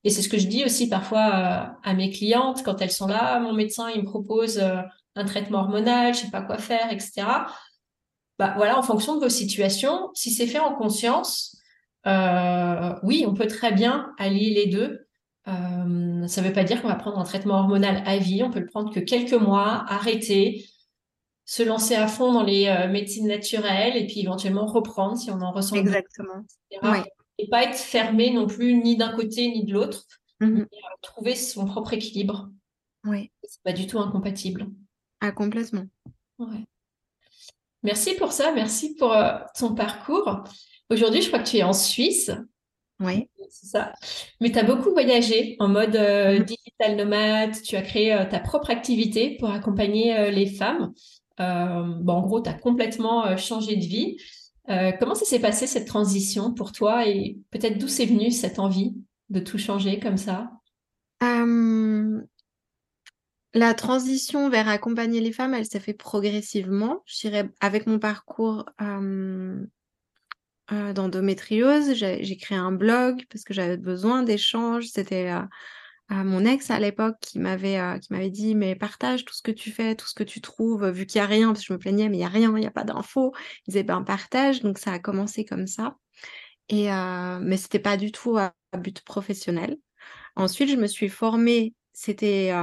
Et 0.03 0.11
c'est 0.11 0.21
ce 0.21 0.29
que 0.29 0.37
je 0.37 0.47
dis 0.47 0.63
aussi 0.63 0.89
parfois 0.89 1.19
euh, 1.19 1.65
à 1.83 1.93
mes 1.95 2.11
clientes 2.11 2.61
quand 2.63 2.81
elles 2.81 2.91
sont 2.91 3.07
là, 3.07 3.39
mon 3.39 3.53
médecin, 3.53 3.89
il 3.89 4.01
me 4.01 4.05
propose 4.05 4.59
un 5.15 5.25
traitement 5.25 5.59
hormonal, 5.59 6.13
je 6.13 6.19
sais 6.19 6.31
pas 6.31 6.41
quoi 6.41 6.59
faire, 6.59 6.91
etc. 6.91 7.25
Bah 8.37 8.53
voilà, 8.55 8.77
en 8.77 8.83
fonction 8.83 9.15
de 9.15 9.21
vos 9.21 9.29
situations, 9.29 10.09
si 10.13 10.31
c'est 10.31 10.47
fait 10.47 10.59
en 10.59 10.75
conscience, 10.75 11.57
oui, 12.05 13.25
on 13.27 13.33
peut 13.33 13.47
très 13.47 13.71
bien 13.71 14.11
allier 14.19 14.53
les 14.53 14.67
deux. 14.67 15.07
Euh, 15.47 16.27
ça 16.27 16.41
ne 16.41 16.47
veut 16.47 16.53
pas 16.53 16.63
dire 16.63 16.81
qu'on 16.81 16.87
va 16.87 16.95
prendre 16.95 17.17
un 17.17 17.23
traitement 17.23 17.55
hormonal 17.55 18.03
à 18.05 18.17
vie. 18.17 18.43
On 18.43 18.51
peut 18.51 18.59
le 18.59 18.67
prendre 18.67 18.93
que 18.93 18.99
quelques 18.99 19.33
mois, 19.33 19.85
arrêter, 19.87 20.65
se 21.51 21.63
lancer 21.63 21.95
à 21.95 22.07
fond 22.07 22.31
dans 22.31 22.43
les 22.43 22.67
euh, 22.67 22.87
médecines 22.87 23.27
naturelles 23.27 23.97
et 23.97 24.07
puis 24.07 24.21
éventuellement 24.21 24.65
reprendre 24.65 25.17
si 25.17 25.29
on 25.31 25.41
en 25.41 25.51
ressent. 25.51 25.75
Exactement. 25.75 26.45
Et 27.37 27.49
pas 27.49 27.63
être 27.63 27.77
fermé 27.77 28.31
non 28.31 28.47
plus 28.47 28.75
ni 28.75 28.95
d'un 28.95 29.11
côté 29.13 29.49
ni 29.49 29.65
de 29.65 29.73
l'autre. 29.73 30.05
Mmh 30.39 30.63
trouver 31.01 31.35
son 31.35 31.65
propre 31.65 31.93
équilibre. 31.93 32.49
Oui. 33.05 33.31
C'est 33.43 33.61
pas 33.63 33.73
du 33.73 33.85
tout 33.85 33.99
incompatible. 33.99 34.67
Ah, 35.19 35.31
complètement. 35.31 35.85
Ouais. 36.39 36.63
Merci 37.83 38.13
pour 38.13 38.31
ça. 38.31 38.53
Merci 38.53 38.95
pour 38.95 39.11
euh, 39.11 39.39
ton 39.57 39.75
parcours. 39.75 40.43
Aujourd'hui, 40.89 41.21
je 41.21 41.27
crois 41.27 41.39
que 41.39 41.49
tu 41.49 41.57
es 41.57 41.63
en 41.63 41.73
Suisse. 41.73 42.31
Oui. 43.01 43.27
C'est 43.49 43.65
ça. 43.67 43.93
Mais 44.39 44.51
tu 44.51 44.59
as 44.59 44.63
beaucoup 44.63 44.91
voyagé 44.91 45.57
en 45.59 45.67
mode 45.67 45.95
euh, 45.95 46.39
mm-hmm. 46.39 46.45
digital 46.45 46.95
nomade. 46.95 47.61
Tu 47.61 47.75
as 47.75 47.81
créé 47.81 48.13
euh, 48.13 48.25
ta 48.25 48.39
propre 48.39 48.69
activité 48.69 49.35
pour 49.37 49.49
accompagner 49.49 50.15
euh, 50.15 50.29
les 50.29 50.45
femmes. 50.45 50.93
Bon, 52.01 52.13
en 52.13 52.21
gros, 52.21 52.41
tu 52.41 52.49
as 52.49 52.53
complètement 52.53 53.35
changé 53.37 53.75
de 53.75 53.85
vie. 53.85 54.17
comment 54.99 55.15
ça 55.15 55.25
s'est 55.25 55.39
passé 55.39 55.67
cette 55.67 55.87
transition 55.87 56.53
pour 56.53 56.71
toi 56.71 57.07
et 57.07 57.37
peut-être 57.51 57.77
d'où 57.77 57.87
c'est 57.87 58.05
venu 58.05 58.31
cette 58.31 58.59
envie 58.59 58.95
de 59.29 59.39
tout 59.39 59.57
changer 59.57 59.99
comme 59.99 60.17
ça? 60.17 60.51
La 63.53 63.73
transition 63.73 64.49
vers 64.49 64.69
accompagner 64.69 65.19
les 65.19 65.33
femmes, 65.33 65.53
elle 65.53 65.65
s'est 65.65 65.81
fait 65.81 65.93
progressivement. 65.93 67.03
Je 67.05 67.27
dirais 67.27 67.49
avec 67.59 67.85
mon 67.85 67.99
parcours 67.99 68.65
euh, 68.81 69.65
d'endométriose. 70.93 71.93
J'ai 71.93 72.37
créé 72.37 72.57
un 72.57 72.71
blog 72.71 73.25
parce 73.29 73.43
que 73.43 73.53
j'avais 73.53 73.75
besoin 73.75 74.23
d'échanges. 74.23 74.87
C'était 74.87 75.29
euh, 75.31 75.41
mon 76.11 76.45
ex 76.45 76.69
à 76.69 76.79
l'époque 76.79 77.15
qui 77.21 77.39
m'avait 77.39 77.79
euh, 77.79 77.97
qui 77.97 78.11
m'avait 78.11 78.29
dit 78.29 78.55
mais 78.55 78.75
partage 78.75 79.25
tout 79.25 79.33
ce 79.33 79.41
que 79.41 79.51
tu 79.51 79.71
fais, 79.71 79.95
tout 79.95 80.07
ce 80.07 80.13
que 80.13 80.23
tu 80.23 80.41
trouves, 80.41 80.89
vu 80.89 81.05
qu'il 81.05 81.19
n'y 81.19 81.25
a 81.25 81.27
rien, 81.27 81.47
parce 81.47 81.61
que 81.61 81.67
je 81.67 81.73
me 81.73 81.79
plaignais 81.79 82.09
mais 82.09 82.17
il 82.17 82.19
n'y 82.19 82.25
a 82.25 82.29
rien, 82.29 82.49
il 82.51 82.59
n'y 82.59 82.67
a 82.67 82.71
pas 82.71 82.83
d'infos. 82.83 83.33
Il 83.67 83.71
disait 83.71 83.83
ben 83.83 84.03
partage, 84.03 84.61
donc 84.61 84.77
ça 84.77 84.91
a 84.91 84.99
commencé 84.99 85.45
comme 85.45 85.67
ça. 85.67 85.95
Et 86.69 86.87
mais 87.41 87.57
c'était 87.57 87.79
pas 87.79 87.97
du 87.97 88.11
tout 88.11 88.37
à 88.37 88.53
but 88.77 89.01
professionnel. 89.01 89.77
Ensuite, 90.35 90.69
je 90.69 90.77
me 90.77 90.87
suis 90.87 91.09
formée, 91.09 91.73
c'était 91.93 92.53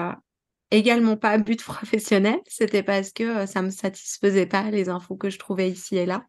également 0.70 1.16
pas 1.16 1.30
à 1.30 1.38
but 1.38 1.62
professionnel, 1.64 2.38
c'était 2.46 2.82
parce 2.82 3.12
que 3.12 3.46
ça 3.46 3.62
me 3.62 3.70
satisfaisait 3.70 4.46
pas 4.46 4.70
les 4.70 4.88
infos 4.88 5.16
que 5.16 5.30
je 5.30 5.38
trouvais 5.38 5.70
ici 5.70 5.96
et 5.96 6.06
là 6.06 6.24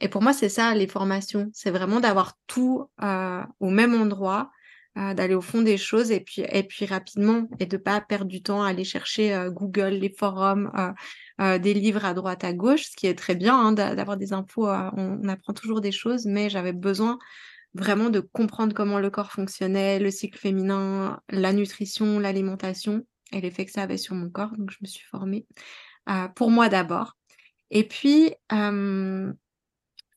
et 0.00 0.08
pour 0.08 0.22
moi, 0.22 0.32
c'est 0.32 0.48
ça 0.48 0.74
les 0.74 0.88
formations, 0.88 1.50
c'est 1.52 1.70
vraiment 1.70 2.00
d'avoir 2.00 2.34
tout 2.46 2.90
au 2.98 3.70
même 3.70 3.94
endroit, 3.94 4.50
d'aller 5.14 5.34
au 5.34 5.40
fond 5.40 5.62
des 5.62 5.78
choses 5.78 6.10
et 6.10 6.20
puis, 6.20 6.42
et 6.50 6.62
puis 6.62 6.84
rapidement 6.86 7.48
et 7.58 7.66
de 7.66 7.76
pas 7.76 8.00
perdre 8.00 8.26
du 8.26 8.42
temps 8.42 8.62
à 8.62 8.68
aller 8.68 8.84
chercher 8.84 9.48
Google, 9.50 9.94
les 9.94 10.10
forums, 10.10 10.70
des 11.38 11.74
livres 11.74 12.04
à 12.04 12.14
droite, 12.14 12.44
à 12.44 12.52
gauche, 12.52 12.84
ce 12.90 12.96
qui 12.96 13.06
est 13.06 13.14
très 13.14 13.34
bien 13.34 13.58
hein, 13.58 13.72
d'avoir 13.72 14.16
des 14.16 14.32
infos, 14.32 14.66
on, 14.68 15.28
apprend 15.28 15.52
toujours 15.52 15.80
des 15.80 15.92
choses, 15.92 16.26
mais 16.26 16.50
j'avais 16.50 16.72
besoin 16.72 17.18
vraiment 17.74 18.10
de 18.10 18.20
comprendre 18.20 18.74
comment 18.74 18.98
le 18.98 19.10
corps 19.10 19.32
fonctionnait, 19.32 19.98
le 19.98 20.10
cycle 20.10 20.38
féminin, 20.38 21.20
la 21.30 21.52
nutrition, 21.52 22.18
l'alimentation 22.18 23.06
et 23.32 23.40
l'effet 23.40 23.64
que 23.64 23.72
ça 23.72 23.82
avait 23.82 23.96
sur 23.96 24.14
mon 24.14 24.28
corps. 24.28 24.52
Donc, 24.56 24.70
je 24.70 24.78
me 24.82 24.86
suis 24.86 25.06
formée 25.06 25.46
pour 26.34 26.50
moi 26.50 26.68
d'abord. 26.68 27.16
Et 27.70 27.84
puis, 27.84 28.34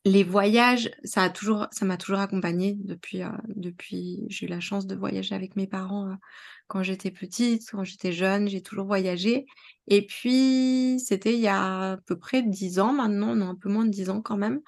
les 0.05 0.23
voyages, 0.23 0.91
ça 1.03 1.23
a 1.23 1.29
toujours, 1.29 1.67
ça 1.71 1.85
m'a 1.85 1.97
toujours 1.97 2.19
accompagnée 2.19 2.75
depuis, 2.79 3.21
depuis, 3.47 4.25
j'ai 4.29 4.45
eu 4.45 4.49
la 4.49 4.59
chance 4.59 4.85
de 4.85 4.95
voyager 4.95 5.33
avec 5.33 5.55
mes 5.55 5.67
parents 5.67 6.17
quand 6.67 6.83
j'étais 6.83 7.11
petite, 7.11 7.69
quand 7.71 7.83
j'étais 7.83 8.11
jeune, 8.11 8.47
j'ai 8.49 8.61
toujours 8.61 8.85
voyagé. 8.85 9.45
Et 9.87 10.05
puis, 10.05 10.99
c'était 10.99 11.33
il 11.33 11.39
y 11.39 11.47
a 11.47 11.93
à 11.93 11.97
peu 11.97 12.17
près 12.17 12.41
dix 12.41 12.79
ans 12.79 12.93
maintenant, 12.93 13.35
non, 13.35 13.49
un 13.49 13.55
peu 13.55 13.69
moins 13.69 13.85
de 13.85 13.91
dix 13.91 14.09
ans 14.09 14.21
quand 14.21 14.37
même, 14.37 14.61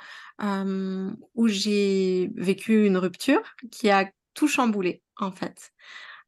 où 1.36 1.48
j'ai 1.48 2.32
vécu 2.36 2.86
une 2.86 2.98
rupture 2.98 3.42
qui 3.72 3.90
a 3.90 4.10
tout 4.34 4.48
chamboulé, 4.48 5.02
en 5.18 5.32
fait 5.32 5.72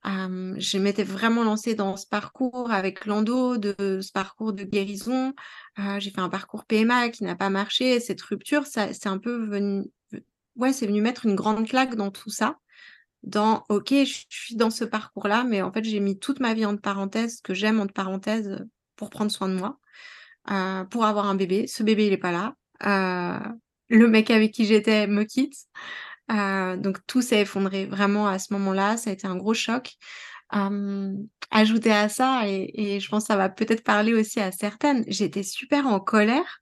je 0.07 0.77
m'étais 0.77 1.03
vraiment 1.03 1.43
lancée 1.43 1.75
dans 1.75 1.97
ce 1.97 2.07
parcours 2.07 2.71
avec 2.71 3.05
l'endo, 3.05 3.57
de 3.57 3.99
ce 4.01 4.11
parcours 4.11 4.53
de 4.53 4.63
guérison. 4.63 5.33
j'ai 5.99 6.11
fait 6.11 6.21
un 6.21 6.29
parcours 6.29 6.65
PMA 6.65 7.09
qui 7.09 7.23
n'a 7.23 7.35
pas 7.35 7.49
marché. 7.49 7.99
Cette 7.99 8.21
rupture, 8.21 8.65
c'est 8.65 9.07
un 9.07 9.17
peu 9.17 9.45
venu, 9.45 9.85
ouais, 10.55 10.73
c'est 10.73 10.87
venu 10.87 11.01
mettre 11.01 11.25
une 11.25 11.35
grande 11.35 11.67
claque 11.67 11.95
dans 11.95 12.11
tout 12.11 12.29
ça. 12.29 12.57
Dans, 13.23 13.65
ok, 13.69 13.89
je 13.89 14.25
suis 14.29 14.55
dans 14.55 14.69
ce 14.69 14.85
parcours-là, 14.85 15.43
mais 15.43 15.61
en 15.61 15.71
fait, 15.71 15.83
j'ai 15.83 15.99
mis 15.99 16.17
toute 16.17 16.39
ma 16.39 16.53
vie 16.53 16.65
entre 16.65 16.81
parenthèses, 16.81 17.41
que 17.41 17.53
j'aime 17.53 17.79
entre 17.79 17.93
parenthèses, 17.93 18.65
pour 18.95 19.09
prendre 19.09 19.31
soin 19.31 19.49
de 19.49 19.55
moi, 19.55 19.79
pour 20.89 21.05
avoir 21.05 21.27
un 21.27 21.35
bébé. 21.35 21.67
Ce 21.67 21.83
bébé, 21.83 22.05
il 22.05 22.11
n'est 22.11 22.17
pas 22.17 22.31
là. 22.31 22.55
le 23.89 24.07
mec 24.07 24.31
avec 24.31 24.53
qui 24.53 24.65
j'étais 24.65 25.07
me 25.07 25.23
quitte. 25.23 25.55
Euh, 26.31 26.77
donc 26.77 26.97
tout 27.07 27.21
s'est 27.21 27.41
effondré 27.41 27.85
vraiment 27.85 28.27
à 28.27 28.39
ce 28.39 28.53
moment-là, 28.53 28.97
ça 28.97 29.09
a 29.09 29.13
été 29.13 29.27
un 29.27 29.35
gros 29.37 29.53
choc. 29.53 29.93
ajouté 31.51 31.91
à 31.91 32.09
ça, 32.09 32.43
et, 32.47 32.99
je 32.99 33.09
pense 33.09 33.23
que 33.23 33.27
ça 33.27 33.37
va 33.37 33.49
peut-être 33.49 33.83
parler 33.83 34.13
aussi 34.13 34.39
à 34.39 34.51
certaines, 34.51 35.03
j'étais 35.07 35.43
super 35.43 35.87
en 35.87 35.99
colère 35.99 36.61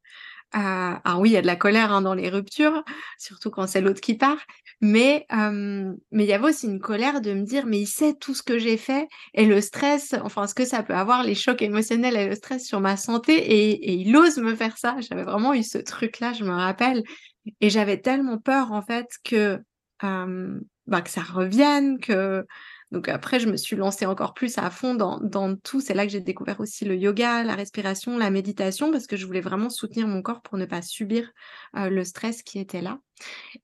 ah 0.57 1.17
oui, 1.19 1.29
il 1.29 1.33
y 1.33 1.37
a 1.37 1.41
de 1.41 1.47
la 1.47 1.55
colère 1.55 1.91
hein, 1.91 2.01
dans 2.01 2.13
les 2.13 2.29
ruptures, 2.29 2.83
surtout 3.17 3.49
quand 3.49 3.67
c'est 3.67 3.81
l'autre 3.81 4.01
qui 4.01 4.15
part. 4.15 4.37
Mais 4.81 5.25
il 5.31 6.21
y 6.21 6.33
avait 6.33 6.47
aussi 6.47 6.67
une 6.67 6.79
colère 6.79 7.21
de 7.21 7.33
me 7.33 7.43
dire 7.43 7.65
mais 7.65 7.79
il 7.79 7.87
sait 7.87 8.13
tout 8.13 8.33
ce 8.33 8.43
que 8.43 8.57
j'ai 8.57 8.77
fait 8.77 9.07
et 9.33 9.45
le 9.45 9.61
stress, 9.61 10.15
enfin 10.23 10.47
ce 10.47 10.53
que 10.53 10.65
ça 10.65 10.83
peut 10.83 10.93
avoir, 10.93 11.23
les 11.23 11.35
chocs 11.35 11.61
émotionnels 11.61 12.15
et 12.17 12.27
le 12.27 12.35
stress 12.35 12.65
sur 12.65 12.79
ma 12.79 12.97
santé 12.97 13.33
et 13.35 13.93
il 13.93 14.15
ose 14.15 14.37
me 14.37 14.55
faire 14.55 14.77
ça. 14.77 14.95
J'avais 14.99 15.23
vraiment 15.23 15.53
eu 15.53 15.63
ce 15.63 15.77
truc-là, 15.77 16.33
je 16.33 16.43
me 16.43 16.53
rappelle, 16.53 17.03
et 17.61 17.69
j'avais 17.69 18.01
tellement 18.01 18.37
peur 18.37 18.71
en 18.71 18.81
fait 18.81 19.07
que 19.23 19.61
bah, 20.01 21.01
que 21.01 21.09
ça 21.09 21.21
revienne, 21.21 21.99
que 21.99 22.45
donc 22.91 23.09
après, 23.09 23.39
je 23.39 23.49
me 23.49 23.57
suis 23.57 23.75
lancée 23.75 24.05
encore 24.05 24.33
plus 24.33 24.57
à 24.57 24.69
fond 24.69 24.95
dans, 24.95 25.55
tout. 25.57 25.81
C'est 25.81 25.93
là 25.93 26.05
que 26.05 26.11
j'ai 26.11 26.21
découvert 26.21 26.59
aussi 26.59 26.85
le 26.85 26.95
yoga, 26.95 27.43
la 27.43 27.55
respiration, 27.55 28.17
la 28.17 28.29
méditation, 28.29 28.91
parce 28.91 29.07
que 29.07 29.17
je 29.17 29.25
voulais 29.25 29.41
vraiment 29.41 29.69
soutenir 29.69 30.07
mon 30.07 30.21
corps 30.21 30.41
pour 30.41 30.57
ne 30.57 30.65
pas 30.65 30.81
subir 30.81 31.29
euh, 31.75 31.89
le 31.89 32.03
stress 32.03 32.43
qui 32.43 32.59
était 32.59 32.81
là. 32.81 32.99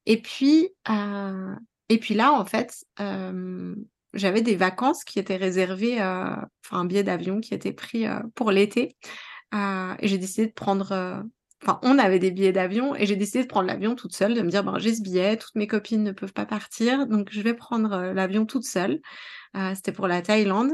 Et 0.06 0.22
puis, 0.22 0.70
euh, 0.90 1.56
et 1.90 1.98
puis 1.98 2.14
là, 2.14 2.34
en 2.34 2.46
fait, 2.46 2.84
euh, 3.00 3.76
j'avais 4.14 4.42
des 4.42 4.56
vacances 4.56 5.04
qui 5.04 5.20
étaient 5.20 5.38
réservées, 5.38 6.02
enfin 6.02 6.80
un 6.80 6.86
billet 6.86 7.04
d'avion 7.04 7.40
qui 7.40 7.54
était 7.54 7.74
pris 7.74 8.06
pour 8.36 8.52
l'été. 8.52 8.98
et 9.54 10.08
j'ai 10.08 10.18
décidé 10.18 10.48
de 10.48 10.54
prendre 10.54 11.24
enfin, 11.62 11.80
on 11.84 12.00
avait 12.00 12.20
des 12.20 12.32
billets 12.32 12.52
d'avion 12.52 12.96
et 12.96 13.06
j'ai 13.06 13.16
décidé 13.16 13.44
de 13.44 13.48
prendre 13.48 13.68
l'avion 13.68 13.96
toute 13.96 14.16
seule, 14.16 14.34
de 14.34 14.42
me 14.42 14.50
dire, 14.50 14.80
j'ai 14.80 14.96
ce 14.96 15.02
billet, 15.02 15.38
toutes 15.38 15.56
mes 15.56 15.68
copines 15.68 16.04
ne 16.04 16.12
peuvent 16.12 16.34
pas 16.34 16.46
partir, 16.46 17.08
donc 17.08 17.30
je 17.32 17.42
vais 17.42 17.54
prendre 17.54 17.94
euh, 17.94 18.14
l'avion 18.14 18.46
toute 18.46 18.66
seule. 18.66 19.00
Euh, 19.56 19.74
c'était 19.76 19.92
pour 19.92 20.08
la 20.08 20.22
Thaïlande. 20.22 20.72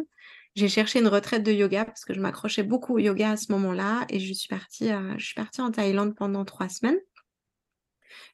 J'ai 0.56 0.70
cherché 0.70 1.00
une 1.00 1.08
retraite 1.08 1.44
de 1.44 1.52
yoga 1.52 1.86
parce 1.86 2.04
que 2.04 2.14
je 2.14 2.20
m'accrochais 2.20 2.64
beaucoup 2.64 2.96
au 2.96 3.00
yoga 3.00 3.32
à 3.32 3.38
ce 3.38 3.52
moment-là 3.52 4.06
et 4.10 4.20
je 4.20 4.34
suis 4.34 4.48
partie, 4.48 4.92
euh, 4.92 5.16
en 5.60 5.72
Thaïlande 5.72 6.16
pendant 6.16 6.46
trois 6.46 6.70
semaines. 6.70 6.98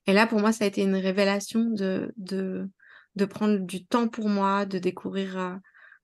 Et 0.05 0.13
là, 0.13 0.27
pour 0.27 0.39
moi, 0.39 0.51
ça 0.51 0.65
a 0.65 0.67
été 0.67 0.81
une 0.83 0.95
révélation 0.95 1.61
de, 1.61 2.13
de, 2.17 2.69
de 3.15 3.25
prendre 3.25 3.59
du 3.59 3.85
temps 3.85 4.07
pour 4.07 4.29
moi, 4.29 4.65
de 4.65 4.77
découvrir 4.77 5.59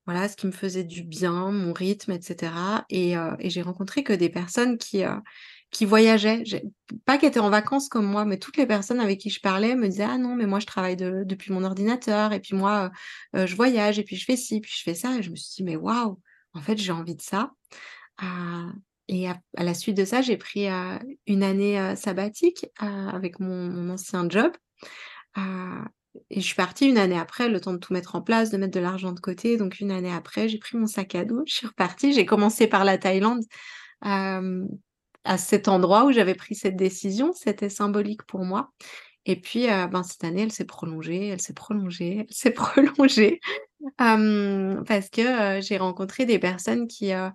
voilà 0.05 0.27
ce 0.27 0.35
qui 0.35 0.47
me 0.47 0.51
faisait 0.51 0.83
du 0.83 1.03
bien, 1.03 1.51
mon 1.51 1.71
rythme, 1.71 2.11
etc. 2.11 2.51
Et, 2.89 3.13
et 3.13 3.49
j'ai 3.49 3.61
rencontré 3.61 4.03
que 4.03 4.13
des 4.13 4.29
personnes 4.29 4.77
qui, 4.77 5.03
qui 5.71 5.85
voyageaient, 5.85 6.43
pas 7.05 7.17
qui 7.17 7.25
étaient 7.25 7.39
en 7.39 7.49
vacances 7.49 7.89
comme 7.89 8.05
moi, 8.05 8.25
mais 8.25 8.37
toutes 8.37 8.57
les 8.57 8.65
personnes 8.65 8.99
avec 8.99 9.19
qui 9.19 9.29
je 9.29 9.39
parlais 9.39 9.75
me 9.75 9.87
disaient 9.87 10.03
ah 10.03 10.17
non 10.17 10.35
mais 10.35 10.47
moi 10.47 10.59
je 10.59 10.65
travaille 10.65 10.95
depuis 10.95 11.53
mon 11.53 11.63
ordinateur 11.63 12.33
et 12.33 12.39
puis 12.39 12.55
moi 12.55 12.91
euh, 13.35 13.45
je 13.45 13.55
voyage 13.55 13.99
et 13.99 14.03
puis 14.03 14.15
je 14.15 14.25
fais 14.25 14.35
ci 14.35 14.61
puis 14.61 14.71
je 14.75 14.83
fais 14.83 14.95
ça 14.95 15.17
et 15.17 15.21
je 15.21 15.29
me 15.29 15.35
suis 15.35 15.57
dit 15.57 15.63
mais 15.63 15.75
waouh 15.75 16.19
en 16.53 16.61
fait 16.61 16.77
j'ai 16.77 16.91
envie 16.91 17.15
de 17.15 17.21
ça 17.21 17.51
ah, 18.17 18.71
et 19.07 19.29
à, 19.29 19.39
la 19.57 19.73
suite 19.75 19.95
de 19.95 20.05
ça 20.05 20.21
j'ai 20.21 20.37
pris 20.37 20.67
euh, 20.67 20.97
une 21.27 21.43
année 21.43 21.79
euh, 21.79 21.95
sabbatique 21.95 22.65
avec 22.77 23.39
mon, 23.39 23.89
ancien 23.89 24.27
job 24.27 24.51
et 26.31 26.41
je 26.41 26.45
suis 26.45 26.55
partie 26.55 26.89
une 26.89 26.97
année 26.97 27.17
après, 27.17 27.49
le 27.49 27.61
temps 27.61 27.71
de 27.71 27.77
tout 27.77 27.93
mettre 27.93 28.15
en 28.15 28.21
place, 28.21 28.49
de 28.49 28.57
mettre 28.57 28.73
de 28.73 28.79
l'argent 28.79 29.11
de 29.11 29.19
côté. 29.19 29.57
Donc 29.57 29.79
une 29.79 29.91
année 29.91 30.11
après, 30.11 30.49
j'ai 30.49 30.57
pris 30.57 30.77
mon 30.77 30.87
sac 30.87 31.15
à 31.15 31.23
dos, 31.23 31.43
je 31.45 31.53
suis 31.53 31.67
repartie. 31.67 32.13
J'ai 32.13 32.25
commencé 32.25 32.67
par 32.67 32.83
la 32.83 32.97
Thaïlande 32.97 33.43
à 35.23 35.37
cet 35.37 35.67
endroit 35.67 36.05
où 36.05 36.11
j'avais 36.11 36.35
pris 36.35 36.55
cette 36.55 36.75
décision. 36.75 37.33
C'était 37.33 37.69
symbolique 37.69 38.23
pour 38.23 38.45
moi. 38.45 38.71
Et 39.25 39.35
puis, 39.35 39.69
euh, 39.69 39.87
ben, 39.87 40.03
cette 40.03 40.23
année, 40.23 40.43
elle 40.43 40.51
s'est 40.51 40.65
prolongée, 40.65 41.27
elle 41.27 41.41
s'est 41.41 41.53
prolongée, 41.53 42.25
elle 42.27 42.33
s'est 42.33 42.51
prolongée. 42.51 43.39
parce 43.97 45.09
que 45.09 45.21
euh, 45.21 45.61
j'ai 45.61 45.77
rencontré 45.77 46.25
des 46.25 46.39
personnes 46.39 46.87
qui, 46.87 47.13
euh, 47.13 47.29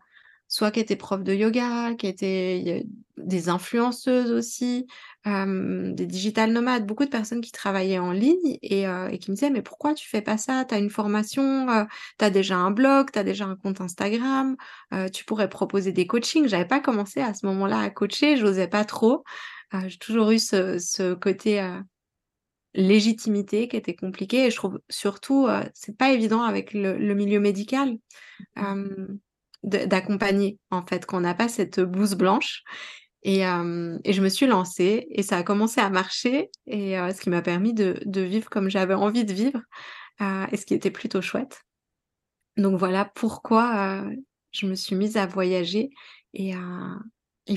soit 0.49 0.71
qui 0.71 0.81
étaient 0.81 0.97
profs 0.97 1.23
de 1.23 1.35
yoga, 1.35 1.95
qui 1.95 2.07
étaient 2.07 2.85
des 3.17 3.49
influenceuses 3.49 4.33
aussi, 4.33 4.87
des 5.27 6.07
digital 6.07 6.53
nomades, 6.53 6.87
beaucoup 6.87 7.05
de 7.05 7.11
personnes 7.11 7.41
qui 7.41 7.53
travaillaient 7.53 7.99
en 7.99 8.13
ligne 8.13 8.59
et, 8.63 8.87
qui 9.19 9.31
me 9.31 9.35
disaient 9.35 9.51
mais 9.51 9.63
pourquoi 9.63 9.95
tu 9.95 10.09
fais 10.09 10.21
pas 10.21 10.37
ça? 10.37 10.65
Tu 10.65 10.75
as 10.75 10.79
une 10.79 10.91
formation, 10.91 11.67
tu 12.19 12.25
as 12.25 12.31
déjà 12.31 12.57
un 12.57 12.71
blog, 12.71 13.11
tu 13.11 13.19
as 13.19 13.25
déjà 13.25 13.47
un 13.47 13.57
compte 13.57 13.81
Instagram, 13.81 14.57
tu 15.13 15.25
pourrais 15.25 15.49
proposer 15.49 15.93
des 15.93 16.07
coachings. 16.07 16.47
J'avais 16.47 16.67
pas 16.67 16.81
commencé 16.81 17.21
à 17.21 17.33
ce 17.33 17.47
moment-là 17.47 17.81
à 17.81 17.91
coacher, 17.91 18.37
j'osais 18.37 18.69
pas 18.69 18.85
trop. 18.85 19.25
J'ai 19.87 19.99
toujours 19.99 20.31
eu 20.31 20.39
ce, 20.39 21.15
côté 21.15 21.67
légitimité 22.75 23.69
qui 23.69 23.77
était 23.77 23.97
compliqué 23.97 24.47
et 24.47 24.51
je 24.51 24.57
trouve 24.57 24.81
surtout 24.91 25.49
c'est 25.73 25.97
pas 25.97 26.13
évident 26.13 26.43
avec 26.43 26.75
le, 26.75 27.15
milieu 27.15 27.41
médical. 27.41 27.97
Mmh 28.57 29.17
d'accompagner 29.65 30.59
en 30.71 30.85
fait, 30.85 31.07
qu'on 31.07 31.21
n'a 31.21 31.35
pas 31.35 31.49
cette 31.49 31.81
blouse 31.81 32.15
blanche. 32.15 32.63
Et, 33.25 33.41
et, 33.41 34.13
je 34.13 34.21
me 34.21 34.29
suis 34.29 34.47
lancée 34.47 35.07
et 35.11 35.23
ça 35.23 35.39
a 35.39 35.43
commencé 35.43 35.81
à 35.81 35.89
marcher 35.89 36.51
et 36.67 36.97
ce 36.97 37.21
qui 37.21 37.31
m'a 37.31 37.41
permis 37.41 37.73
de, 37.73 38.21
vivre 38.21 38.51
comme 38.51 38.69
j'avais 38.69 38.93
envie 38.93 39.25
de 39.25 39.33
vivre 39.33 39.61
et 40.21 40.57
ce 40.59 40.67
qui 40.67 40.75
était 40.75 40.91
plutôt 40.91 41.23
chouette. 41.23 41.63
Donc 42.59 42.79
voilà 42.79 43.07
pourquoi 43.07 44.05
je 44.53 44.67
me 44.67 44.75
suis 44.75 44.95
mise 44.95 45.17
à 45.17 45.25
voyager 45.25 45.89
et, 46.35 46.53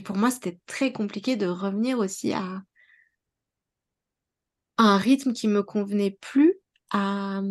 pour 0.06 0.16
moi 0.16 0.32
c'était 0.32 0.58
très 0.68 0.94
compliqué 0.94 1.36
de 1.36 1.48
revenir 1.48 2.00
aussi 2.00 2.32
à, 2.32 2.62
un 4.78 4.98
rythme 4.98 5.34
qui 5.34 5.50
me 5.50 5.64
convenait 5.64 6.18
plus, 6.22 6.56
à 6.92 7.42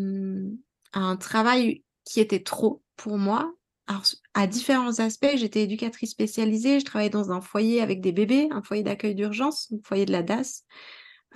un 0.95 1.17
travail 1.17 1.85
qui 2.05 2.21
était 2.21 2.43
trop 2.43 2.83
pour 2.97 3.19
moi 3.19 3.56
alors, 3.89 4.05
à 4.35 4.47
différents 4.49 4.99
aspects, 4.99 5.37
j'étais 5.37 5.63
éducatrice 5.63 6.11
spécialisée, 6.11 6.81
je 6.81 6.85
travaillais 6.85 7.11
dans 7.11 7.31
un 7.31 7.41
foyer 7.41 7.81
avec 7.81 8.01
des 8.01 8.11
bébés, 8.11 8.49
un 8.51 8.63
foyer 8.63 8.83
d'accueil 8.83 9.15
d'urgence, 9.15 9.73
un 9.73 9.79
foyer 9.85 10.07
de 10.07 10.13
la 10.13 10.23
DAS. 10.23 10.65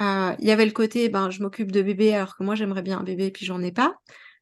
Euh, 0.01 0.35
il 0.41 0.49
y 0.49 0.51
avait 0.51 0.67
le 0.67 0.73
côté, 0.73 1.09
ben, 1.09 1.31
je 1.31 1.43
m'occupe 1.43 1.71
de 1.71 1.83
bébés 1.83 2.15
alors 2.15 2.37
que 2.37 2.43
moi 2.43 2.55
j'aimerais 2.57 2.83
bien 2.83 2.99
un 2.99 3.03
bébé 3.05 3.31
puis 3.31 3.47
j'en 3.47 3.63
ai 3.63 3.71
pas. 3.71 3.95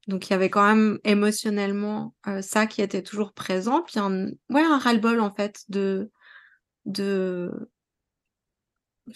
Donc 0.06 0.28
il 0.28 0.30
y 0.30 0.34
avait 0.34 0.48
quand 0.48 0.66
même 0.66 0.98
émotionnellement 1.04 2.14
euh, 2.26 2.40
ça 2.40 2.66
qui 2.66 2.80
était 2.80 3.02
toujours 3.02 3.34
présent. 3.34 3.82
Puis 3.82 3.98
un, 3.98 4.28
ouais, 4.48 4.62
un 4.62 4.78
ras-le-bol 4.78 5.20
en 5.20 5.34
fait 5.34 5.64
de, 5.68 6.10
de... 6.86 7.50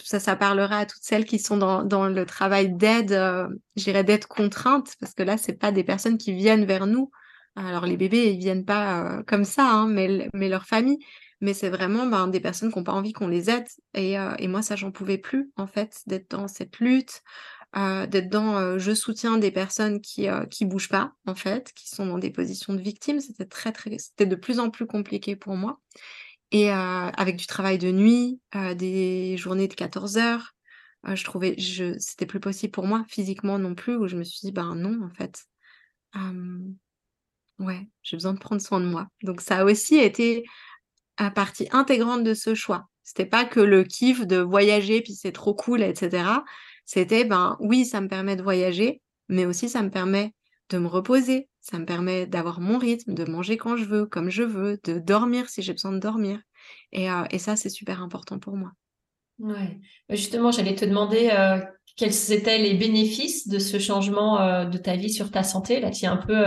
Ça, 0.03 0.21
ça 0.21 0.37
parlera 0.37 0.79
à 0.79 0.87
toutes 0.87 1.03
celles 1.03 1.25
qui 1.25 1.39
sont 1.39 1.57
dans, 1.57 1.85
dans 1.85 2.09
le 2.09 2.27
travail 2.27 2.75
d'aide, 2.75 3.13
euh, 3.13 3.49
j'irais 3.77 4.05
d'aide 4.05 4.27
contrainte, 4.27 4.95
parce 5.01 5.15
que 5.15 5.23
là, 5.23 5.37
c'est 5.37 5.53
pas 5.55 5.71
des 5.71 5.85
personnes 5.85 6.19
qui 6.19 6.33
viennent 6.33 6.65
vers 6.65 6.87
nous 6.87 7.11
alors 7.57 7.87
les 7.87 7.97
bébés, 7.97 8.33
ils 8.33 8.39
viennent 8.39 8.65
pas 8.65 9.23
comme 9.27 9.45
ça, 9.45 9.69
hein, 9.71 9.87
mais, 9.87 10.29
mais 10.35 10.49
leur 10.49 10.67
famille. 10.67 10.99
Mais 11.41 11.55
c'est 11.55 11.71
vraiment 11.71 12.07
ben, 12.07 12.29
des 12.29 12.41
personnes 12.41 12.73
qui 12.73 12.79
n'ont 12.79 12.85
pas 12.85 12.93
envie 12.93 13.13
qu'on 13.13 13.29
les 13.29 13.51
aide. 13.51 13.67
Et, 13.95 14.15
et 14.39 14.49
moi, 14.49 14.63
ça, 14.63 14.77
j'en 14.77 14.93
pouvais 14.93 15.19
plus, 15.19 15.51
en 15.57 15.67
fait, 15.67 16.01
d'être 16.07 16.31
dans 16.31 16.47
cette 16.47 16.79
lutte, 16.79 17.23
d'être 17.75 18.29
dans 18.29 18.79
je 18.79 18.95
soutiens 18.95 19.39
des 19.39 19.51
personnes 19.51 20.01
qui 20.01 20.29
ne 20.29 20.67
bougent 20.67 20.89
pas, 20.89 21.15
en 21.27 21.35
fait, 21.35 21.73
qui 21.75 21.89
sont 21.89 22.07
dans 22.07 22.19
des 22.19 22.31
positions 22.31 22.75
de 22.75 22.81
victimes. 22.81 23.19
C'était 23.19 23.45
très, 23.45 23.73
très, 23.73 23.99
c'était 23.99 24.27
de 24.27 24.37
plus 24.37 24.61
en 24.61 24.71
plus 24.71 24.87
compliqué 24.87 25.35
pour 25.35 25.57
moi. 25.57 25.81
Et 26.53 26.71
avec 26.71 27.37
du 27.37 27.47
travail 27.47 27.79
de 27.79 27.91
nuit, 27.91 28.41
des 28.77 29.37
journées 29.37 29.69
de 29.69 29.75
14 29.75 30.19
heures, 30.19 30.55
je 31.05 31.25
trouvais, 31.25 31.57
je, 31.59 31.99
c'était 31.99 32.27
plus 32.27 32.41
possible 32.41 32.71
pour 32.71 32.87
moi 32.87 33.05
physiquement 33.09 33.59
non 33.59 33.75
plus, 33.75 33.97
où 33.97 34.07
je 34.07 34.17
me 34.17 34.23
suis 34.23 34.41
dit, 34.43 34.53
ben 34.53 34.75
non, 34.77 35.03
en 35.05 35.11
fait. 35.11 35.45
Ouais, 37.63 37.89
j'ai 38.03 38.17
besoin 38.17 38.35
de 38.35 38.39
prendre 38.39 38.61
soin 38.61 38.81
de 38.81 38.87
moi. 38.87 39.07
Donc 39.23 39.41
ça 39.41 39.59
a 39.59 39.65
aussi 39.65 39.97
été 39.97 40.45
à 41.17 41.31
partie 41.31 41.69
intégrante 41.71 42.25
de 42.25 42.35
ce 42.35 42.55
choix. 42.55 42.89
C'était 43.05 43.27
pas 43.27 43.45
que 43.45 43.61
le 43.61 43.85
kiff 43.85 44.27
de 44.27 44.39
voyager 44.39 45.01
puis 45.01 45.15
c'est 45.15 45.33
trop 45.33 45.55
cool, 45.55 45.83
etc. 45.83 46.43
C'était 46.85 47.25
ben 47.25 47.57
oui, 47.61 47.85
ça 47.85 48.01
me 48.01 48.09
permet 48.09 48.37
de 48.37 48.43
voyager, 48.43 49.01
mais 49.29 49.47
aussi 49.47 49.69
ça 49.69 49.83
me 49.83 49.91
permet 49.91 50.35
de 50.71 50.79
me 50.79 50.89
reposer, 50.89 51.49
ça 51.61 51.79
me 51.79 51.85
permet 51.85 52.27
d'avoir 52.27 52.61
mon 52.61 52.79
rythme, 52.79 53.15
de 53.15 53.25
manger 53.25 53.57
quand 53.57 53.77
je 53.77 53.85
veux, 53.85 54.07
comme 54.07 54.31
je 54.31 54.43
veux, 54.43 54.81
de 54.85 54.99
dormir 54.99 55.49
si 55.49 55.63
j'ai 55.63 55.73
besoin 55.73 55.93
de 55.93 55.99
dormir. 55.99 56.41
Et, 56.93 57.11
euh, 57.11 57.25
ça, 57.39 57.57
c'est 57.57 57.69
super 57.69 58.03
important 58.03 58.39
pour 58.39 58.57
moi. 58.57 58.73
Ouais. 59.39 59.79
Bah, 60.09 60.15
justement, 60.15 60.51
j'allais 60.51 60.75
te 60.75 60.85
demander 60.85 61.31
euh, 61.33 61.61
quels 61.97 62.33
étaient 62.33 62.59
les 62.59 62.75
bénéfices 62.75 63.49
de 63.49 63.59
ce 63.59 63.79
changement 63.79 64.41
euh, 64.41 64.65
de 64.65 64.79
ta 64.79 64.97
vie 64.97 65.13
sur 65.13 65.31
ta 65.31 65.43
santé? 65.43 65.81
Là, 65.81 65.91
tu 65.91 66.05
es 66.05 66.09
un 66.09 66.17
peu 66.17 66.45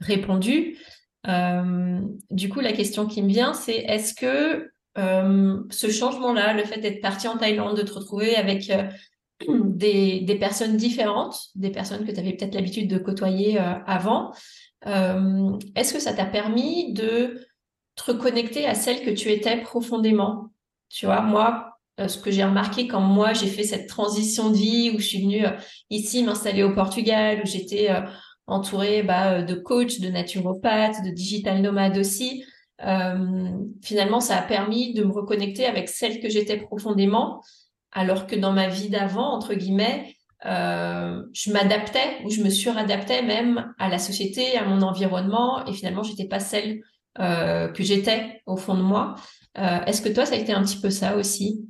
répondu. 0.00 0.78
Euh, 1.26 2.00
du 2.30 2.48
coup, 2.48 2.60
la 2.60 2.72
question 2.72 3.06
qui 3.06 3.22
me 3.22 3.28
vient, 3.28 3.54
c'est 3.54 3.76
est-ce 3.76 4.14
que 4.14 4.70
euh, 4.96 5.60
ce 5.70 5.90
changement-là, 5.90 6.54
le 6.54 6.64
fait 6.64 6.80
d'être 6.80 7.00
parti 7.00 7.28
en 7.28 7.36
Thaïlande, 7.36 7.76
de 7.76 7.82
te 7.82 7.92
retrouver 7.92 8.36
avec 8.36 8.70
euh, 8.70 8.84
des, 9.48 10.20
des, 10.20 10.36
personnes 10.36 10.76
différentes, 10.76 11.50
des 11.54 11.70
personnes 11.70 12.06
que 12.06 12.12
tu 12.12 12.20
avais 12.20 12.32
peut-être 12.32 12.54
l'habitude 12.54 12.88
de 12.88 12.98
côtoyer 12.98 13.58
avant, 13.58 14.32
est-ce 14.84 15.92
que 15.92 16.00
ça 16.00 16.12
t'a 16.12 16.24
permis 16.24 16.92
de 16.92 17.46
te 17.96 18.12
reconnecter 18.12 18.64
à 18.66 18.74
celle 18.74 19.04
que 19.04 19.10
tu 19.10 19.30
étais 19.30 19.60
profondément? 19.60 20.50
Tu 20.88 21.06
vois, 21.06 21.20
moi, 21.20 21.78
ce 22.06 22.16
que 22.16 22.30
j'ai 22.30 22.44
remarqué 22.44 22.86
quand 22.86 23.00
moi 23.00 23.32
j'ai 23.32 23.48
fait 23.48 23.64
cette 23.64 23.88
transition 23.88 24.50
de 24.50 24.56
vie 24.56 24.92
où 24.94 25.00
je 25.00 25.06
suis 25.06 25.22
venue 25.22 25.44
ici 25.90 26.22
m'installer 26.22 26.62
au 26.62 26.74
Portugal, 26.74 27.42
où 27.44 27.46
j'étais 27.46 27.88
entourée 28.48 29.02
bah, 29.02 29.42
de 29.42 29.54
coachs, 29.54 30.00
de 30.00 30.08
naturopathes, 30.08 31.04
de 31.04 31.10
digital 31.10 31.62
nomades 31.62 31.98
aussi. 31.98 32.44
finalement, 33.82 34.20
ça 34.20 34.36
a 34.36 34.42
permis 34.42 34.94
de 34.94 35.04
me 35.04 35.12
reconnecter 35.12 35.66
avec 35.66 35.88
celle 35.88 36.20
que 36.20 36.28
j'étais 36.28 36.56
profondément, 36.58 37.42
alors 37.92 38.26
que 38.26 38.36
dans 38.36 38.52
ma 38.52 38.68
vie 38.68 38.88
d'avant, 38.88 39.32
entre 39.32 39.54
guillemets, 39.54 40.14
je 40.44 41.52
m'adaptais 41.52 42.22
ou 42.24 42.30
je 42.30 42.42
me 42.42 42.50
suradaptais 42.50 43.22
même 43.22 43.74
à 43.78 43.88
la 43.88 43.98
société, 43.98 44.56
à 44.56 44.64
mon 44.64 44.82
environnement, 44.82 45.64
et 45.66 45.72
finalement, 45.72 46.02
j'étais 46.02 46.26
pas 46.26 46.40
celle 46.40 46.80
que 47.16 47.82
j'étais 47.82 48.42
au 48.46 48.56
fond 48.56 48.74
de 48.74 48.82
moi. 48.82 49.16
Est-ce 49.54 50.02
que 50.02 50.08
toi, 50.08 50.24
ça 50.24 50.34
a 50.34 50.38
été 50.38 50.52
un 50.52 50.62
petit 50.62 50.80
peu 50.80 50.90
ça 50.90 51.16
aussi? 51.16 51.66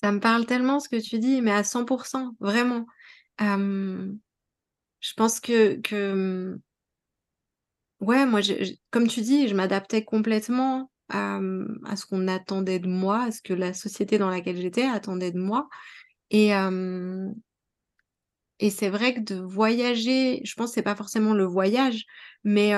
Ça 0.00 0.12
me 0.12 0.20
parle 0.20 0.46
tellement 0.46 0.80
ce 0.80 0.88
que 0.88 1.00
tu 1.00 1.18
dis, 1.18 1.40
mais 1.40 1.52
à 1.52 1.62
100%, 1.62 2.36
vraiment. 2.38 2.86
Je 5.04 5.12
pense 5.12 5.38
que, 5.38 5.74
que 5.82 6.58
ouais, 8.00 8.24
moi, 8.24 8.40
comme 8.90 9.06
tu 9.06 9.20
dis, 9.20 9.48
je 9.48 9.54
m'adaptais 9.54 10.02
complètement 10.02 10.90
à, 11.10 11.40
ce 11.94 12.06
qu'on 12.06 12.26
attendait 12.26 12.78
de 12.78 12.88
moi, 12.88 13.24
à 13.24 13.30
ce 13.30 13.42
que 13.42 13.52
la 13.52 13.74
société 13.74 14.16
dans 14.16 14.30
laquelle 14.30 14.56
j'étais 14.56 14.84
attendait 14.84 15.30
de 15.30 15.38
moi. 15.38 15.68
Et, 16.30 16.52
c'est 18.70 18.88
vrai 18.88 19.12
que 19.12 19.20
de 19.20 19.34
voyager, 19.34 20.40
je 20.42 20.54
pense 20.54 20.70
que 20.70 20.74
c'est 20.76 20.82
pas 20.82 20.96
forcément 20.96 21.34
le 21.34 21.44
voyage, 21.44 22.06
mais 22.42 22.72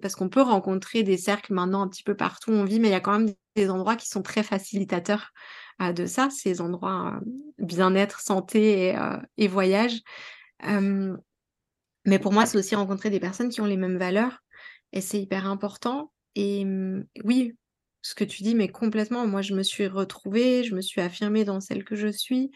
parce 0.00 0.14
qu'on 0.14 0.28
peut 0.28 0.40
rencontrer 0.40 1.02
des 1.02 1.16
cercles 1.16 1.52
maintenant 1.52 1.82
un 1.82 1.88
petit 1.88 2.04
peu 2.04 2.14
partout 2.14 2.52
où 2.52 2.54
on 2.54 2.64
vit, 2.64 2.78
mais 2.78 2.88
il 2.88 2.92
y 2.92 2.94
a 2.94 3.00
quand 3.00 3.18
même 3.18 3.34
des 3.56 3.70
endroits 3.70 3.96
qui 3.96 4.06
sont 4.06 4.22
très 4.22 4.44
facilitateurs 4.44 5.32
de 5.80 6.06
ça, 6.06 6.30
ces 6.30 6.60
endroits 6.60 7.18
bien-être, 7.58 8.20
santé 8.20 8.94
et, 9.36 9.48
voyage. 9.48 10.00
Mais 12.04 12.18
pour 12.18 12.32
moi, 12.32 12.46
c'est 12.46 12.58
aussi 12.58 12.74
rencontrer 12.74 13.10
des 13.10 13.20
personnes 13.20 13.48
qui 13.48 13.60
ont 13.60 13.66
les 13.66 13.76
mêmes 13.76 13.98
valeurs 13.98 14.42
et 14.92 15.00
c'est 15.00 15.20
hyper 15.20 15.46
important. 15.46 16.12
Et 16.34 16.66
oui, 17.24 17.56
ce 18.02 18.14
que 18.14 18.24
tu 18.24 18.42
dis, 18.42 18.54
mais 18.54 18.68
complètement, 18.68 19.26
moi, 19.26 19.42
je 19.42 19.54
me 19.54 19.62
suis 19.62 19.86
retrouvée, 19.86 20.64
je 20.64 20.74
me 20.74 20.80
suis 20.80 21.00
affirmée 21.00 21.44
dans 21.44 21.60
celle 21.60 21.84
que 21.84 21.94
je 21.94 22.08
suis. 22.08 22.50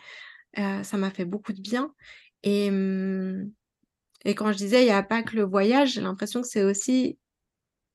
ça 0.57 0.97
m'a 0.97 1.11
fait 1.11 1.25
beaucoup 1.25 1.53
de 1.53 1.61
bien. 1.61 1.93
Et, 2.43 2.67
et 4.25 4.35
quand 4.35 4.53
je 4.53 4.57
disais, 4.57 4.83
il 4.83 4.87
n'y 4.87 4.91
a 4.91 5.03
pas 5.03 5.23
que 5.23 5.37
le 5.37 5.45
voyage, 5.45 5.93
j'ai 5.93 6.01
l'impression 6.01 6.41
que 6.43 6.49
c'est 6.49 6.65
aussi 6.65 7.19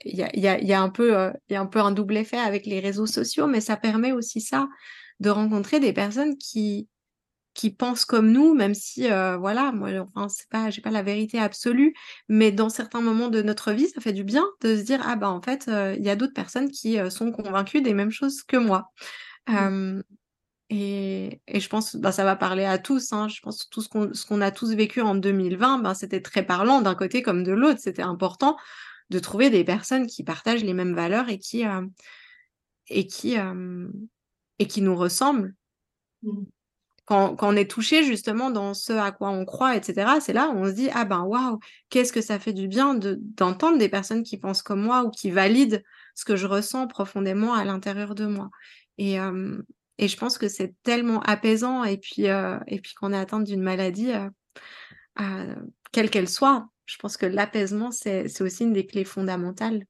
il 0.05 0.15
y 0.15 0.23
a, 0.23 0.35
y, 0.35 0.47
a, 0.47 0.59
y 0.59 0.73
a 0.73 0.81
un 0.81 0.89
peu 0.89 1.79
un 1.79 1.91
double 1.91 2.17
effet 2.17 2.37
avec 2.37 2.65
les 2.65 2.79
réseaux 2.79 3.05
sociaux, 3.05 3.47
mais 3.47 3.61
ça 3.61 3.77
permet 3.77 4.11
aussi 4.11 4.41
ça, 4.41 4.67
de 5.19 5.29
rencontrer 5.29 5.79
des 5.79 5.93
personnes 5.93 6.37
qui, 6.37 6.87
qui 7.53 7.69
pensent 7.69 8.05
comme 8.05 8.31
nous, 8.31 8.53
même 8.53 8.73
si, 8.73 9.07
voilà, 9.07 9.71
moi, 9.71 9.89
enfin, 9.99 10.29
c'est 10.29 10.49
pas, 10.49 10.69
j'ai 10.69 10.81
pas 10.81 10.91
la 10.91 11.03
vérité 11.03 11.39
absolue, 11.39 11.93
mais 12.29 12.51
dans 12.51 12.69
certains 12.69 13.01
moments 13.01 13.29
de 13.29 13.41
notre 13.41 13.71
vie, 13.71 13.89
ça 13.89 14.01
fait 14.01 14.13
du 14.13 14.23
bien 14.23 14.45
de 14.61 14.77
se 14.77 14.83
dire, 14.83 15.01
ah 15.05 15.15
bah 15.15 15.29
en 15.29 15.41
fait, 15.41 15.67
il 15.67 16.03
y 16.03 16.09
a 16.09 16.15
d'autres 16.15 16.33
personnes 16.33 16.71
qui 16.71 16.97
sont 17.09 17.31
convaincues 17.31 17.81
des 17.81 17.93
mêmes 17.93 18.11
choses 18.11 18.43
que 18.43 18.57
moi. 18.57 18.91
Mmh. 19.47 20.01
et, 20.69 21.41
et, 21.47 21.59
je 21.59 21.67
pense, 21.67 21.95
bah, 21.95 22.11
ça 22.11 22.23
va 22.23 22.35
parler 22.35 22.63
à 22.63 22.77
tous. 22.77 23.11
Hein, 23.11 23.27
je 23.27 23.41
pense 23.41 23.63
que 23.63 23.69
tout 23.69 23.81
ce 23.81 23.89
qu'on, 23.89 24.13
ce 24.13 24.25
qu'on 24.25 24.39
a 24.39 24.51
tous 24.51 24.73
vécu 24.73 25.01
en 25.01 25.15
2020, 25.15 25.79
ben, 25.79 25.93
c'était 25.93 26.21
très 26.21 26.43
parlant 26.43 26.81
d'un 26.81 26.95
côté 26.95 27.21
comme 27.21 27.43
de 27.43 27.51
l'autre. 27.51 27.79
C'était 27.81 28.01
important 28.03 28.57
de 29.09 29.19
trouver 29.19 29.49
des 29.49 29.65
personnes 29.65 30.07
qui 30.07 30.23
partagent 30.23 30.63
les 30.63 30.73
mêmes 30.73 30.95
valeurs 30.95 31.27
et 31.27 31.39
qui, 31.39 31.63
et 32.87 33.07
qui, 33.07 33.35
et 34.59 34.67
qui 34.67 34.81
nous 34.81 34.95
ressemblent. 34.95 35.53
Mmh 36.23 36.43
quand, 37.05 37.35
on 37.41 37.55
est 37.55 37.69
touché 37.69 38.03
justement 38.03 38.51
dans 38.51 38.73
ce 38.73 38.93
à 38.93 39.11
quoi 39.11 39.29
on 39.29 39.45
croit, 39.45 39.75
etc., 39.75 40.19
c'est 40.21 40.33
là 40.33 40.49
où 40.49 40.57
on 40.57 40.65
se 40.65 40.71
dit 40.71 40.89
ah 40.93 41.05
ben 41.05 41.21
waouh, 41.21 41.59
qu'est-ce 41.89 42.13
que 42.13 42.21
ça 42.21 42.39
fait 42.39 42.53
du 42.53 42.67
bien 42.67 42.95
d'entendre 42.95 43.77
des 43.77 43.89
personnes 43.89 44.23
qui 44.23 44.37
pensent 44.37 44.61
comme 44.61 44.81
moi 44.81 45.03
ou 45.03 45.09
qui 45.09 45.31
valident 45.31 45.81
ce 46.15 46.25
que 46.25 46.35
je 46.35 46.47
ressens 46.47 46.87
profondément 46.87 47.53
à 47.53 47.65
l'intérieur 47.65 48.15
de 48.15 48.25
moi. 48.25 48.49
Et, 48.97 49.15
et 49.97 50.07
je 50.07 50.17
pense 50.17 50.37
que 50.37 50.47
c'est 50.47 50.75
tellement 50.83 51.21
apaisant 51.21 51.83
et 51.83 51.97
puis, 51.97 52.25
et 52.25 52.81
puis 52.81 52.93
qu'on 52.93 53.13
est 53.13 53.17
atteinte 53.17 53.45
d'une 53.45 53.61
maladie, 53.61 54.11
quelle 55.91 56.09
qu'elle 56.09 56.29
soit, 56.29 56.67
je 56.85 56.97
pense 56.97 57.17
que 57.17 57.25
l'apaisement, 57.25 57.91
c'est 57.91 58.41
aussi 58.41 58.63
une 58.63 58.73
des 58.73 58.85
clés 58.85 59.05
fondamentales. 59.05 59.85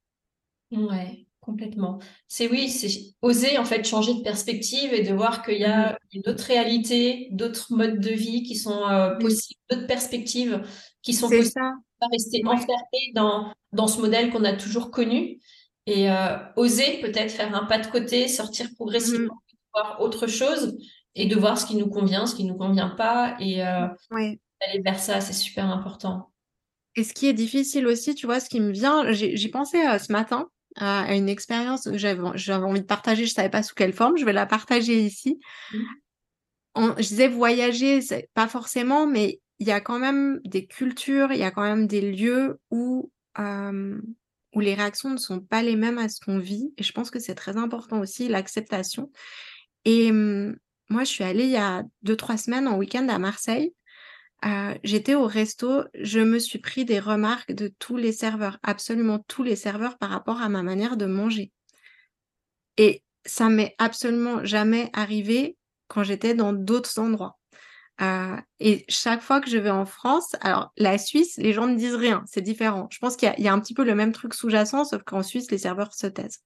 Ouais. 0.71 1.25
Complètement. 1.41 1.97
C'est 2.27 2.47
oui, 2.47 2.69
c'est 2.69 3.15
oser 3.23 3.57
en 3.57 3.65
fait 3.65 3.83
changer 3.83 4.13
de 4.13 4.21
perspective 4.21 4.93
et 4.93 5.01
de 5.01 5.11
voir 5.11 5.43
qu'il 5.43 5.57
y 5.57 5.65
a 5.65 5.97
mmh. 6.13 6.21
d'autres 6.21 6.43
réalités, 6.43 7.29
d'autres 7.31 7.73
modes 7.73 7.99
de 7.99 8.11
vie 8.11 8.43
qui 8.43 8.55
sont 8.55 8.87
euh, 8.87 9.15
possibles, 9.15 9.59
d'autres 9.67 9.87
perspectives 9.87 10.61
qui 11.01 11.15
sont 11.15 11.27
possibles. 11.27 11.47
Ça. 11.47 11.73
Pas 11.99 12.05
rester 12.11 12.43
enfermé 12.45 13.11
dans, 13.15 13.51
dans 13.73 13.87
ce 13.87 13.99
modèle 13.99 14.29
qu'on 14.29 14.43
a 14.43 14.53
toujours 14.53 14.91
connu 14.91 15.39
et 15.87 16.11
euh, 16.11 16.37
oser 16.57 17.01
peut-être 17.01 17.31
faire 17.31 17.55
un 17.55 17.65
pas 17.65 17.79
de 17.79 17.87
côté, 17.87 18.27
sortir 18.27 18.67
progressivement, 18.75 19.33
mmh. 19.33 19.57
voir 19.73 20.01
autre 20.01 20.27
chose 20.27 20.77
et 21.15 21.25
de 21.25 21.35
voir 21.35 21.57
ce 21.57 21.65
qui 21.65 21.75
nous 21.75 21.89
convient, 21.89 22.27
ce 22.27 22.35
qui 22.35 22.43
nous 22.43 22.55
convient 22.55 22.89
pas 22.89 23.35
et 23.39 23.65
euh, 23.65 23.87
aller 24.11 24.81
vers 24.85 24.99
ça, 24.99 25.21
c'est 25.21 25.33
super 25.33 25.65
important. 25.65 26.31
Et 26.95 27.03
ce 27.03 27.13
qui 27.13 27.25
est 27.25 27.33
difficile 27.33 27.87
aussi, 27.87 28.13
tu 28.13 28.27
vois, 28.27 28.39
ce 28.39 28.47
qui 28.49 28.59
me 28.59 28.71
vient, 28.71 29.11
j'y 29.11 29.47
pensais 29.49 29.97
ce 29.97 30.11
matin 30.11 30.47
à 30.75 31.15
une 31.15 31.29
expérience 31.29 31.83
que 31.83 31.97
j'avais 31.97 32.65
envie 32.65 32.81
de 32.81 32.85
partager, 32.85 33.25
je 33.25 33.33
savais 33.33 33.49
pas 33.49 33.63
sous 33.63 33.75
quelle 33.75 33.93
forme, 33.93 34.17
je 34.17 34.25
vais 34.25 34.33
la 34.33 34.45
partager 34.45 34.99
ici. 34.99 35.39
Mmh. 36.75 36.93
je 36.97 37.07
disais 37.07 37.27
voyager, 37.27 37.99
pas 38.33 38.47
forcément, 38.47 39.07
mais 39.07 39.41
il 39.59 39.67
y 39.67 39.71
a 39.71 39.81
quand 39.81 39.99
même 39.99 40.39
des 40.45 40.65
cultures, 40.65 41.31
il 41.31 41.39
y 41.39 41.43
a 41.43 41.51
quand 41.51 41.63
même 41.63 41.87
des 41.87 42.01
lieux 42.01 42.59
où, 42.71 43.11
où 43.37 44.59
les 44.59 44.73
réactions 44.73 45.09
ne 45.09 45.17
sont 45.17 45.39
pas 45.39 45.61
les 45.61 45.75
mêmes 45.75 45.97
à 45.97 46.09
ce 46.09 46.19
qu'on 46.19 46.39
vit. 46.39 46.73
Et 46.77 46.83
je 46.83 46.91
pense 46.93 47.11
que 47.11 47.19
c'est 47.19 47.35
très 47.35 47.57
important 47.57 47.99
aussi, 47.99 48.27
l'acceptation. 48.27 49.11
Et 49.85 50.11
moi, 50.11 51.03
je 51.03 51.09
suis 51.09 51.23
allée 51.23 51.45
il 51.45 51.51
y 51.51 51.57
a 51.57 51.83
deux, 52.01 52.15
trois 52.15 52.37
semaines 52.37 52.67
en 52.67 52.77
week-end 52.77 53.07
à 53.09 53.19
Marseille 53.19 53.73
j'étais 54.83 55.15
au 55.15 55.25
resto, 55.25 55.83
je 55.93 56.19
me 56.19 56.39
suis 56.39 56.59
pris 56.59 56.85
des 56.85 56.99
remarques 56.99 57.53
de 57.53 57.71
tous 57.79 57.97
les 57.97 58.11
serveurs, 58.11 58.59
absolument 58.63 59.19
tous 59.27 59.43
les 59.43 59.55
serveurs 59.55 59.97
par 59.97 60.09
rapport 60.09 60.41
à 60.41 60.49
ma 60.49 60.63
manière 60.63 60.97
de 60.97 61.05
manger. 61.05 61.51
Et 62.77 63.03
ça 63.25 63.49
m'est 63.49 63.75
absolument 63.77 64.43
jamais 64.43 64.89
arrivé 64.93 65.57
quand 65.87 66.03
j'étais 66.03 66.33
dans 66.33 66.53
d'autres 66.53 66.99
endroits. 66.99 67.37
et 68.59 68.83
chaque 68.89 69.21
fois 69.21 69.41
que 69.41 69.49
je 69.49 69.57
vais 69.57 69.69
en 69.69 69.85
France, 69.85 70.35
alors 70.41 70.71
la 70.75 70.97
Suisse, 70.97 71.37
les 71.37 71.53
gens 71.53 71.67
ne 71.67 71.75
disent 71.75 71.95
rien, 71.95 72.23
c'est 72.25 72.41
différent. 72.41 72.87
Je 72.89 72.97
pense 72.97 73.15
qu'il 73.15 73.31
y, 73.37 73.47
a 73.47 73.53
un 73.53 73.59
petit 73.59 73.75
peu 73.75 73.83
le 73.83 73.93
même 73.93 74.11
truc 74.11 74.33
sous-jacent, 74.33 74.85
sauf 74.85 75.03
qu'en 75.03 75.21
Suisse, 75.21 75.51
les 75.51 75.59
serveurs 75.59 75.93
se 75.93 76.07
taisent. 76.07 76.39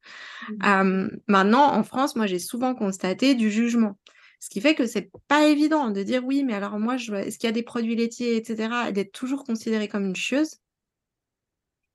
Mmh. 0.49 1.07
maintenant, 1.27 1.71
en 1.73 1.83
France, 1.83 2.17
moi, 2.17 2.25
j'ai 2.25 2.39
souvent 2.39 2.75
constaté 2.75 3.35
du 3.35 3.49
jugement. 3.51 3.97
Ce 4.45 4.49
qui 4.51 4.61
fait 4.61 4.75
que 4.75 4.85
c'est 4.85 5.09
pas 5.27 5.47
évident 5.47 5.89
de 5.89 6.03
dire 6.03 6.23
oui, 6.23 6.43
mais 6.43 6.53
alors 6.53 6.77
moi, 6.77 6.97
je... 6.97 7.11
est-ce 7.15 7.39
qu'il 7.39 7.47
y 7.47 7.49
a 7.49 7.51
des 7.51 7.63
produits 7.63 7.95
laitiers, 7.95 8.35
etc., 8.35 8.69
et 8.89 8.91
d'être 8.91 9.11
toujours 9.11 9.43
considéré 9.43 9.87
comme 9.87 10.05
une 10.05 10.15
chieuse? 10.15 10.57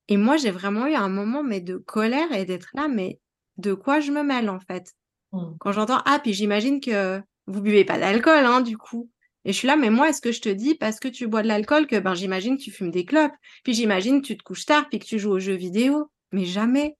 Et 0.08 0.16
moi, 0.16 0.36
j'ai 0.36 0.50
vraiment 0.50 0.88
eu 0.88 0.94
un 0.94 1.08
moment 1.08 1.44
mais 1.44 1.60
de 1.60 1.76
colère 1.76 2.32
et 2.32 2.44
d'être 2.44 2.70
là, 2.74 2.88
mais 2.88 3.20
de 3.58 3.72
quoi 3.72 4.00
je 4.00 4.10
me 4.10 4.24
mêle 4.24 4.50
en 4.50 4.58
fait? 4.58 4.96
Mmh. 5.30 5.58
Quand 5.60 5.70
j'entends 5.70 6.02
ah, 6.06 6.18
puis 6.18 6.32
j'imagine 6.32 6.80
que 6.80 7.22
vous 7.46 7.60
buvez 7.60 7.84
pas 7.84 8.00
d'alcool, 8.00 8.44
hein, 8.44 8.62
du 8.62 8.76
coup. 8.76 9.08
Et 9.44 9.52
je 9.52 9.56
suis 9.56 9.68
là, 9.68 9.76
mais 9.76 9.90
moi, 9.90 10.08
est-ce 10.08 10.20
que 10.20 10.32
je 10.32 10.40
te 10.40 10.48
dis 10.48 10.74
parce 10.74 10.98
que 10.98 11.06
tu 11.06 11.28
bois 11.28 11.42
de 11.42 11.48
l'alcool 11.48 11.86
que 11.86 12.00
ben 12.00 12.14
j'imagine 12.14 12.56
que 12.56 12.62
tu 12.62 12.72
fumes 12.72 12.90
des 12.90 13.04
clopes, 13.04 13.36
puis 13.62 13.74
j'imagine 13.74 14.22
que 14.22 14.26
tu 14.26 14.36
te 14.36 14.42
couches 14.42 14.66
tard, 14.66 14.88
puis 14.88 14.98
que 14.98 15.06
tu 15.06 15.20
joues 15.20 15.30
aux 15.30 15.38
jeux 15.38 15.54
vidéo, 15.54 16.10
mais 16.32 16.46
jamais. 16.46 16.96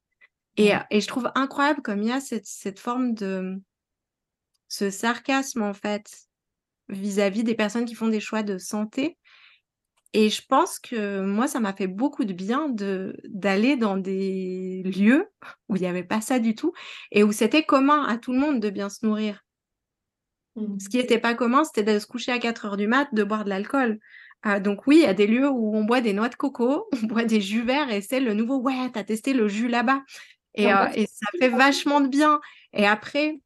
Et, 0.57 0.71
et 0.91 1.01
je 1.01 1.09
trouve 1.09 1.29
incroyable 1.35 1.83
comme 1.83 2.03
il 2.03 2.09
y 2.11 2.13
a 2.13 2.21
cette, 2.21 2.47
cette 2.47 2.79
forme 2.79 3.15
de 3.15 3.61
ce 4.71 4.89
sarcasme 4.89 5.63
en 5.63 5.75
fait 5.75 6.11
vis-à-vis 6.89 7.45
des 7.45 7.55
personnes 7.55 7.85
qui 7.85 7.95
font 7.95 8.09
des 8.09 8.21
choix 8.21 8.43
de 8.43 8.57
santé. 8.57 9.19
Et 10.13 10.31
je 10.31 10.43
pense 10.49 10.79
que 10.79 11.21
moi, 11.21 11.47
ça 11.47 11.61
m'a 11.61 11.73
fait 11.73 11.87
beaucoup 11.87 12.25
de 12.25 12.33
bien 12.33 12.69
de 12.69 13.17
d'aller 13.29 13.77
dans 13.77 13.97
des 13.97 14.83
lieux 14.85 15.29
où 15.69 15.77
il 15.77 15.83
n'y 15.83 15.87
avait 15.87 16.05
pas 16.05 16.21
ça 16.21 16.39
du 16.39 16.55
tout 16.55 16.73
et 17.13 17.23
où 17.23 17.31
c'était 17.31 17.63
commun 17.63 18.05
à 18.05 18.17
tout 18.17 18.33
le 18.33 18.39
monde 18.39 18.61
de 18.61 18.71
bien 18.71 18.89
se 18.89 19.05
nourrir. 19.07 19.45
Mmh. 20.57 20.81
Ce 20.81 20.89
qui 20.89 20.97
n'était 20.97 21.21
pas 21.21 21.35
commun, 21.35 21.63
c'était 21.65 21.95
de 21.95 21.99
se 21.99 22.07
coucher 22.07 22.33
à 22.33 22.39
4 22.39 22.65
heures 22.67 22.77
du 22.77 22.89
mat, 22.89 23.09
de 23.13 23.23
boire 23.23 23.45
de 23.45 23.51
l'alcool. 23.51 24.01
Ah, 24.43 24.59
donc 24.59 24.87
oui, 24.87 24.97
il 24.97 25.03
y 25.03 25.07
a 25.07 25.15
des 25.15 25.27
lieux 25.27 25.49
où 25.49 25.77
on 25.77 25.85
boit 25.85 26.01
des 26.01 26.13
noix 26.13 26.29
de 26.29 26.35
coco, 26.35 26.89
on 27.03 27.07
boit 27.07 27.25
des 27.25 27.41
jus 27.41 27.63
verts 27.63 27.91
et 27.91 28.01
c'est 28.01 28.21
le 28.21 28.35
nouveau, 28.35 28.59
ouais, 28.59 28.91
t'as 28.93 29.05
testé 29.05 29.33
le 29.33 29.47
jus 29.49 29.69
là-bas. 29.69 30.03
Et, 30.55 30.73
euh, 30.73 30.87
et 30.95 31.07
ça 31.07 31.27
fait 31.39 31.51
vachement 31.51 32.01
de 32.01 32.09
bien. 32.09 32.41
Et 32.73 32.85
après, 32.85 33.41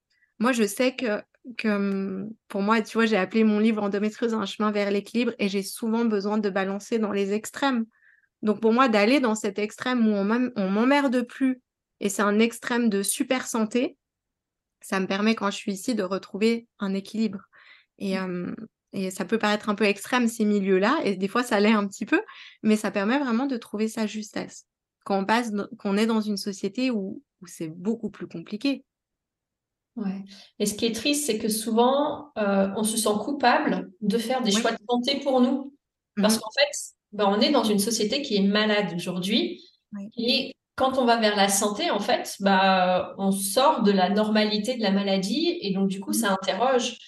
moi, 0.45 0.53
je 0.53 0.66
sais 0.66 0.95
que, 0.95 1.22
que 1.57 1.68
mmh, 1.68 2.34
pour 2.49 2.61
moi, 2.61 2.82
tu 2.82 2.99
vois, 2.99 3.07
j'ai 3.07 3.16
appelé 3.16 3.45
mon 3.45 3.59
livre 3.59 3.82
Endométriose 3.82 4.34
un 4.34 4.45
chemin 4.45 4.70
vers 4.72 4.90
l'équilibre 4.90 5.32
et 5.38 5.49
j'ai 5.49 5.62
souvent 5.62 6.05
besoin 6.05 6.36
de 6.36 6.51
balancer 6.51 6.99
dans 6.99 7.12
les 7.12 7.32
extrêmes. 7.32 7.86
Donc 8.42 8.61
pour 8.61 8.74
moi, 8.74 8.90
d'aller 8.90 9.20
dans 9.20 9.34
cet 9.34 9.59
extrême 9.59 10.07
où 10.07 10.12
on 10.12 10.70
m'emmerde 10.70 11.22
plus 11.22 11.62
et 12.01 12.11
c'est 12.11 12.20
un 12.20 12.38
extrême 12.38 12.90
de 12.90 13.03
super 13.03 13.47
santé, 13.47 13.97
ça 14.82 15.01
me 15.01 15.07
permet 15.07 15.34
quand 15.34 15.51
je 15.51 15.57
suis 15.57 15.72
ici 15.72 15.95
de 15.95 16.03
retrouver 16.03 16.66
un 16.78 16.92
équilibre. 16.92 17.40
Et, 17.97 18.18
mmh. 18.18 18.55
et 18.92 19.11
ça 19.11 19.24
peut 19.24 19.38
paraître 19.38 19.70
un 19.70 19.74
peu 19.74 19.84
extrême 19.84 20.28
ces 20.28 20.45
milieux-là, 20.45 21.01
et 21.05 21.16
des 21.16 21.28
fois 21.28 21.42
ça 21.42 21.59
l'est 21.59 21.72
un 21.72 21.86
petit 21.86 22.05
peu, 22.05 22.20
mais 22.62 22.76
ça 22.76 22.90
permet 22.90 23.18
vraiment 23.18 23.47
de 23.47 23.57
trouver 23.57 23.88
sa 23.88 24.07
justesse. 24.07 24.66
Quand 25.07 25.20
on 25.20 25.24
passe, 25.24 25.53
qu'on 25.78 25.97
est 25.97 26.07
dans 26.07 26.20
une 26.20 26.36
société 26.36 26.90
où 26.90 27.22
où 27.40 27.47
c'est 27.47 27.68
beaucoup 27.68 28.11
plus 28.11 28.26
compliqué. 28.26 28.84
Ouais. 29.97 30.24
Et 30.59 30.66
ce 30.66 30.74
qui 30.74 30.86
est 30.86 30.95
triste, 30.95 31.26
c'est 31.26 31.38
que 31.38 31.49
souvent, 31.49 32.32
euh, 32.38 32.68
on 32.76 32.82
se 32.82 32.97
sent 32.97 33.14
coupable 33.20 33.92
de 34.01 34.18
faire 34.18 34.42
des 34.42 34.51
choix 34.51 34.72
de 34.72 34.78
santé 34.88 35.20
pour 35.20 35.40
nous. 35.40 35.72
Parce 36.16 36.36
mmh 36.36 36.40
qu'en 36.40 36.51
fait, 36.59 36.70
ben, 37.12 37.26
on 37.28 37.40
est 37.40 37.51
dans 37.51 37.64
une 37.64 37.78
société 37.78 38.22
qui 38.22 38.36
est 38.36 38.42
malade 38.42 38.92
aujourd'hui. 38.97 39.62
Et 40.16 40.55
quand 40.74 40.99
on 40.99 41.05
va 41.05 41.16
vers 41.16 41.36
la 41.36 41.49
santé, 41.49 41.90
en 41.90 42.01
fait, 42.01 42.36
bah, 42.40 43.14
on 43.18 43.30
sort 43.30 43.82
de 43.82 43.92
la 43.92 44.11
normalité 44.11 44.76
de 44.76 44.82
la 44.82 44.90
maladie. 44.90 45.59
Et 45.61 45.72
donc, 45.72 45.88
du 45.88 46.01
coup, 46.01 46.12
ça 46.12 46.30
mmh 46.30 46.36
interroge. 46.42 46.99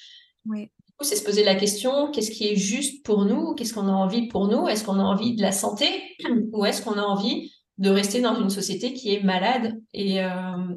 Oui. 0.47 0.70
Du 0.87 0.93
coup, 0.97 1.05
c'est 1.05 1.16
se 1.16 1.24
poser 1.24 1.43
la 1.43 1.57
question, 1.57 2.11
qu'est-ce 2.12 2.30
qui 2.30 2.47
est 2.47 2.57
juste 2.57 3.05
pour 3.05 3.24
nous? 3.24 3.55
Qu'est-ce 3.55 3.74
qu'on 3.74 3.89
a 3.89 3.93
envie 3.93 4.28
pour 4.28 4.47
nous? 4.47 4.68
Est-ce 4.68 4.84
qu'on 4.84 5.01
a 5.01 5.03
envie 5.03 5.34
de 5.34 5.43
la 5.43 5.53
santé? 5.53 5.87
Ou 6.53 6.64
est-ce 6.64 6.82
qu'on 6.82 6.99
a 6.99 7.03
envie 7.03 7.53
de 7.78 7.91
rester 7.91 8.20
dans 8.20 8.41
une 8.41 8.49
société 8.49 8.95
qui 8.95 9.12
est 9.12 9.22
malade? 9.22 9.80
Et, 9.93 10.22
euh, 10.22 10.30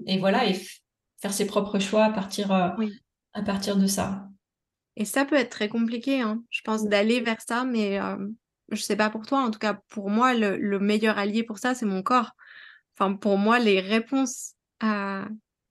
et 0.07 0.17
voilà, 0.17 0.47
et 0.49 0.55
faire 1.21 1.33
ses 1.33 1.45
propres 1.45 1.79
choix 1.79 2.05
à 2.05 2.11
partir, 2.11 2.51
euh, 2.51 2.69
à 3.33 3.41
partir 3.41 3.77
de 3.77 3.87
ça. 3.87 4.27
Et 4.95 5.05
ça 5.05 5.25
peut 5.25 5.35
être 5.35 5.51
très 5.51 5.69
compliqué, 5.69 6.21
hein, 6.21 6.43
je 6.49 6.61
pense, 6.61 6.85
d'aller 6.85 7.21
vers 7.21 7.41
ça, 7.41 7.63
mais 7.63 7.99
euh, 7.99 8.17
je 8.71 8.81
sais 8.81 8.95
pas 8.95 9.09
pour 9.09 9.25
toi, 9.25 9.39
en 9.39 9.51
tout 9.51 9.59
cas 9.59 9.79
pour 9.89 10.09
moi, 10.09 10.33
le, 10.33 10.79
meilleur 10.79 11.17
allié 11.17 11.43
pour 11.43 11.57
ça, 11.59 11.75
c'est 11.75 11.85
mon 11.85 12.03
corps. 12.03 12.31
Enfin, 12.97 13.13
pour 13.13 13.37
moi, 13.37 13.59
les 13.59 13.79
réponses 13.79 14.55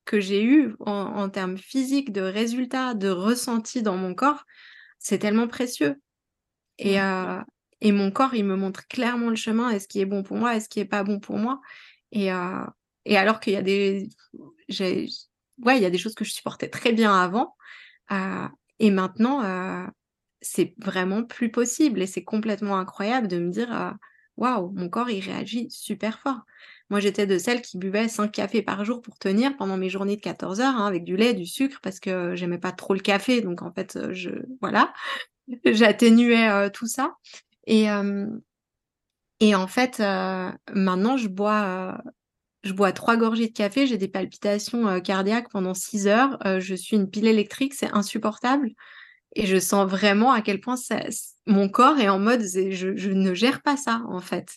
que 0.08 0.20
j'ai 0.20 0.42
eues 0.42 0.74
en, 0.80 1.28
termes 1.28 1.58
physiques, 1.58 2.12
de 2.12 2.22
résultats, 2.22 2.94
de 2.94 3.08
ressentis 3.08 3.82
dans 3.82 3.96
mon 3.96 4.14
corps, 4.14 4.44
c'est 4.98 5.18
tellement 5.18 5.48
précieux. 5.48 6.00
Et, 6.78 7.00
euh, 7.00 7.40
et 7.80 7.92
mon 7.92 8.10
corps, 8.10 8.34
il 8.34 8.44
me 8.44 8.56
montre 8.56 8.88
clairement 8.88 9.28
le 9.28 9.36
chemin, 9.36 9.70
est-ce 9.70 9.86
qui 9.86 10.00
est 10.00 10.06
bon 10.06 10.22
pour 10.22 10.38
moi, 10.38 10.56
est-ce 10.56 10.68
qui 10.68 10.80
est 10.80 10.86
pas 10.86 11.04
bon 11.04 11.20
pour 11.20 11.36
moi. 11.36 11.60
Et, 12.12 12.32
euh, 12.32 12.64
et 13.04 13.16
alors 13.16 13.40
qu'il 13.40 13.52
y 13.52 13.56
a 13.56 13.62
des 13.62 14.08
ouais, 15.64 15.76
il 15.76 15.82
y 15.82 15.86
a 15.86 15.90
des 15.90 15.98
choses 15.98 16.14
que 16.14 16.24
je 16.24 16.32
supportais 16.32 16.68
très 16.68 16.92
bien 16.92 17.14
avant. 17.14 17.56
Euh, 18.12 18.48
et 18.78 18.90
maintenant, 18.90 19.42
euh, 19.44 19.86
c'est 20.40 20.74
vraiment 20.78 21.24
plus 21.24 21.50
possible. 21.50 22.02
Et 22.02 22.06
c'est 22.06 22.24
complètement 22.24 22.78
incroyable 22.78 23.28
de 23.28 23.38
me 23.38 23.50
dire, 23.50 23.74
euh, 23.74 23.90
waouh, 24.36 24.70
mon 24.74 24.88
corps, 24.88 25.10
il 25.10 25.20
réagit 25.20 25.68
super 25.70 26.20
fort. 26.20 26.40
Moi, 26.90 27.00
j'étais 27.00 27.26
de 27.26 27.38
celles 27.38 27.60
qui 27.62 27.78
buvaient 27.78 28.08
5 28.08 28.32
cafés 28.32 28.62
par 28.62 28.84
jour 28.84 29.02
pour 29.02 29.18
tenir 29.18 29.56
pendant 29.56 29.76
mes 29.76 29.90
journées 29.90 30.16
de 30.16 30.22
14 30.22 30.60
heures, 30.60 30.76
hein, 30.76 30.86
avec 30.86 31.04
du 31.04 31.16
lait, 31.16 31.34
du 31.34 31.46
sucre, 31.46 31.80
parce 31.82 32.00
que 32.00 32.34
j'aimais 32.34 32.58
pas 32.58 32.72
trop 32.72 32.94
le 32.94 33.00
café. 33.00 33.42
Donc, 33.42 33.62
en 33.62 33.72
fait, 33.72 34.12
je, 34.12 34.30
voilà, 34.62 34.92
j'atténuais 35.64 36.70
tout 36.70 36.86
ça. 36.86 37.16
Et, 37.66 37.86
et 39.40 39.54
en 39.54 39.66
fait, 39.66 39.98
maintenant, 40.72 41.18
je 41.18 41.28
bois 41.28 42.00
je 42.62 42.72
bois 42.72 42.92
trois 42.92 43.16
gorgées 43.16 43.48
de 43.48 43.52
café, 43.52 43.86
j'ai 43.86 43.98
des 43.98 44.08
palpitations 44.08 44.88
euh, 44.88 45.00
cardiaques 45.00 45.50
pendant 45.50 45.74
six 45.74 46.06
heures, 46.06 46.38
euh, 46.46 46.60
je 46.60 46.74
suis 46.74 46.96
une 46.96 47.08
pile 47.08 47.26
électrique, 47.26 47.74
c'est 47.74 47.92
insupportable. 47.92 48.70
Et 49.36 49.46
je 49.46 49.58
sens 49.58 49.88
vraiment 49.88 50.32
à 50.32 50.40
quel 50.40 50.60
point 50.60 50.76
mon 51.46 51.68
corps 51.68 51.98
est 51.98 52.08
en 52.08 52.18
mode, 52.18 52.42
je, 52.42 53.10
ne 53.10 53.34
gère 53.34 53.62
pas 53.62 53.76
ça 53.76 54.02
en 54.08 54.20
fait. 54.20 54.56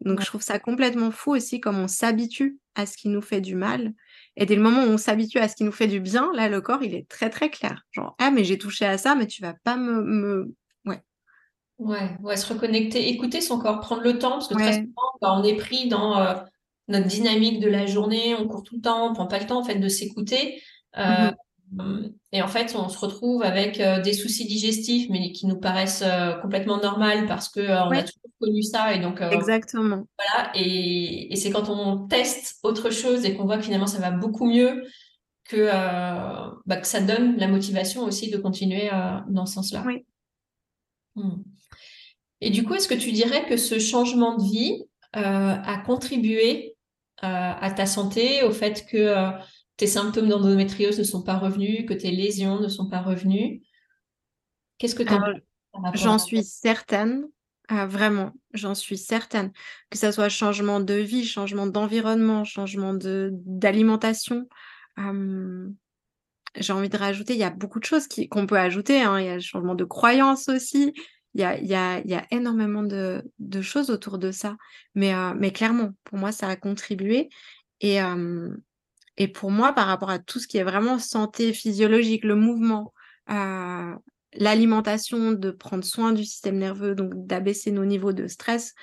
Donc 0.00 0.20
je 0.20 0.26
trouve 0.26 0.42
ça 0.42 0.58
complètement 0.58 1.10
fou 1.10 1.32
aussi 1.32 1.60
comme 1.60 1.78
on 1.78 1.88
s'habitue 1.88 2.58
à 2.74 2.86
ce 2.86 2.96
qui 2.96 3.08
nous 3.08 3.20
fait 3.20 3.40
du 3.40 3.54
mal. 3.54 3.92
Et 4.36 4.46
dès 4.46 4.56
le 4.56 4.62
moment 4.62 4.84
où 4.84 4.86
on 4.86 4.98
s'habitue 4.98 5.38
à 5.38 5.48
ce 5.48 5.56
qui 5.56 5.64
nous 5.64 5.72
fait 5.72 5.88
du 5.88 6.00
bien, 6.00 6.30
là 6.34 6.48
le 6.48 6.60
corps 6.60 6.82
il 6.82 6.94
est 6.94 7.08
très 7.08 7.30
très 7.30 7.50
clair. 7.50 7.84
Genre 7.90 8.14
ah 8.18 8.30
mais 8.30 8.44
j'ai 8.44 8.58
touché 8.58 8.86
à 8.86 8.96
ça, 8.96 9.14
mais 9.14 9.26
tu 9.26 9.42
vas 9.42 9.54
pas 9.64 9.76
me, 9.76 10.02
me... 10.02 10.54
ouais. 10.86 11.02
Ouais, 11.78 12.16
ouais, 12.22 12.36
se 12.36 12.52
reconnecter, 12.52 13.08
écouter 13.08 13.40
son 13.40 13.58
corps, 13.58 13.80
prendre 13.80 14.02
le 14.02 14.18
temps, 14.18 14.32
parce 14.32 14.48
que 14.48 14.54
très 14.54 14.74
souvent, 14.74 15.12
bah, 15.20 15.34
on 15.36 15.42
est 15.42 15.56
pris 15.56 15.88
dans 15.88 16.16
euh, 16.16 16.34
notre 16.88 17.06
dynamique 17.06 17.60
de 17.60 17.68
la 17.68 17.86
journée, 17.86 18.34
on 18.34 18.46
court 18.46 18.62
tout 18.62 18.76
le 18.76 18.82
temps, 18.82 19.10
on 19.10 19.14
prend 19.14 19.26
pas 19.26 19.38
le 19.38 19.46
temps 19.46 19.60
en 19.60 19.64
fait 19.64 19.76
de 19.76 19.88
s'écouter. 19.88 20.62
Euh, 20.98 21.30
mm-hmm. 21.74 22.12
Et 22.32 22.42
en 22.42 22.48
fait, 22.48 22.74
on 22.76 22.88
se 22.88 22.98
retrouve 22.98 23.42
avec 23.42 23.80
euh, 23.80 24.00
des 24.00 24.12
soucis 24.12 24.46
digestifs, 24.46 25.08
mais 25.10 25.32
qui 25.32 25.46
nous 25.46 25.58
paraissent 25.58 26.04
euh, 26.04 26.34
complètement 26.34 26.78
normaux 26.80 27.26
parce 27.26 27.48
que 27.48 27.60
on 27.60 27.90
a 27.90 28.02
toujours 28.02 28.30
connu 28.40 28.62
ça 28.62 28.94
et 28.94 28.98
donc 28.98 29.20
exactement. 29.20 30.04
Voilà. 30.18 30.50
Et, 30.54 31.32
et 31.32 31.36
c'est 31.36 31.50
quand 31.50 31.68
on 31.68 32.06
teste 32.08 32.58
autre 32.62 32.90
chose 32.90 33.24
et 33.24 33.36
qu'on 33.36 33.44
voit 33.44 33.56
que 33.56 33.64
finalement 33.64 33.86
ça 33.86 33.98
va 33.98 34.10
beaucoup 34.10 34.46
mieux 34.46 34.84
que 35.44 35.66
bah, 36.66 36.76
que 36.76 36.86
ça 36.86 37.00
donne 37.00 37.36
la 37.36 37.48
motivation 37.48 38.04
aussi 38.04 38.30
de 38.30 38.36
continuer 38.36 38.90
dans 39.28 39.46
ce 39.46 39.54
sens-là. 39.54 39.84
Oui. 39.86 40.04
Hmm. 41.14 41.42
Et 42.40 42.50
du 42.50 42.64
coup, 42.64 42.74
est-ce 42.74 42.88
que 42.88 42.94
tu 42.94 43.12
dirais 43.12 43.46
que 43.46 43.56
ce 43.56 43.78
changement 43.78 44.36
de 44.36 44.42
vie 44.42 44.82
a 45.12 45.82
contribué 45.86 46.71
à 47.22 47.70
ta 47.70 47.86
santé, 47.86 48.42
au 48.42 48.50
fait 48.50 48.86
que 48.86 48.96
euh, 48.96 49.30
tes 49.76 49.86
symptômes 49.86 50.28
d'endométriose 50.28 50.98
ne 50.98 51.04
sont 51.04 51.22
pas 51.22 51.38
revenus, 51.38 51.86
que 51.86 51.94
tes 51.94 52.10
lésions 52.10 52.60
ne 52.60 52.68
sont 52.68 52.88
pas 52.88 53.00
revenues. 53.00 53.62
Qu'est-ce 54.78 54.94
que 54.94 55.04
tu 55.04 55.12
en 55.12 55.92
J'en 55.94 56.18
suis 56.18 56.44
certaine, 56.44 57.24
ah, 57.68 57.86
vraiment, 57.86 58.32
j'en 58.52 58.74
suis 58.74 58.98
certaine. 58.98 59.52
Que 59.88 59.96
ce 59.96 60.10
soit 60.10 60.28
changement 60.28 60.80
de 60.80 60.94
vie, 60.94 61.24
changement 61.24 61.66
d'environnement, 61.66 62.44
changement 62.44 62.92
d'alimentation. 62.94 64.46
j'ai 64.98 66.72
envie 66.72 66.88
de 66.90 66.98
rajouter, 66.98 67.32
il 67.32 67.38
y 67.38 67.44
a 67.44 67.50
beaucoup 67.50 67.80
de 67.80 67.84
choses 67.84 68.08
qu'on 68.30 68.46
peut 68.46 68.58
ajouter. 68.58 69.00
Hein. 69.00 69.20
Il 69.20 69.26
y 69.26 69.30
a 69.30 69.36
le 69.36 69.40
changement 69.40 69.74
de 69.74 69.84
croyance 69.84 70.48
aussi. 70.48 70.92
Il 71.34 71.40
y 71.40 71.44
a, 71.44 71.58
y, 71.58 71.74
a, 71.74 72.00
y 72.00 72.14
a, 72.14 72.26
énormément 72.30 72.82
de, 72.82 73.22
de, 73.38 73.62
choses 73.62 73.90
autour 73.90 74.18
de 74.18 74.32
ça. 74.32 74.56
Mais, 74.94 75.14
euh, 75.14 75.32
mais 75.34 75.50
clairement, 75.50 75.92
pour 76.04 76.18
moi, 76.18 76.30
ça 76.32 76.48
a 76.48 76.56
contribué. 76.56 77.30
Et, 77.80 77.98
et 79.16 79.28
pour 79.28 79.50
moi, 79.50 79.72
par 79.72 79.86
rapport 79.86 80.10
à 80.10 80.18
tout 80.18 80.38
ce 80.38 80.46
qui 80.46 80.58
est 80.58 80.64
vraiment 80.64 80.98
santé 80.98 81.52
physiologique, 81.52 82.24
le 82.24 82.36
mouvement, 82.36 82.92
euh, 83.30 83.94
l'alimentation, 84.34 85.32
de 85.32 85.50
prendre 85.50 85.84
soin 85.84 86.12
du 86.12 86.24
système 86.24 86.58
nerveux, 86.58 86.94
donc 86.94 87.12
d'abaisser 87.26 87.70
nos 87.70 87.84
niveaux 87.84 88.12
de 88.12 88.26
stress, 88.26 88.74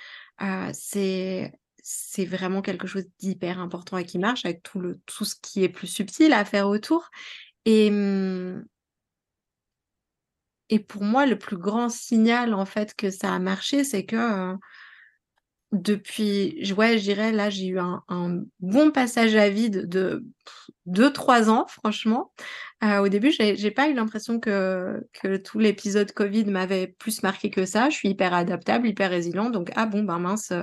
euh, 0.41 0.69
c'est 0.73 1.53
c'est 1.81 2.25
vraiment 2.25 2.61
quelque 2.61 2.85
chose 2.85 3.05
d'hyper 3.17 3.59
important 3.59 3.97
et 3.97 4.05
qui 4.05 4.19
marche 4.19 4.45
avec 4.45 4.61
tout, 4.61 4.79
le, 4.79 4.99
tout 5.07 5.25
ce 5.25 5.33
qui 5.41 5.63
est 5.63 5.69
plus 5.69 5.87
subtil 5.87 6.33
à 6.33 6.45
faire 6.45 6.67
autour. 6.67 7.09
Et, 7.65 7.89
et 10.69 10.79
pour 10.79 11.03
moi, 11.03 11.25
le 11.25 11.37
plus 11.37 11.57
grand 11.57 11.89
signal 11.89 12.53
en 12.53 12.65
fait 12.65 12.93
que 12.95 13.09
ça 13.09 13.33
a 13.33 13.39
marché, 13.39 13.83
c'est 13.83 14.05
que 14.05 14.55
depuis, 15.71 16.73
ouais, 16.75 16.97
je 16.97 17.03
dirais 17.03 17.31
là, 17.31 17.49
j'ai 17.49 17.67
eu 17.67 17.79
un, 17.79 18.03
bon 18.59 18.91
passage 18.91 19.35
à 19.35 19.49
vide 19.49 19.87
de 19.87 20.25
2-3 20.87 21.49
ans, 21.49 21.67
franchement. 21.67 22.33
au 22.81 23.07
début, 23.07 23.31
j'ai, 23.31 23.71
pas 23.71 23.87
eu 23.87 23.93
l'impression 23.93 24.39
que, 24.39 25.07
que 25.13 25.37
tout 25.37 25.59
l'épisode 25.59 26.11
Covid 26.11 26.45
m'avait 26.45 26.87
plus 26.87 27.21
marqué 27.21 27.51
que 27.51 27.65
ça. 27.65 27.89
Je 27.89 27.95
suis 27.95 28.09
hyper 28.09 28.33
adaptable, 28.33 28.87
hyper 28.87 29.11
résilient. 29.11 29.51
Donc, 29.51 29.71
ah 29.75 29.85
bon, 29.85 30.03
ben 30.03 30.17
mince, 30.17 30.53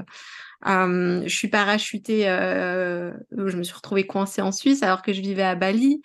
je 0.65 1.25
suis 1.29 1.49
parachutée, 1.49 2.23
je 2.25 3.57
me 3.57 3.63
suis 3.63 3.75
retrouvée 3.75 4.07
coincée 4.07 4.43
en 4.43 4.53
Suisse 4.53 4.83
alors 4.83 5.03
que 5.03 5.13
je 5.13 5.21
vivais 5.21 5.45
à 5.45 5.55
Bali. 5.55 6.03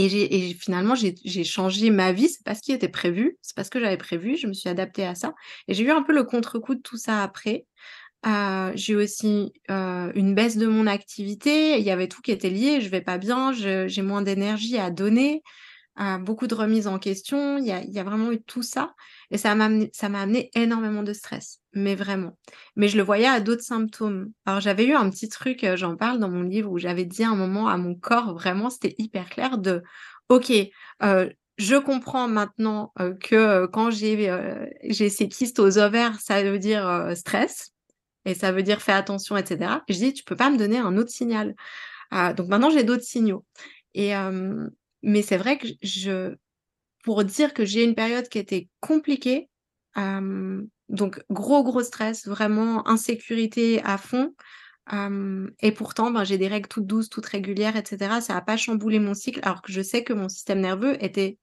Et, 0.00 0.54
finalement, 0.54 0.94
j'ai 0.94 1.44
changé 1.44 1.90
ma 1.90 2.12
vie. 2.12 2.28
C'est 2.28 2.44
pas 2.44 2.54
ce 2.54 2.62
qui 2.62 2.72
était 2.72 2.88
prévu. 2.88 3.36
C'est 3.42 3.56
pas 3.56 3.64
ce 3.64 3.70
que 3.70 3.80
j'avais 3.80 3.96
prévu. 3.96 4.36
Je 4.36 4.46
me 4.46 4.52
suis 4.52 4.68
adaptée 4.68 5.04
à 5.04 5.16
ça. 5.16 5.34
Et 5.66 5.74
j'ai 5.74 5.82
eu 5.82 5.90
un 5.90 6.02
peu 6.02 6.14
le 6.14 6.22
contre-coup 6.22 6.76
de 6.76 6.80
tout 6.80 6.96
ça 6.96 7.20
après. 7.22 7.66
Euh, 8.24 8.70
j'ai 8.76 8.92
eu 8.92 8.96
aussi 8.96 9.52
euh, 9.70 10.12
une 10.14 10.36
baisse 10.36 10.56
de 10.56 10.68
mon 10.68 10.86
activité. 10.86 11.78
Il 11.78 11.84
y 11.84 11.90
avait 11.90 12.06
tout 12.06 12.22
qui 12.22 12.30
était 12.30 12.48
lié. 12.48 12.80
Je 12.80 12.88
vais 12.90 13.00
pas 13.00 13.18
bien. 13.18 13.52
J'ai 13.52 14.02
moins 14.02 14.22
d'énergie 14.22 14.78
à 14.78 14.90
donner 14.90 15.42
beaucoup 16.20 16.46
de 16.46 16.54
remises 16.54 16.86
en 16.86 16.98
question. 16.98 17.58
Il 17.58 17.66
y 17.66 17.98
a, 17.98 18.04
vraiment 18.04 18.30
eu 18.30 18.40
tout 18.40 18.62
ça. 18.62 18.94
Et 19.30 19.38
ça 19.38 19.54
m'a 19.54 19.66
amené, 19.66 20.50
énormément 20.54 21.02
de 21.02 21.12
stress. 21.12 21.60
Mais 21.72 21.94
vraiment. 21.94 22.38
Mais 22.76 22.88
je 22.88 22.96
le 22.96 23.02
voyais 23.02 23.26
à 23.26 23.40
d'autres 23.40 23.62
symptômes. 23.62 24.32
Alors, 24.46 24.60
j'avais 24.60 24.86
eu 24.86 24.94
un 24.94 25.10
petit 25.10 25.28
truc, 25.28 25.64
euh, 25.64 25.76
j'en 25.76 25.96
parle 25.96 26.18
dans 26.18 26.30
mon 26.30 26.42
livre, 26.42 26.70
où 26.70 26.78
j'avais 26.78 27.04
dit 27.04 27.24
un 27.24 27.34
moment 27.34 27.68
à 27.68 27.76
mon 27.76 27.94
corps, 27.94 28.32
vraiment, 28.32 28.70
c'était 28.70 28.94
hyper 28.98 29.28
clair 29.28 29.58
de, 29.58 29.82
OK, 30.28 30.52
euh, 31.02 31.28
je 31.56 31.76
comprends 31.76 32.28
maintenant 32.28 32.92
euh, 33.00 33.14
que 33.14 33.66
quand 33.66 33.90
j'ai, 33.90 34.30
ces 34.90 35.28
kystes 35.28 35.58
aux 35.58 35.78
ovaires, 35.78 36.20
ça 36.20 36.42
veut 36.42 36.58
dire 36.58 37.12
stress. 37.14 37.72
Et 38.24 38.34
ça 38.34 38.52
veut 38.52 38.62
dire 38.62 38.82
fais 38.82 38.92
attention, 38.92 39.36
etc. 39.36 39.80
je 39.88 39.94
dis, 39.94 40.12
tu 40.12 40.22
peux 40.24 40.36
pas 40.36 40.50
me 40.50 40.58
donner 40.58 40.78
un 40.78 40.96
autre 40.96 41.10
signal. 41.10 41.54
donc 42.12 42.48
maintenant, 42.48 42.70
j'ai 42.70 42.84
d'autres 42.84 43.04
signaux. 43.04 43.44
Et, 43.94 44.12
mais 45.02 45.22
c'est 45.22 45.36
vrai 45.36 45.58
que 45.58 45.68
je, 45.82 46.34
pour 47.04 47.24
dire 47.24 47.54
que 47.54 47.64
j'ai 47.64 47.84
une 47.84 47.94
période 47.94 48.28
qui 48.28 48.38
était 48.38 48.68
compliquée, 48.80 49.48
donc 49.96 51.22
gros 51.30 51.62
gros 51.64 51.82
stress, 51.82 52.26
vraiment 52.26 52.86
insécurité 52.88 53.82
à 53.84 53.98
fond. 53.98 54.34
et 55.60 55.72
pourtant, 55.72 56.10
ben, 56.10 56.24
j'ai 56.24 56.38
des 56.38 56.48
règles 56.48 56.68
toutes 56.68 56.86
douces, 56.86 57.08
toutes 57.08 57.26
régulières, 57.26 57.76
etc. 57.76 58.20
Ça 58.20 58.34
n'a 58.34 58.40
pas 58.40 58.56
chamboulé 58.56 58.98
mon 58.98 59.14
cycle, 59.14 59.40
alors 59.42 59.62
que 59.62 59.72
je 59.72 59.82
sais 59.82 60.04
que 60.04 60.12
mon 60.12 60.28
système 60.28 60.60
nerveux 60.60 61.02
était 61.04 61.38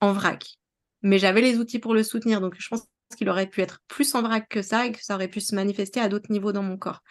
en 0.00 0.12
vrac. 0.12 0.58
Mais 1.02 1.18
j'avais 1.18 1.40
les 1.40 1.58
outils 1.58 1.78
pour 1.78 1.94
le 1.94 2.02
soutenir, 2.02 2.40
donc 2.40 2.54
je 2.58 2.68
pense 2.68 2.86
qu'il 3.16 3.28
aurait 3.28 3.48
pu 3.48 3.60
être 3.60 3.80
plus 3.88 4.14
en 4.14 4.22
vrac 4.22 4.48
que 4.48 4.62
ça 4.62 4.86
et 4.86 4.92
que 4.92 5.02
ça 5.02 5.14
aurait 5.14 5.28
pu 5.28 5.40
se 5.40 5.54
manifester 5.54 6.00
à 6.00 6.08
d'autres 6.08 6.32
niveaux 6.32 6.52
dans 6.52 6.62
mon 6.62 6.76
corps. 6.76 7.02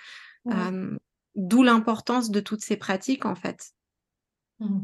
d'où 1.35 1.63
l'importance 1.63 2.29
de 2.29 2.39
toutes 2.39 2.63
ces 2.63 2.77
pratiques, 2.77 3.25
en 3.25 3.35
fait. 3.35 3.71
Mmh. 4.59 4.81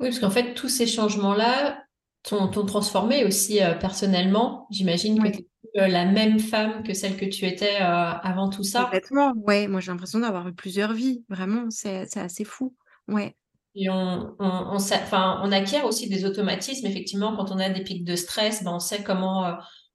Oui, 0.00 0.08
parce 0.08 0.18
qu'en 0.18 0.30
fait, 0.30 0.54
tous 0.54 0.68
ces 0.68 0.86
changements-là 0.86 1.82
t'ont 2.22 2.48
transformé 2.66 3.24
aussi 3.24 3.58
personnellement. 3.80 4.66
J'imagine 4.70 5.22
que 5.22 5.36
tu 5.36 5.44
es 5.74 5.88
la 5.88 6.04
même 6.04 6.38
femme 6.38 6.82
que 6.82 6.94
celle 6.94 7.16
que 7.16 7.24
tu 7.24 7.46
étais 7.46 7.76
avant 7.76 8.48
tout 8.48 8.62
ça. 8.62 8.84
Complètement, 8.84 9.32
ouais. 9.36 9.66
Moi, 9.66 9.80
j'ai 9.80 9.90
l'impression 9.90 10.20
d'avoir 10.20 10.46
eu 10.48 10.54
plusieurs 10.54 10.92
vies. 10.92 11.24
Vraiment, 11.28 11.66
c'est 11.70 12.16
assez 12.16 12.44
fou. 12.44 12.74
Ouais. 13.08 13.34
Et 13.74 13.88
on, 13.88 14.34
on, 14.38 14.76
enfin, 14.76 15.40
on 15.42 15.50
acquiert 15.50 15.86
aussi 15.86 16.08
des 16.08 16.24
automatismes. 16.24 16.86
Effectivement, 16.86 17.34
quand 17.36 17.50
on 17.50 17.58
a 17.58 17.70
des 17.70 17.82
pics 17.82 18.04
de 18.04 18.16
stress, 18.16 18.62
ben, 18.64 18.72
on 18.72 18.78
sait 18.78 19.02
comment 19.02 19.46
euh, 19.46 19.52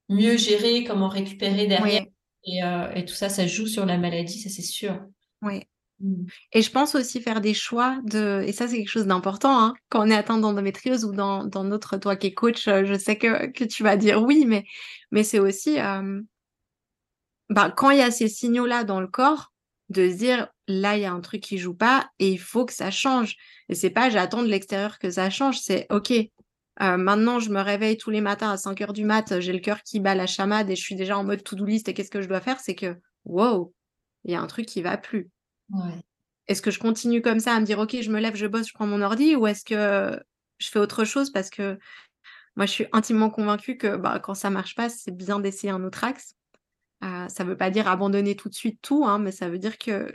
mieux 0.10 0.38
gérer, 0.38 0.84
comment 0.84 1.10
récupérer 1.10 1.68
derrière. 1.68 2.06
Et, 2.46 2.64
euh, 2.64 2.92
et, 2.96 3.06
tout 3.06 3.14
ça, 3.14 3.30
ça 3.30 3.46
joue 3.46 3.68
sur 3.68 3.86
la 3.86 3.98
maladie, 3.98 4.40
ça 4.40 4.50
c'est 4.50 4.62
sûr. 4.62 5.00
Oui. 5.42 5.64
Mmh. 6.00 6.26
Et 6.54 6.62
je 6.62 6.72
pense 6.72 6.96
aussi 6.96 7.22
faire 7.22 7.42
des 7.42 7.54
choix 7.54 8.00
de, 8.04 8.44
et 8.46 8.52
ça 8.52 8.68
c'est 8.68 8.78
quelque 8.78 8.90
chose 8.90 9.08
d'important, 9.08 9.60
hein, 9.60 9.74
quand 9.90 10.06
on 10.06 10.10
est 10.10 10.16
atteint 10.16 10.38
d'endométriose 10.38 11.06
ou 11.06 11.12
dans, 11.12 11.44
dans 11.44 11.64
notre, 11.64 11.98
toi 11.98 12.16
qui 12.16 12.28
es 12.28 12.34
coach, 12.34 12.68
euh, 12.68 12.86
je 12.86 12.94
sais 12.94 13.18
que, 13.18 13.64
tu 13.66 13.84
vas 13.84 13.98
dire 13.98 14.22
oui, 14.22 14.46
mais, 14.46 14.66
mais 15.12 15.24
c'est 15.24 15.40
aussi, 15.40 15.78
bah, 17.50 17.72
quand 17.76 17.90
il 17.92 17.98
y 17.98 18.02
a 18.02 18.12
ces 18.12 18.28
signaux-là 18.28 18.84
dans 18.84 19.02
le 19.02 19.08
corps, 19.08 19.52
de 19.90 20.10
se 20.10 20.16
dire 20.16 20.48
là 20.68 20.98
il 20.98 21.02
y 21.02 21.06
a 21.06 21.12
un 21.12 21.22
truc 21.22 21.42
qui 21.42 21.58
joue 21.58 21.74
pas 21.74 22.10
et 22.20 22.30
il 22.30 22.40
faut 22.40 22.66
que 22.66 22.74
ça 22.74 22.92
change. 22.92 23.38
Et 23.70 23.76
c'est 23.76 23.90
pas 23.90 24.10
j'attends 24.10 24.44
de 24.44 24.48
l'extérieur 24.48 25.00
que 25.00 25.10
ça 25.10 25.30
change 25.30 25.60
c'est 25.60 25.88
ok 25.90 26.12
euh, 26.12 26.98
maintenant 26.98 27.40
je 27.40 27.50
me 27.50 27.62
réveille 27.62 27.98
tous 27.98 28.12
les 28.12 28.22
matins 28.22 28.52
à 28.52 28.58
5 28.58 28.82
heures 28.82 28.94
du 28.94 29.06
mat 29.06 29.40
j'ai 29.40 29.54
le 29.54 29.60
cœur 29.60 29.82
qui 29.84 30.00
bat 30.00 30.14
la 30.16 30.28
chamade 30.28 30.70
et 30.70 30.76
je 30.76 30.82
suis 30.82 30.96
déjà 30.96 31.18
en 31.18 31.24
mode 31.24 31.44
to-do 31.44 31.66
list 31.66 31.88
et 31.90 31.94
qu'est-ce 31.94 32.12
que 32.12 32.22
je 32.22 32.28
dois 32.28 32.42
faire? 32.42 32.60
C'est 32.60 32.76
que 32.76 32.98
wow 33.26 33.74
il 34.26 34.32
y 34.32 34.36
a 34.36 34.42
un 34.42 34.48
truc 34.48 34.66
qui 34.66 34.82
va 34.82 34.98
plus 34.98 35.30
est-ce 36.48 36.62
que 36.62 36.72
je 36.72 36.80
continue 36.80 37.22
comme 37.22 37.40
ça 37.40 37.54
à 37.54 37.60
me 37.60 37.66
dire 37.66 37.80
ok 37.80 37.98
je 38.02 38.10
me 38.10 38.20
lève 38.20 38.36
je 38.36 38.48
bosse 38.48 38.68
je 38.68 38.74
prends 38.74 38.88
mon 38.88 39.02
ordi 39.02 39.36
ou 39.36 39.48
est-ce 39.48 39.66
que 39.66 40.20
je 40.60 40.70
fais 40.70 40.80
autre 40.80 41.04
chose? 41.06 41.32
Parce 41.32 41.50
que 41.50 41.78
moi 42.56 42.66
je 42.66 42.72
suis 42.72 42.86
intimement 42.94 43.30
convaincue 43.30 43.78
que 43.78 43.98
bah, 43.98 44.20
quand 44.20 44.34
ça 44.34 44.50
marche 44.50 44.76
pas 44.76 44.90
c'est 44.90 45.16
bien 45.16 45.40
d'essayer 45.40 45.72
un 45.72 45.84
autre 45.84 46.04
axe 46.04 46.38
euh, 47.04 47.28
ça 47.28 47.44
ne 47.44 47.50
veut 47.50 47.58
pas 47.58 47.70
dire 47.70 47.88
abandonner 47.88 48.36
tout 48.36 48.50
de 48.50 48.56
suite 48.56 48.80
tout, 48.82 49.06
hein, 49.06 49.20
mais 49.20 49.32
ça 49.32 49.50
veut 49.50 49.60
dire 49.60 49.78
que, 49.78 50.12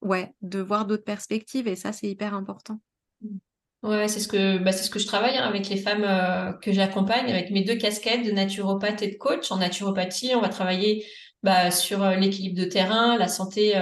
ouais, 0.00 0.32
de 0.42 0.58
voir 0.58 0.84
d'autres 0.84 1.04
perspectives, 1.04 1.68
et 1.68 1.76
ça, 1.76 1.92
c'est 1.92 2.08
hyper 2.08 2.34
important. 2.34 2.80
Mmh. 3.20 3.38
Ouais, 3.84 4.08
c'est 4.08 4.20
ce 4.20 4.28
que 4.28 4.56
bah, 4.58 4.72
c'est 4.72 4.84
ce 4.84 4.90
que 4.90 4.98
je 4.98 5.06
travaille 5.06 5.36
hein, 5.36 5.44
avec 5.44 5.68
les 5.68 5.76
femmes 5.76 6.04
euh, 6.04 6.52
que 6.54 6.72
j'accompagne, 6.72 7.30
avec 7.30 7.50
mes 7.50 7.64
deux 7.64 7.76
casquettes 7.76 8.24
de 8.24 8.32
naturopathe 8.32 9.02
et 9.02 9.10
de 9.10 9.16
coach. 9.16 9.52
En 9.52 9.58
naturopathie, 9.58 10.34
on 10.34 10.40
va 10.40 10.48
travailler 10.48 11.04
bah, 11.42 11.70
sur 11.70 12.02
euh, 12.02 12.14
l'équilibre 12.16 12.58
de 12.58 12.64
terrain, 12.64 13.18
la 13.18 13.28
santé 13.28 13.76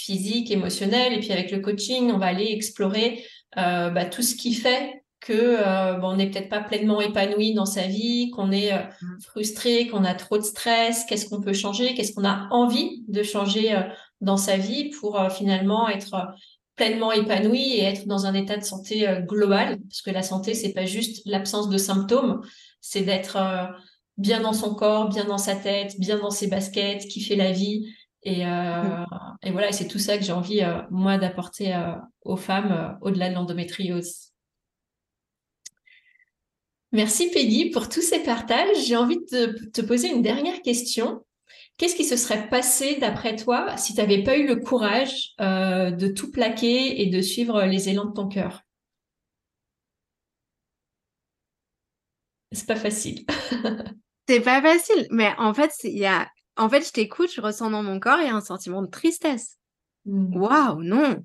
physique, 0.00 0.50
émotionnelle, 0.50 1.12
et 1.12 1.20
puis 1.20 1.32
avec 1.32 1.50
le 1.50 1.60
coaching, 1.60 2.10
on 2.10 2.18
va 2.18 2.26
aller 2.26 2.48
explorer 2.50 3.24
bah, 3.56 4.04
tout 4.04 4.22
ce 4.22 4.36
qui 4.36 4.54
fait 4.54 5.00
que 5.20 5.32
euh, 5.34 5.98
bon, 5.98 6.08
on 6.08 6.16
n'est 6.16 6.30
peut-être 6.30 6.48
pas 6.48 6.60
pleinement 6.60 7.00
épanoui 7.00 7.52
dans 7.52 7.66
sa 7.66 7.86
vie, 7.86 8.30
qu'on 8.30 8.50
est 8.50 8.72
euh, 8.72 8.78
mmh. 8.78 9.20
frustré, 9.20 9.86
qu'on 9.86 10.04
a 10.04 10.14
trop 10.14 10.38
de 10.38 10.42
stress, 10.42 11.04
qu'est-ce 11.04 11.28
qu'on 11.28 11.42
peut 11.42 11.52
changer, 11.52 11.94
qu'est-ce 11.94 12.14
qu'on 12.14 12.24
a 12.24 12.48
envie 12.50 13.04
de 13.06 13.22
changer 13.22 13.74
euh, 13.74 13.82
dans 14.20 14.38
sa 14.38 14.56
vie 14.56 14.90
pour 14.90 15.18
finalement 15.30 15.88
être 15.88 16.14
pleinement 16.76 17.12
épanoui 17.12 17.74
et 17.74 17.84
être 17.84 18.06
dans 18.06 18.26
un 18.26 18.34
état 18.34 18.56
de 18.56 18.64
santé 18.64 19.06
global 19.26 19.78
parce 19.88 20.02
que 20.02 20.10
la 20.10 20.22
santé 20.22 20.52
c'est 20.52 20.74
pas 20.74 20.84
juste 20.84 21.22
l'absence 21.24 21.70
de 21.70 21.78
symptômes, 21.78 22.42
c'est 22.82 23.00
d'être 23.00 23.38
bien 24.18 24.40
dans 24.40 24.52
son 24.52 24.74
corps, 24.74 25.08
bien 25.08 25.24
dans 25.24 25.38
sa 25.38 25.56
tête, 25.56 25.98
bien 25.98 26.18
dans 26.18 26.30
ses 26.30 26.48
baskets, 26.48 27.08
kiffer 27.08 27.34
la 27.34 27.50
vie 27.50 27.86
et, 28.22 28.44
mmh. 28.44 29.06
et 29.42 29.50
voilà, 29.50 29.72
c'est 29.72 29.88
tout 29.88 29.98
ça 29.98 30.18
que 30.18 30.24
j'ai 30.24 30.32
envie 30.32 30.62
moi 30.90 31.18
d'apporter 31.18 31.74
aux 32.22 32.36
femmes 32.36 32.98
au-delà 33.00 33.30
de 33.30 33.34
l'endométriose. 33.34 34.30
Merci 36.92 37.30
Peggy 37.30 37.70
pour 37.70 37.88
tous 37.88 38.02
ces 38.02 38.20
partages. 38.20 38.84
J'ai 38.84 38.96
envie 38.96 39.20
de 39.30 39.70
te 39.70 39.80
poser 39.80 40.08
une 40.08 40.22
dernière 40.22 40.60
question. 40.62 41.24
Qu'est-ce 41.76 41.94
qui 41.94 42.04
se 42.04 42.16
serait 42.16 42.48
passé 42.48 42.96
d'après 42.96 43.36
toi 43.36 43.76
si 43.76 43.94
tu 43.94 44.00
n'avais 44.00 44.22
pas 44.22 44.36
eu 44.36 44.46
le 44.46 44.56
courage 44.56 45.30
euh, 45.40 45.90
de 45.90 46.08
tout 46.08 46.30
plaquer 46.30 47.00
et 47.00 47.06
de 47.06 47.20
suivre 47.22 47.62
les 47.62 47.88
élans 47.88 48.06
de 48.06 48.12
ton 48.12 48.28
cœur? 48.28 48.62
C'est 52.52 52.66
pas 52.66 52.76
facile. 52.76 53.24
c'est 54.28 54.40
pas 54.40 54.60
facile, 54.60 55.06
mais 55.10 55.30
en 55.38 55.54
fait, 55.54 55.72
il 55.84 55.96
y 55.96 56.06
a... 56.06 56.28
en 56.60 56.68
fait, 56.68 56.86
je 56.86 56.92
t'écoute, 56.92 57.32
je 57.32 57.40
ressens 57.40 57.70
dans 57.70 57.82
mon 57.82 57.98
corps, 57.98 58.20
il 58.20 58.26
y 58.26 58.30
a 58.30 58.34
un 58.34 58.42
sentiment 58.42 58.82
de 58.82 58.86
tristesse. 58.88 59.58
Mmh. 60.04 60.36
Waouh, 60.36 60.82
non. 60.82 61.24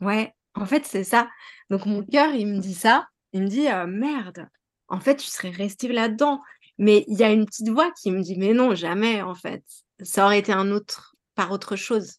Ouais, 0.00 0.34
en 0.54 0.66
fait, 0.66 0.84
c'est 0.84 1.04
ça. 1.04 1.30
Donc 1.70 1.86
mon 1.86 2.04
cœur, 2.04 2.34
il 2.34 2.46
me 2.46 2.58
dit 2.58 2.74
ça. 2.74 3.08
Il 3.32 3.42
me 3.42 3.48
dit 3.48 3.66
merde, 3.88 4.48
en 4.88 5.00
fait, 5.00 5.16
tu 5.16 5.26
serais 5.26 5.50
resté 5.50 5.88
là-dedans. 5.88 6.42
Mais 6.76 7.04
il 7.08 7.18
y 7.18 7.24
a 7.24 7.30
une 7.30 7.46
petite 7.46 7.70
voix 7.70 7.90
qui 7.92 8.10
me 8.10 8.20
dit 8.20 8.36
mais 8.36 8.52
non, 8.52 8.74
jamais, 8.74 9.22
en 9.22 9.34
fait. 9.34 9.64
Ça 10.02 10.26
aurait 10.26 10.38
été 10.38 10.52
un 10.52 10.70
autre, 10.70 11.16
par 11.34 11.52
autre 11.52 11.76
chose. 11.76 12.16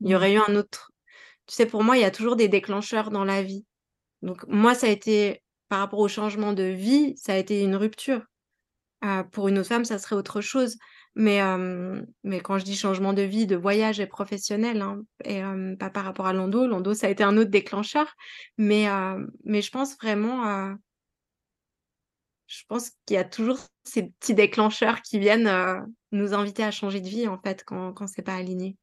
Il 0.00 0.08
y 0.08 0.12
mmh. 0.12 0.16
aurait 0.16 0.34
eu 0.34 0.38
un 0.46 0.56
autre. 0.56 0.92
Tu 1.46 1.54
sais, 1.54 1.66
pour 1.66 1.82
moi, 1.82 1.96
il 1.96 2.00
y 2.02 2.04
a 2.04 2.10
toujours 2.10 2.36
des 2.36 2.48
déclencheurs 2.48 3.10
dans 3.10 3.24
la 3.24 3.42
vie. 3.42 3.64
Donc, 4.20 4.46
moi, 4.46 4.74
ça 4.74 4.88
a 4.88 4.90
été, 4.90 5.42
par 5.68 5.78
rapport 5.78 6.00
au 6.00 6.08
changement 6.08 6.52
de 6.52 6.64
vie, 6.64 7.14
ça 7.16 7.32
a 7.32 7.36
été 7.36 7.62
une 7.62 7.76
rupture. 7.76 8.22
Pour 9.32 9.48
une 9.48 9.58
autre 9.58 9.68
femme, 9.68 9.84
ça 9.84 9.98
serait 9.98 10.16
autre 10.16 10.40
chose. 10.40 10.76
Mais, 11.16 11.40
mais 12.22 12.40
quand 12.40 12.58
je 12.58 12.64
dis 12.64 12.76
changement 12.76 13.12
de 13.12 13.22
vie, 13.22 13.46
de 13.46 13.56
voyage 13.56 13.98
et 13.98 14.06
professionnel, 14.06 14.80
hein, 14.80 15.02
et 15.24 15.42
pas 15.78 15.90
par 15.90 16.04
rapport 16.04 16.26
à 16.26 16.32
Lando, 16.32 16.66
Lando, 16.66 16.94
ça 16.94 17.08
a 17.08 17.10
été 17.10 17.24
un 17.24 17.36
autre 17.36 17.50
déclencheur. 17.50 18.14
Mais, 18.58 18.86
mais 19.44 19.60
je 19.60 19.70
pense 19.70 19.96
vraiment, 19.96 20.74
je 22.46 22.62
pense 22.68 22.90
qu'il 23.06 23.14
y 23.14 23.18
a 23.18 23.24
toujours 23.24 23.58
ces 23.82 24.04
petits 24.04 24.34
déclencheurs 24.34 25.02
qui 25.02 25.18
viennent 25.18 25.50
nous 26.12 26.34
inviter 26.34 26.62
à 26.62 26.70
changer 26.70 27.00
de 27.00 27.08
vie, 27.08 27.26
en 27.26 27.38
fait, 27.38 27.64
quand, 27.64 27.92
quand 27.92 28.06
c'est 28.06 28.22
pas 28.22 28.34
aligné. 28.34 28.76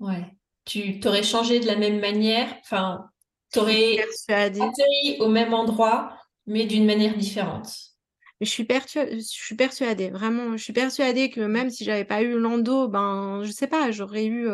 Ouais. 0.00 0.24
Tu 0.64 0.98
t'aurais 0.98 1.22
changé 1.22 1.60
de 1.60 1.66
la 1.66 1.76
même 1.76 2.00
manière, 2.00 2.52
enfin, 2.60 3.08
tu 3.52 3.60
aurais 3.60 3.98
atterri 4.28 5.16
au 5.20 5.28
même 5.28 5.54
endroit, 5.54 6.16
mais 6.46 6.66
d'une 6.66 6.86
manière 6.86 7.16
différente 7.16 7.95
je 8.40 8.50
suis, 8.50 8.64
persuadée, 8.64 10.10
vraiment, 10.10 10.56
je 10.56 10.62
suis 10.62 10.72
persuadée 10.72 11.30
que 11.30 11.40
même 11.40 11.70
si 11.70 11.84
j'avais 11.84 12.04
pas 12.04 12.22
eu 12.22 12.38
Lando, 12.38 12.88
ben, 12.88 13.42
je 13.42 13.50
sais 13.50 13.66
pas, 13.66 13.90
j'aurais 13.90 14.26
eu, 14.26 14.48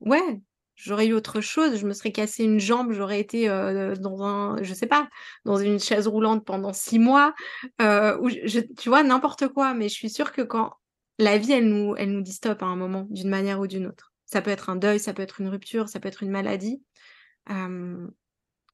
ouais, 0.00 0.40
j'aurais 0.76 1.06
eu 1.08 1.14
autre 1.14 1.40
chose. 1.40 1.76
Je 1.76 1.86
me 1.86 1.92
serais 1.92 2.12
cassé 2.12 2.44
une 2.44 2.60
jambe, 2.60 2.92
j'aurais 2.92 3.20
été 3.20 3.48
dans 3.48 4.22
un, 4.22 4.62
je 4.62 4.72
sais 4.74 4.86
pas, 4.86 5.08
dans 5.44 5.56
une 5.56 5.80
chaise 5.80 6.06
roulante 6.06 6.44
pendant 6.44 6.72
six 6.72 6.98
mois, 6.98 7.34
ou 7.80 8.30
tu 8.30 8.88
vois, 8.88 9.02
n'importe 9.02 9.48
quoi. 9.48 9.74
Mais 9.74 9.88
je 9.88 9.94
suis 9.94 10.10
sûre 10.10 10.32
que 10.32 10.42
quand 10.42 10.72
la 11.18 11.38
vie, 11.38 11.52
elle 11.52 11.68
nous, 11.68 11.96
elle 11.96 12.12
nous 12.12 12.22
dit 12.22 12.32
stop 12.32 12.62
à 12.62 12.66
un 12.66 12.76
moment, 12.76 13.06
d'une 13.10 13.28
manière 13.28 13.60
ou 13.60 13.66
d'une 13.66 13.86
autre. 13.86 14.12
Ça 14.26 14.42
peut 14.42 14.50
être 14.50 14.70
un 14.70 14.76
deuil, 14.76 15.00
ça 15.00 15.12
peut 15.14 15.22
être 15.22 15.40
une 15.40 15.48
rupture, 15.48 15.88
ça 15.88 16.00
peut 16.00 16.08
être 16.08 16.22
une 16.22 16.30
maladie. 16.30 16.82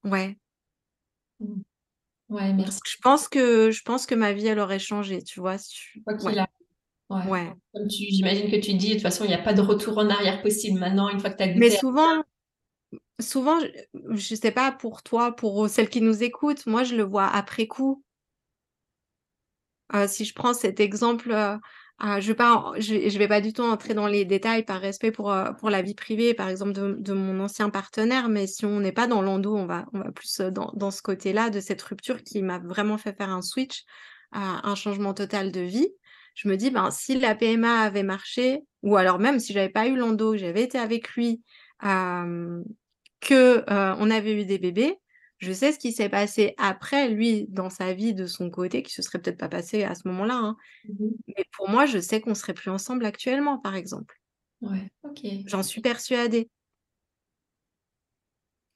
ouais. 0.05 0.37
Ouais, 2.35 2.53
merci. 2.53 2.81
Je 2.85 2.97
pense 3.01 3.29
que 3.29 3.71
je 3.71 3.83
pense 3.83 4.07
que 4.07 4.15
ma 4.17 4.33
vie, 4.33 4.49
elle 4.49 4.59
aurait 4.59 4.81
changé, 4.81 5.23
tu 5.23 5.39
vois. 5.39 5.57
Quoi 6.05 6.15
qu'il 6.17 6.37
a. 6.37 6.49
Ouais. 7.09 7.53
Comme 7.73 7.87
tu, 7.87 8.07
j'imagine 8.11 8.51
que 8.51 8.57
tu 8.57 8.75
dis, 8.75 8.89
de 8.89 8.93
toute 8.95 9.03
façon, 9.03 9.25
il 9.25 9.29
n'y 9.29 9.35
a 9.35 9.43
pas 9.43 9.55
de 9.55 9.61
retour 9.61 9.99
en 9.99 10.11
arrière 10.11 10.43
possible 10.43 10.81
maintenant, 10.81 11.09
une 11.09 11.21
fois 11.21 11.31
que 11.31 11.37
tu 11.37 11.45
as 11.45 11.49
goûté. 11.49 11.61
Mais 11.61 11.71
souvent, 11.71 12.25
souvent, 13.21 13.61
je, 13.61 14.35
ne 14.35 14.37
sais 14.37 14.51
pas 14.51 14.73
pour 14.73 15.05
toi, 15.05 15.31
pour 15.31 15.69
celles 15.69 15.89
qui 15.89 16.01
nous 16.01 16.25
écoutent, 16.25 16.67
moi, 16.67 16.83
je 16.83 16.97
le 16.97 17.05
vois 17.05 17.27
après 17.27 17.69
coup. 17.69 18.03
Euh, 19.95 20.09
si 20.09 20.25
je 20.25 20.35
prends 20.35 20.55
cet 20.55 20.81
exemple, 20.81 21.31
euh, 21.31 21.57
ah, 21.99 22.21
je 22.21 22.33
ne 22.33 23.19
vais 23.19 23.29
pas 23.29 23.41
du 23.41 23.53
tout 23.53 23.63
entrer 23.63 23.95
dans 23.95 24.09
les 24.09 24.25
détails 24.25 24.65
par 24.65 24.81
respect 24.81 25.13
pour, 25.13 25.31
euh, 25.31 25.53
pour 25.53 25.71
la 25.71 25.81
vie 25.81 25.95
privée, 25.95 26.35
par 26.35 26.49
exemple, 26.49 26.73
de, 26.73 27.13
mon 27.13 27.39
ancien 27.41 27.71
partenaire, 27.71 28.29
mais 28.29 28.49
si 28.49 28.67
on 28.67 28.81
n'est 28.81 28.93
pas 28.93 29.07
dans 29.07 29.23
l'endo, 29.23 29.55
on 29.55 29.67
va, 29.67 29.87
on 29.93 30.01
va 30.01 30.11
plus 30.11 30.41
euh, 30.41 30.51
dans, 30.51 30.73
dans 30.75 30.91
ce 30.91 31.03
côté-là 31.03 31.51
de 31.51 31.61
cette 31.61 31.83
rupture 31.83 32.23
qui 32.25 32.43
m'a 32.43 32.59
vraiment 32.59 32.99
fait 32.99 33.17
faire 33.17 33.31
un 33.31 33.43
switch, 33.43 33.85
un 34.33 34.75
changement 34.75 35.15
total 35.15 35.53
de 35.53 35.61
vie. 35.61 35.89
Je 36.35 36.49
me 36.49 36.57
dis, 36.57 36.71
ben, 36.73 36.91
si 36.91 37.17
la 37.17 37.37
PMA 37.37 37.83
avait 37.83 38.03
marché, 38.03 38.65
ou 38.83 38.97
alors 38.97 39.21
même 39.21 39.39
si 39.39 39.53
j'avais 39.53 39.69
pas 39.69 39.87
eu 39.87 39.95
l'endo, 39.97 40.37
j'avais 40.37 40.65
été 40.65 40.77
avec 40.77 41.11
lui, 41.11 41.41
euh, 41.85 42.61
que 43.21 43.65
on 43.69 44.11
avait 44.11 44.35
eu 44.35 44.45
des 44.45 44.59
bébés, 44.59 44.99
je 45.45 45.53
sais 45.53 45.73
ce 45.73 45.79
qui 45.81 45.93
s'est 45.93 46.11
passé 46.11 46.55
après, 46.59 47.09
lui, 47.11 47.47
dans 47.51 47.71
sa 47.71 47.95
vie, 47.95 48.15
de 48.15 48.27
son 48.27 48.51
côté, 48.51 48.83
qui 48.85 48.93
se 48.93 49.03
serait 49.03 49.21
peut-être 49.23 49.39
pas 49.39 49.49
passé 49.51 49.85
à 49.85 49.95
ce 49.97 50.09
moment-là. 50.09 50.37
Hein. 50.37 50.57
Mmh 50.85 51.19
Mais 51.29 51.45
pour 51.57 51.69
moi, 51.71 51.87
je 51.87 51.99
sais 52.01 52.21
qu'on 52.21 52.35
serait 52.35 52.55
plus 52.55 52.71
ensemble 52.71 53.07
actuellement, 53.07 53.59
par 53.59 53.75
exemple. 53.77 54.21
Ouais, 54.61 54.91
ok. 55.05 55.21
J'en 55.47 55.63
suis 55.63 55.81
persuadée. 55.81 56.49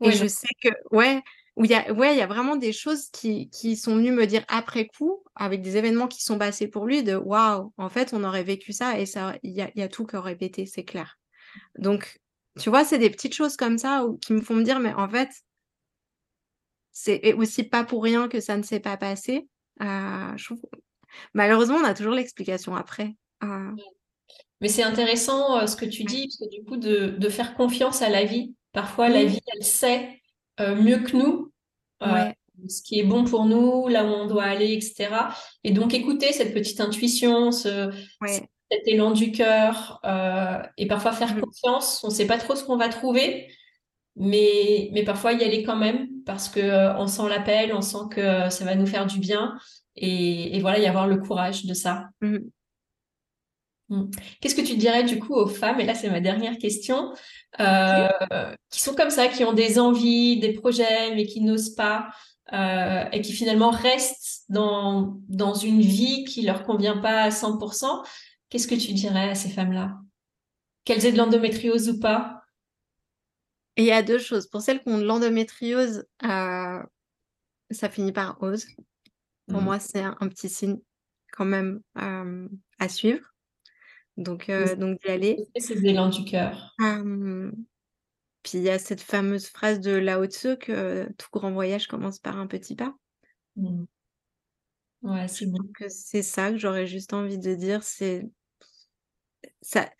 Et 0.02 0.12
je 0.12 0.26
sais 0.26 0.46
que, 0.62 0.68
ouais, 0.92 1.22
où 1.56 1.64
il 1.64 1.70
y 1.70 1.74
a, 1.74 1.92
ouais, 1.92 2.14
il 2.14 2.18
y 2.18 2.22
a 2.22 2.26
vraiment 2.26 2.56
des 2.56 2.72
choses 2.72 3.08
qui, 3.10 3.50
qui 3.50 3.76
sont 3.76 3.96
venues 3.96 4.12
me 4.12 4.26
dire 4.26 4.44
après 4.48 4.86
coup, 4.86 5.24
avec 5.34 5.60
des 5.62 5.76
événements 5.76 6.06
qui 6.08 6.22
sont 6.22 6.38
passés 6.38 6.68
pour 6.68 6.86
lui, 6.86 7.02
de 7.02 7.16
waouh, 7.16 7.72
en 7.78 7.88
fait, 7.88 8.12
on 8.14 8.22
aurait 8.24 8.44
vécu 8.44 8.72
ça 8.72 8.98
et 9.00 9.06
ça, 9.06 9.36
il 9.42 9.52
y 9.52 9.60
a, 9.62 9.70
y 9.74 9.82
a 9.82 9.88
tout 9.88 10.06
qui 10.06 10.16
aurait 10.16 10.36
pété, 10.36 10.66
c'est 10.66 10.84
clair. 10.84 11.18
Donc, 11.78 12.18
tu 12.60 12.70
vois, 12.70 12.84
c'est 12.84 12.98
des 12.98 13.10
petites 13.10 13.34
choses 13.34 13.56
comme 13.56 13.78
ça 13.78 14.06
qui 14.22 14.32
me 14.34 14.42
font 14.42 14.54
me 14.56 14.64
dire: 14.64 14.80
«Mais 14.80 14.94
en 14.94 15.08
fait» 15.08 15.30
«c'est 17.00 17.34
aussi 17.34 17.64
pas 17.64 17.84
pour 17.84 18.02
rien 18.04 18.28
que 18.28 18.40
ça 18.40 18.56
ne 18.56 18.62
s'est 18.62 18.80
pas 18.80 18.96
passé». 18.96 19.48
Je 19.80 20.44
trouve 20.44 20.60
malheureusement, 21.34 21.78
on 21.78 21.84
a 21.84 21.94
toujours 21.94 22.14
l'explication 22.14 22.76
après. 22.76 23.16
Heu 23.44 23.72
Mais 24.60 24.68
c'est 24.68 24.82
intéressant, 24.82 25.62
heu, 25.62 25.66
ce 25.66 25.76
que 25.76 25.84
tu 25.86 26.04
dis, 26.04 26.26
parce 26.28 26.38
que 26.38 26.56
du 26.56 26.64
coup 26.64 26.76
de 26.76 27.08
de 27.18 27.28
faire 27.28 27.54
confiance 27.56 28.02
à 28.02 28.08
la 28.10 28.24
vie. 28.24 28.54
Parfois 28.72 29.08
la 29.08 29.24
vie, 29.24 29.40
elle 29.56 29.64
sait, 29.64 30.20
heu, 30.60 30.74
mieux 30.76 30.98
que 31.00 31.16
nous, 31.16 31.52
Ouais. 32.04 32.34
ce 32.68 32.82
qui 32.82 33.00
est 33.00 33.04
bon 33.04 33.24
pour 33.24 33.46
nous, 33.46 33.88
là 33.88 34.04
où 34.04 34.08
on 34.08 34.26
doit 34.26 34.44
aller 34.44 34.72
et 34.74 34.80
cetera 34.82 35.34
et 35.64 35.72
donc 35.72 35.94
écouter 35.94 36.32
cette 36.32 36.54
petite 36.54 36.80
intuition, 36.80 37.52
ce 37.52 37.90
Ouais. 38.20 38.48
cet 38.72 38.82
élan 38.88 39.12
du 39.12 39.32
cœur, 39.32 40.00
et 40.78 40.86
parfois 40.88 41.12
faire 41.12 41.36
Mmh. 41.36 41.40
confiance. 41.40 42.04
On 42.04 42.10
sait 42.10 42.26
pas 42.28 42.38
trop 42.38 42.56
ce 42.56 42.64
qu'on 42.64 42.76
va 42.78 42.88
trouver, 42.90 43.48
mais 44.16 44.90
mais 44.94 45.04
parfois 45.04 45.32
y 45.34 45.44
aller 45.44 45.62
quand 45.64 45.76
même 45.76 46.08
parce 46.28 46.48
que, 46.48 46.60
heu, 46.60 46.94
on 46.98 47.08
sent 47.08 47.28
l'appel, 47.28 47.72
on 47.74 47.80
sent 47.82 48.06
que 48.10 48.50
ça 48.50 48.64
va 48.64 48.76
nous 48.76 48.86
faire 48.86 49.06
du 49.06 49.18
bien 49.18 49.58
et 49.96 50.56
et 50.56 50.60
voilà, 50.60 50.78
y 50.78 50.86
avoir 50.86 51.08
le 51.08 51.16
courage 51.16 51.64
de 51.64 51.74
ça. 51.74 52.10
Mmh. 52.20 52.36
Mmh. 53.88 54.10
Qu'est-ce 54.40 54.54
que 54.54 54.60
tu 54.60 54.76
dirais 54.76 55.02
du 55.02 55.18
coup 55.18 55.34
aux 55.34 55.46
femmes, 55.48 55.80
et 55.80 55.86
là 55.86 55.94
c'est 55.94 56.10
ma 56.10 56.20
dernière 56.20 56.58
question, 56.58 57.14
heu, 57.58 58.08
qui 58.70 58.80
sont 58.82 58.94
comme 58.94 59.08
ça, 59.10 59.28
qui 59.28 59.44
ont 59.44 59.54
des 59.54 59.78
envies, 59.78 60.38
des 60.38 60.52
projets, 60.52 61.14
mais 61.14 61.24
qui 61.24 61.40
n'osent 61.40 61.74
pas, 61.74 62.10
et 62.52 63.20
qui 63.22 63.32
finalement 63.32 63.70
restent 63.70 64.44
dans 64.50 65.18
dans 65.28 65.54
une 65.54 65.80
vie 65.80 66.24
qui 66.24 66.42
leur 66.42 66.64
convient 66.64 66.98
pas 66.98 67.22
à 67.22 67.30
100 67.30 67.58
Qu'est-ce 68.50 68.68
que 68.68 68.74
tu 68.74 68.92
dirais 68.92 69.30
à 69.30 69.34
ces 69.34 69.48
femmes-là? 69.48 69.96
Qu'elles 70.84 71.06
aient 71.06 71.12
de 71.12 71.18
l'endométriose 71.18 71.88
ou 71.88 71.98
pas? 71.98 72.37
Il 73.78 73.84
y 73.84 73.92
a 73.92 74.02
2 74.02 74.18
choses. 74.18 74.46
Pour 74.48 74.60
celles 74.62 74.82
qui 74.82 74.90
ont 74.90 74.98
de 74.98 75.04
l'endométriose, 75.06 76.04
heu, 76.24 76.82
ça 77.70 77.90
finit 77.90 78.12
par 78.12 78.42
ose. 78.42 78.66
Pour 79.48 79.60
Mmh. 79.60 79.62
moi, 79.62 79.80
c'est 79.80 80.02
un 80.02 80.16
un 80.20 80.28
petit 80.28 80.48
signe 80.50 80.78
quand 81.32 81.46
même, 81.46 81.82
hem, 81.96 82.50
à 82.80 82.88
suivre. 82.90 83.34
Donc 84.18 84.48
heu, 84.50 84.76
donc 84.76 85.00
d'y 85.02 85.10
aller. 85.10 85.44
ces 85.58 85.84
élans 85.86 86.08
du 86.08 86.24
cœur? 86.24 86.74
Puis 88.42 88.58
il 88.58 88.64
y 88.64 88.70
a 88.70 88.80
cette 88.80 89.00
fameuse 89.00 89.46
phrase 89.46 89.78
de 89.80 89.92
Lao 89.92 90.26
Tzu 90.26 90.56
que 90.58 91.08
tout 91.18 91.28
grand 91.32 91.52
voyage 91.52 91.86
commence 91.86 92.18
par 92.18 92.36
un 92.36 92.48
petit 92.48 92.74
pas. 92.74 92.96
Mmh. 93.56 93.86
Ouais, 95.02 95.26
c'est 95.28 95.46
bon. 95.46 95.74
c'est 95.88 96.22
ça 96.22 96.50
que 96.52 96.58
j'aurais 96.58 96.86
juste 96.86 97.12
envie 97.12 97.38
de 97.38 97.54
dire, 97.54 97.82
c'est 97.82 98.30
ça 99.62 99.90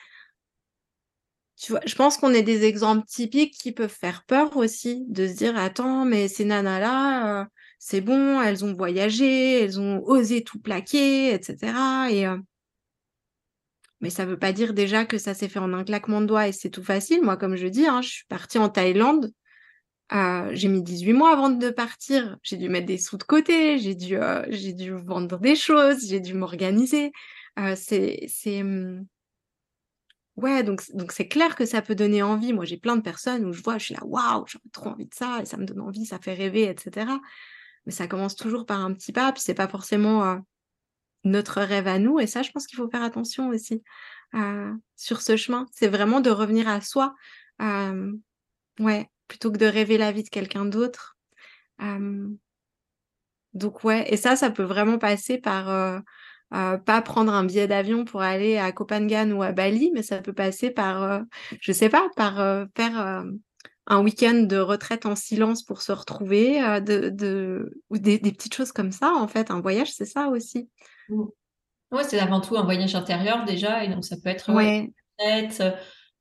Je 1.61 1.95
pense 1.97 2.17
qu'on 2.19 2.33
est 2.33 2.43
des 2.43 2.65
exemples 2.65 3.05
typiques 3.07 3.55
qui 3.59 3.73
peuvent 3.73 3.89
faire 3.91 4.25
peur 4.27 4.57
aussi, 4.57 5.05
de 5.09 5.27
se 5.27 5.35
dire: 5.35 5.57
«Attends, 5.59 6.05
mais 6.05 6.29
ces 6.29 6.45
nanas-là, 6.45 7.43
heu, 7.43 7.47
c'est 7.81 8.01
bon, 8.01 8.41
elles 8.41 8.65
ont 8.65 8.75
voyagé, 8.75 9.61
elles 9.65 9.81
ont 9.81 10.01
osé 10.05 10.43
tout 10.45 10.61
plaquer 10.61 11.35
et 11.35 11.43
cetera» 11.43 12.11
et 12.13 12.27
heu 12.27 12.39
mais 14.01 14.11
ça 14.11 14.25
veut 14.25 14.39
pas 14.39 14.53
dire 14.53 14.75
déjà 14.75 15.05
que 15.05 15.19
ça 15.19 15.35
s'est 15.35 15.49
fait 15.49 15.59
en 15.59 15.73
un 15.73 15.85
claquement 15.85 16.21
de 16.21 16.27
doigts 16.27 16.47
et 16.49 16.53
c'est 16.53 16.71
tout 16.71 16.85
facile. 16.85 17.23
Moi, 17.23 17.37
comme 17.37 17.57
je 17.57 17.67
dis, 17.67 17.87
hein, 17.87 18.01
je 18.03 18.09
suis 18.11 18.25
partie 18.29 18.59
en 18.59 18.69
Thaïlande, 18.69 19.33
heu, 20.15 20.51
j'ai 20.55 20.69
mis 20.69 20.83
18 20.83 21.15
mois 21.15 21.33
avant 21.33 21.51
de 21.51 21.71
partir. 21.71 22.39
J'ai 22.43 22.57
dû 22.59 22.69
mettre 22.71 22.87
des 22.87 22.99
sous 22.99 23.19
de 23.19 23.25
côté, 23.25 23.79
j'ai 23.79 23.95
dû, 23.97 24.19
j'ai 24.51 24.73
dû 24.75 24.93
vendre 24.93 25.39
des 25.41 25.57
choses, 25.57 26.07
j'ai 26.09 26.21
dû 26.21 26.35
m'organiser. 26.35 27.13
C'est 27.77 28.27
c'est, 28.29 28.63
mmh 28.65 29.07
ouais, 30.43 30.63
donc 30.63 30.83
donc 30.95 31.13
c'est 31.13 31.29
clair 31.29 31.57
que 31.57 31.67
ça 31.67 31.83
peut 31.83 31.95
donner 31.95 32.23
envie. 32.23 32.53
Moi, 32.53 32.65
j'ai 32.65 32.79
plein 32.79 32.97
de 32.97 33.03
personnes 33.03 33.45
où 33.47 33.53
je 33.53 33.63
vois, 33.63 33.79
je 33.79 33.87
suis 33.87 33.95
là: 33.95 34.01
«Waouh, 34.05 34.45
j'aurais 34.47 34.71
trop 34.73 34.89
envie 34.91 35.07
de 35.07 35.15
ça» 35.15 35.41
et 35.43 35.47
ça 35.47 35.57
me 35.59 35.65
donne 35.67 35.81
envie, 35.81 36.07
ça 36.07 36.19
fait 36.19 36.35
rêver 36.35 36.65
et 36.65 36.77
cetera. 36.79 37.21
Mais 37.87 37.93
ça 37.93 38.07
commence 38.09 38.37
toujours 38.37 38.67
par 38.67 38.81
un 38.85 38.93
petit 38.95 39.13
pas, 39.13 39.33
puis 39.33 39.43
c'est 39.45 39.55
pas 39.55 39.69
forcément, 39.69 40.25
heu, 40.35 40.41
notre 41.25 41.63
rêve 41.63 41.89
à 41.89 41.99
nous 41.99 42.21
et 42.21 42.27
ça, 42.27 42.43
je 42.43 42.51
pense 42.53 42.67
qu'il 42.67 42.77
faut 42.79 42.89
faire 42.91 43.03
attention 43.03 43.49
aussi, 43.51 43.83
sur 44.97 45.23
ce 45.23 45.37
chemin. 45.37 45.67
C'est 45.73 45.89
vraiment 45.89 46.21
de 46.21 46.31
revenir 46.31 46.69
à 46.69 46.81
soi, 46.81 47.15
ouais, 48.81 49.11
plutôt 49.29 49.53
que 49.53 49.59
de 49.59 49.67
rêver 49.67 49.99
la 49.99 50.13
vie 50.13 50.23
de 50.25 50.29
quelqu'un 50.29 50.65
d'autre. 50.65 51.17
Donc 53.55 53.85
ouais 53.85 54.13
et 54.13 54.17
ça, 54.17 54.37
ça 54.37 54.51
peut 54.51 54.63
vraiment 54.63 54.99
passer 54.99 55.39
par, 55.39 56.03
heu, 56.55 56.79
pas 56.85 57.03
prendre 57.03 57.33
un 57.33 57.45
billet 57.45 57.67
d'avion 57.69 58.05
pour 58.05 58.23
aller 58.23 58.59
à 58.59 58.73
Phangan 58.89 59.31
ou 59.33 59.43
à 59.43 59.53
Bali, 59.53 59.91
mais 59.95 60.03
ça 60.03 60.21
peut 60.23 60.33
passer 60.35 60.71
par, 60.71 61.03
heu, 61.05 61.25
je 61.61 61.73
sais 61.73 61.89
pas, 61.91 62.09
par, 62.17 62.41
heu, 62.41 62.67
faire, 62.77 62.99
hem, 62.99 63.39
un 63.87 64.03
week-end 64.03 64.35
de 64.45 64.59
retraite 64.59 65.07
en 65.07 65.17
silence 65.17 65.63
pour 65.65 65.83
se 65.83 65.93
retrouver, 65.93 66.61
de 66.83 67.09
de 67.11 67.83
ou 67.91 67.99
des 67.99 68.19
des 68.19 68.33
petites 68.33 68.55
choses 68.55 68.73
comme 68.73 68.93
ça, 68.93 69.13
en 69.15 69.29
fait. 69.29 69.51
Un 69.51 69.61
voyage, 69.63 69.93
c'est 69.93 70.05
ça 70.07 70.29
aussi. 70.29 70.69
Mmh. 71.09 71.25
Ouais, 71.93 72.05
c'est 72.05 72.21
avant 72.21 72.41
tout 72.41 72.57
un 72.59 72.65
voyage 72.65 72.95
intérieur 72.97 73.45
déjà 73.47 73.85
et 73.85 73.89
donc 73.89 74.05
ça 74.05 74.17
peut 74.23 74.31
être, 74.31 74.53
ouais, 74.53 74.71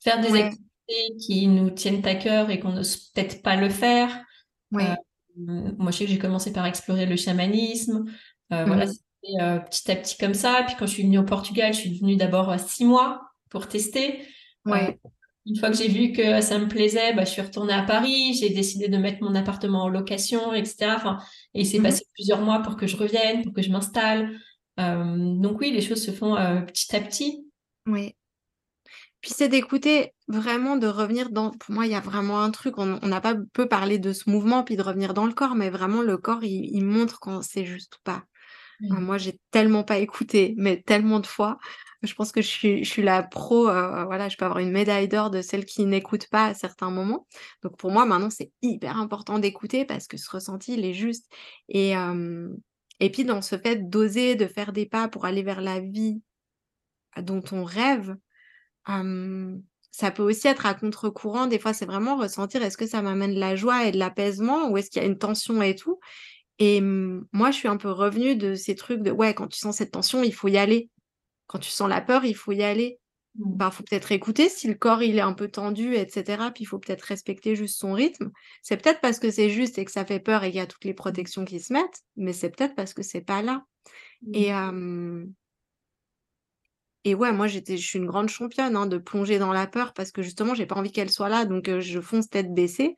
faire 0.04 0.22
des 0.22 0.30
Ouais. 0.30 0.58
activités 0.90 1.18
qui 1.26 1.48
nous 1.48 1.72
tiennent 1.72 2.06
à 2.08 2.16
cœur 2.16 2.50
et 2.52 2.60
qu'on 2.60 2.74
n'ose 2.74 2.98
peut-être 3.12 3.42
pas 3.44 3.56
le 3.58 3.70
faire. 3.70 4.26
Ouais. 4.72 4.98
moi, 5.36 5.92
je 5.92 5.98
sais 6.00 6.06
que 6.06 6.12
j'ai 6.12 6.20
commencé 6.20 6.54
par 6.54 6.66
explorer 6.66 7.06
le 7.06 7.16
chamanisme, 7.18 8.06
heu, 8.54 8.66
Mmh 8.66 8.68
voilà, 8.68 8.86
heu, 9.26 9.60
petit 9.70 9.92
à 9.92 9.96
petit 9.96 10.18
comme 10.18 10.34
ça. 10.34 10.64
Puis 10.68 10.76
quand 10.78 10.86
je 10.88 10.94
suis 10.94 11.04
venue 11.04 11.20
au 11.20 11.24
Portugal, 11.26 11.74
je 11.74 11.80
suis 11.80 12.00
venue 12.00 12.16
d'abord, 12.18 12.52
heu, 12.52 12.58
6 12.58 12.86
mois 12.86 13.22
pour 13.50 13.68
tester. 13.68 14.22
Ouais. 14.66 15.00
une 15.46 15.56
fois 15.58 15.70
que 15.72 15.78
j'ai 15.78 15.88
vu 15.88 16.12
que 16.12 16.42
ça 16.42 16.60
me 16.60 16.68
plaisait, 16.68 17.14
bah, 17.14 17.24
je 17.26 17.30
suis 17.32 17.42
retournée 17.42 17.74
à 17.74 17.84
Paris, 17.84 18.34
j'ai 18.40 18.50
décidé 18.50 18.90
de 18.90 18.98
mettre 18.98 19.24
mon 19.24 19.34
appartement 19.36 19.84
en 19.84 19.90
location 19.90 20.54
et 20.54 20.66
cetera. 20.66 20.96
Enfin 20.98 21.18
et 21.54 21.62
il 21.62 21.66
s'est 21.66 21.80
Mmh 21.80 21.84
mh. 21.94 21.98
passé 21.98 22.04
plusieurs 22.14 22.42
mois 22.42 22.62
pour 22.62 22.76
que 22.76 22.86
je 22.88 22.98
revienne, 22.98 23.44
pour 23.44 23.54
que 23.54 23.62
je 23.62 23.72
m'installe. 23.72 24.38
Donc 24.78 25.60
oui, 25.62 25.72
les 25.72 25.82
choses 25.82 26.04
se 26.04 26.12
font, 26.12 26.36
petit 26.68 26.96
à 26.96 27.02
petit. 27.02 27.48
Ouais. 27.88 28.16
Puis 29.22 29.32
c'est 29.36 29.50
d'écouter, 29.50 30.14
vraiment 30.28 30.78
de 30.78 30.88
revenir 30.88 31.30
dans 31.32 31.52
pour 31.52 31.74
moi, 31.74 31.86
il 31.86 31.92
y 31.92 31.96
a 31.96 32.00
vraiment 32.00 32.40
un 32.42 32.52
truc, 32.52 32.78
on 32.78 33.00
on 33.02 33.08
n'a 33.08 33.22
pas 33.22 33.36
peu 33.54 33.68
parlé 33.68 33.98
de 34.00 34.14
ce 34.14 34.30
mouvement, 34.30 34.64
puis 34.64 34.76
de 34.78 34.82
revenir 34.84 35.14
dans 35.14 35.26
le 35.26 35.34
corps, 35.34 35.56
mais 35.56 35.70
vraiment 35.70 36.02
le 36.02 36.18
corps, 36.18 36.44
il 36.44 36.66
il 36.72 36.86
montre 36.86 37.20
quand 37.20 37.42
c'est 37.42 37.66
juste 37.66 37.96
ou 37.96 38.00
pas. 38.04 38.24
Heu, 38.92 38.96
Mmh. 38.96 39.02
moi, 39.02 39.18
j'ai 39.18 39.40
tellement 39.52 39.84
pas 39.84 39.98
écouté, 39.98 40.54
mais 40.58 40.82
tellement 40.82 41.20
de 41.20 41.26
fois. 41.28 41.58
Je 42.04 42.14
pense 42.14 42.32
que 42.32 42.42
je 42.42 42.48
suis 42.48 42.84
je 42.84 42.90
suis 42.90 43.02
la 43.04 43.24
pro, 43.24 43.68
heu, 43.70 44.06
voilà, 44.06 44.30
je 44.30 44.38
peux 44.38 44.46
avoir 44.46 44.60
une 44.60 44.72
médaille 44.72 45.08
d'or 45.08 45.32
de 45.32 45.42
celle 45.42 45.66
qui 45.66 45.86
n'écoute 45.86 46.28
pas 46.30 46.46
à 46.48 46.54
certains 46.54 46.92
moments. 46.92 47.28
Donc 47.64 47.78
pour 47.78 47.92
moi, 47.92 48.06
maintenant, 48.06 48.30
c'est 48.30 48.52
hyper 48.62 48.98
important 48.98 49.40
d'écouter 49.40 49.84
parce 49.86 50.08
que 50.08 50.18
ce 50.18 50.30
ressenti, 50.30 50.74
il 50.76 50.86
est 50.86 50.94
juste 50.94 51.26
et 51.70 51.94
et 53.00 53.12
puis 53.12 53.26
dans 53.26 53.42
ce 53.42 53.58
fait 53.58 53.90
d'oser, 53.90 54.36
de 54.36 54.46
faire 54.48 54.72
des 54.74 54.86
pas 54.86 55.08
pour 55.08 55.26
aller 55.26 55.42
vers 55.44 55.62
la 55.62 55.80
vie 55.80 56.22
dont 57.18 57.44
on 57.52 57.64
rêve, 57.66 58.16
ça 59.92 60.12
peut 60.12 60.24
aussi 60.24 60.48
être 60.48 60.66
à 60.66 60.74
contre-courant. 60.76 61.48
Des 61.48 61.60
fois, 61.60 61.74
c'est 61.74 61.86
vraiment 61.86 62.18
ressentir: 62.18 62.62
«Est-ce 62.64 62.78
que 62.78 62.86
ça 62.88 63.02
m'amène 63.02 63.34
de 63.34 63.40
la 63.40 63.56
joie 63.56 63.86
et 63.86 63.92
de 63.92 63.98
l'apaisement 63.98 64.70
ou 64.70 64.78
est-ce 64.78 64.90
qu'il 64.92 65.02
y 65.02 65.06
a 65.06 65.08
une 65.08 65.18
tension 65.18 65.62
et 65.62 65.76
tout?» 65.76 66.00
Et 66.60 66.82
moi, 66.82 67.52
je 67.52 67.58
suis 67.58 67.68
un 67.68 67.78
peu 67.78 67.92
revenue 67.92 68.36
de 68.36 68.56
ces 68.56 68.76
trucs 68.76 69.02
de: 69.04 69.12
«Ouais, 69.12 69.34
quand 69.34 69.48
tu 69.48 69.60
sens 69.60 69.78
cette 69.78 69.92
tension, 69.92 70.24
il 70.24 70.34
faut 70.34 70.48
y 70.48 70.58
aller. 70.58 70.90
Quand 71.48 71.60
tu 71.60 71.70
sens 71.72 71.90
la 71.90 72.02
peur, 72.02 72.26
il 72.26 72.36
faut 72.36 72.54
y 72.54 72.64
aller». 72.64 73.00
Mmh. 73.36 73.58
Ben, 73.58 73.72
faut 73.72 73.84
peut-être 73.84 74.12
écouter 74.12 74.50
si 74.50 74.68
le 74.68 74.76
corps, 74.76 75.04
il 75.04 75.18
est 75.18 75.22
un 75.22 75.34
peu 75.34 75.50
tendu 75.50 75.96
et 75.96 76.08
cetera, 76.10 76.52
puis 76.52 76.64
il 76.64 76.68
faut 76.68 76.80
peut-être 76.80 77.02
respecter 77.04 77.56
juste 77.56 77.80
son 77.80 77.94
rythme. 77.94 78.32
C'est 78.64 78.78
peut-être 78.82 79.02
parce 79.02 79.20
que 79.20 79.32
c'est 79.32 79.50
juste 79.50 79.78
et 79.80 79.86
que 79.86 79.92
ça 79.92 80.06
fait 80.06 80.20
peur 80.20 80.44
et 80.44 80.50
qu'il 80.52 80.58
y 80.60 80.62
a 80.62 80.68
toutes 80.68 80.86
les 80.86 80.94
Mmh. 81.06 81.18
protections 81.18 81.46
qui 81.46 81.60
se 81.60 81.74
mettent, 81.74 82.02
mais 82.18 82.34
c'est 82.34 82.52
peut-être 82.52 82.76
parce 82.76 82.94
que 82.94 83.04
c'est 83.04 83.22
pas 83.22 83.42
là 83.42 83.66
et 84.34 84.48
Mmh. 84.48 84.50
hem 84.50 85.34
et 87.06 87.16
ouais, 87.16 87.32
moi, 87.32 87.48
j'étais 87.48 87.78
je 87.78 87.88
suis 87.88 88.00
une 88.00 88.06
grande 88.06 88.30
championne, 88.30 88.76
hein, 88.76 88.86
de 88.88 88.98
plonger 88.98 89.40
dans 89.40 89.54
la 89.54 89.68
peur 89.68 89.94
parce 89.94 90.12
que 90.12 90.22
justement, 90.22 90.54
j'ai 90.56 90.66
pas 90.66 90.76
envie 90.76 90.92
qu'elle 90.92 91.10
soit 91.12 91.30
là, 91.30 91.46
donc 91.46 91.70
je 91.80 92.02
fonce 92.02 92.30
tête 92.30 92.54
baissée, 92.54 92.96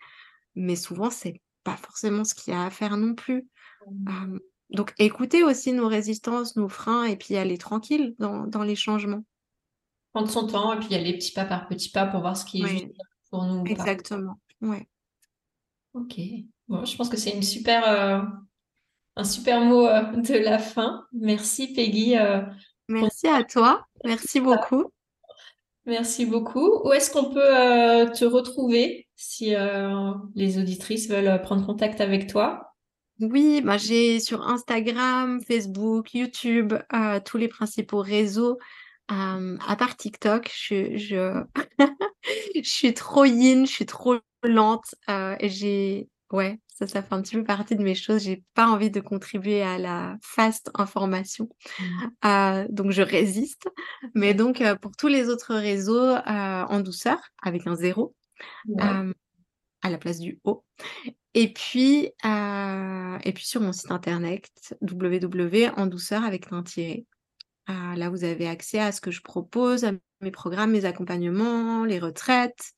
mais 0.55 0.75
souvent, 0.77 1.09
c'est 1.11 1.41
pas 1.71 1.77
forcément 1.77 2.23
ce 2.23 2.33
qu'il 2.33 2.53
y 2.53 2.55
a 2.55 2.63
à 2.63 2.69
faire 2.69 2.97
non 2.97 3.13
plus. 3.13 3.47
Mmh. 3.87 4.37
Donc 4.71 4.93
écouter 4.97 5.43
aussi 5.43 5.73
nos 5.73 5.87
résistances, 5.87 6.55
nos 6.55 6.69
freins 6.69 7.05
et 7.05 7.15
puis 7.15 7.35
aller 7.35 7.57
tranquille 7.57 8.15
dans 8.19 8.45
dans 8.45 8.63
les 8.63 8.75
changements. 8.75 9.23
Prendre 10.13 10.29
son 10.29 10.47
temps 10.47 10.73
et 10.73 10.79
puis 10.79 10.93
aller 10.95 11.13
petit 11.13 11.31
pas 11.31 11.45
par 11.45 11.67
petit 11.67 11.89
pas 11.89 12.05
pour 12.05 12.21
voir 12.21 12.37
ce 12.37 12.45
qui 12.45 12.63
est 12.63 12.67
juste 12.67 12.87
pour 13.29 13.43
nous 13.43 13.63
exactement, 13.65 14.39
ouais. 14.61 14.87
OK. 15.93 16.19
Bon, 16.67 16.85
je 16.85 16.95
pense 16.95 17.09
que 17.09 17.17
c'est 17.17 17.31
une 17.31 17.43
super, 17.43 17.83
heu, 17.87 18.27
un 19.15 19.23
super 19.23 19.61
mot, 19.61 19.87
heu, 19.87 20.21
de 20.21 20.37
la 20.37 20.59
fin. 20.59 21.05
Merci 21.13 21.73
Peggy, 21.73 22.15
pour 22.15 22.53
Merci 22.89 23.27
à 23.27 23.43
toi, 23.43 23.87
merci 24.03 24.39
beaucoup. 24.39 24.91
Merci 25.85 26.25
beaucoup. 26.25 26.81
Où 26.83 26.93
est-ce 26.93 27.09
qu'on 27.11 27.31
peut, 27.31 27.39
heu, 27.39 28.11
te 28.11 28.25
retrouver 28.25 29.07
si, 29.15 29.55
heu, 29.55 29.89
les 30.35 30.57
auditrices 30.59 31.09
veulent 31.09 31.41
prendre 31.41 31.65
contact 31.65 32.01
avec 32.01 32.27
toi? 32.27 32.73
Oui, 33.19 33.61
bah, 33.61 33.77
j'ai 33.77 34.19
sur 34.19 34.47
Instagram, 34.47 35.41
Facebook, 35.41 36.13
YouTube, 36.13 36.73
tous 37.25 37.37
les 37.37 37.49
principaux 37.49 38.01
réseaux, 38.01 38.57
à 39.09 39.75
part 39.77 39.97
TikTok, 39.97 40.49
je, 40.69 41.43
suis 42.63 42.93
trop 42.93 43.25
yin, 43.25 43.65
je 43.65 43.71
suis 43.71 43.85
trop 43.85 44.15
lente. 44.43 44.95
j'ai, 45.41 46.07
ouais, 46.31 46.59
ça, 46.79 46.87
ça 46.87 47.03
fait 47.03 47.13
un 47.13 47.21
petit 47.21 47.35
peu 47.35 47.43
partie 47.43 47.75
de 47.75 47.83
mes 47.83 47.93
choses. 47.93 48.23
J'ai 48.23 48.41
pas 48.53 48.67
envie 48.67 48.89
de 48.89 49.01
contribuer 49.01 49.61
à 49.61 49.77
la 49.77 50.17
fast 50.21 50.71
information. 50.75 51.49
Mmh. 52.23 52.67
donc, 52.69 52.91
je 52.91 53.01
résiste. 53.01 53.67
Mais 54.15 54.33
donc, 54.33 54.63
pour 54.81 54.95
tous 54.95 55.09
les 55.09 55.27
autres 55.27 55.55
réseaux, 55.55 56.15
en 56.25 56.79
douceur, 56.79 57.19
avec 57.43 57.67
un 57.67 57.75
zéro, 57.75 58.15
à 58.77 59.89
la 59.89 59.97
place 59.97 60.19
du 60.19 60.39
O. 60.45 60.63
Et 61.33 61.51
puis, 61.51 62.11
et 62.23 63.33
puis 63.33 63.45
sur 63.45 63.59
mon 63.59 63.73
site 63.73 63.91
internet, 63.91 64.49
www 64.81 65.71
en 65.75 65.85
douceur 65.85 66.23
avec 66.23 66.51
un 66.53 66.63
tiré. 66.63 67.05
là, 67.67 68.09
vous 68.09 68.23
avez 68.23 68.47
accès 68.47 68.79
à 68.79 68.93
ce 68.93 69.01
que 69.01 69.11
je 69.11 69.21
propose, 69.21 69.83
à 69.83 69.91
mes 70.21 70.31
programmes, 70.31 70.71
mes 70.71 70.85
accompagnements, 70.85 71.83
les 71.83 71.99
retraites, 71.99 72.71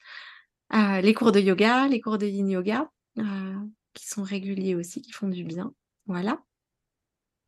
les 0.73 1.13
cours 1.13 1.31
de 1.31 1.39
yoga, 1.39 1.87
les 1.87 2.01
cours 2.01 2.17
de 2.17 2.25
yin 2.25 2.49
yoga 2.49 2.89
qui 3.93 4.07
sont 4.07 4.23
réguliers 4.23 4.75
aussi, 4.75 5.01
qui 5.01 5.11
font 5.11 5.27
du 5.27 5.43
bien. 5.43 5.73
Voilà. 6.05 6.39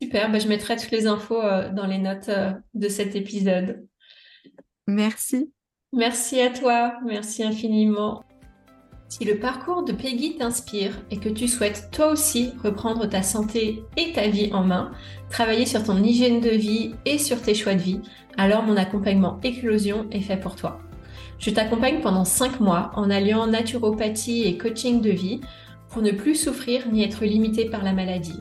Super, 0.02 0.30
bah, 0.30 0.38
je 0.38 0.48
mettrai 0.48 0.76
toutes 0.76 0.90
les 0.90 1.06
infos 1.06 1.40
euh, 1.40 1.70
dans 1.70 1.86
les 1.86 1.98
notes 1.98 2.28
euh, 2.28 2.52
de 2.74 2.88
cet 2.88 3.16
épisode. 3.16 3.86
Merci. 4.86 5.52
Merci 5.92 6.40
à 6.40 6.50
toi, 6.50 6.98
merci 7.06 7.42
infiniment. 7.42 8.24
Si 9.08 9.24
le 9.24 9.38
parcours 9.38 9.84
de 9.84 9.92
Peggy 9.92 10.36
t'inspire 10.36 10.92
et 11.10 11.18
que 11.18 11.28
tu 11.28 11.46
souhaites 11.46 11.88
toi 11.92 12.08
aussi 12.08 12.52
reprendre 12.64 13.06
ta 13.06 13.22
santé 13.22 13.84
et 13.96 14.12
ta 14.12 14.26
vie 14.28 14.52
en 14.52 14.64
main, 14.64 14.90
travailler 15.30 15.66
sur 15.66 15.84
ton 15.84 16.02
hygiène 16.02 16.40
de 16.40 16.50
vie 16.50 16.94
et 17.04 17.18
sur 17.18 17.40
tes 17.40 17.54
choix 17.54 17.74
de 17.74 17.80
vie, 17.80 18.00
alors 18.36 18.64
mon 18.64 18.76
accompagnement 18.76 19.38
Éclosion 19.44 20.08
est 20.10 20.20
fait 20.20 20.38
pour 20.38 20.56
toi. 20.56 20.80
Je 21.38 21.50
t'accompagne 21.50 22.00
pendant 22.00 22.24
5 22.24 22.60
mois 22.60 22.90
en 22.94 23.08
alliant 23.10 23.46
naturopathie 23.46 24.44
et 24.44 24.58
coaching 24.58 25.00
de 25.00 25.10
vie 25.10 25.40
ne 26.02 26.10
plus 26.10 26.34
souffrir 26.34 26.88
ni 26.90 27.02
être 27.02 27.24
limité 27.24 27.66
par 27.66 27.84
la 27.84 27.92
maladie. 27.92 28.40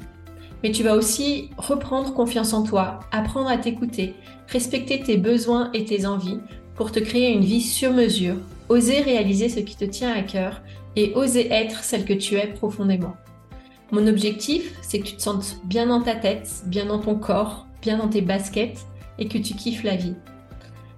Mais 0.63 0.71
tu 0.71 0.83
vas 0.83 0.95
aussi 0.95 1.49
reprendre 1.57 2.13
confiance 2.13 2.53
en 2.53 2.63
toi, 2.63 3.01
apprendre 3.11 3.49
à 3.49 3.57
t'écouter, 3.57 4.15
respecter 4.47 4.99
tes 5.01 5.17
besoins 5.17 5.69
et 5.73 5.85
tes 5.85 6.05
envies 6.05 6.39
pour 6.75 6.91
te 6.91 6.99
créer 6.99 7.31
une 7.31 7.43
vie 7.43 7.61
sur 7.61 7.91
mesure, 7.91 8.37
oser 8.69 9.01
réaliser 9.01 9.49
ce 9.49 9.59
qui 9.59 9.75
te 9.75 9.85
tient 9.85 10.13
à 10.13 10.21
cœur 10.21 10.61
et 10.95 11.13
oser 11.15 11.51
être 11.51 11.83
celle 11.83 12.05
que 12.05 12.13
tu 12.13 12.35
es 12.35 12.47
profondément. 12.47 13.15
Mon 13.91 14.07
objectif, 14.07 14.73
c'est 14.81 14.99
que 14.99 15.05
tu 15.05 15.15
te 15.17 15.21
sentes 15.21 15.57
bien 15.65 15.87
dans 15.87 16.01
ta 16.01 16.15
tête, 16.15 16.49
bien 16.65 16.85
dans 16.85 16.99
ton 16.99 17.15
corps, 17.15 17.67
bien 17.81 17.97
dans 17.97 18.07
tes 18.07 18.21
baskets 18.21 18.87
et 19.19 19.27
que 19.27 19.37
tu 19.37 19.53
kiffes 19.53 19.83
la 19.83 19.95
vie. 19.95 20.15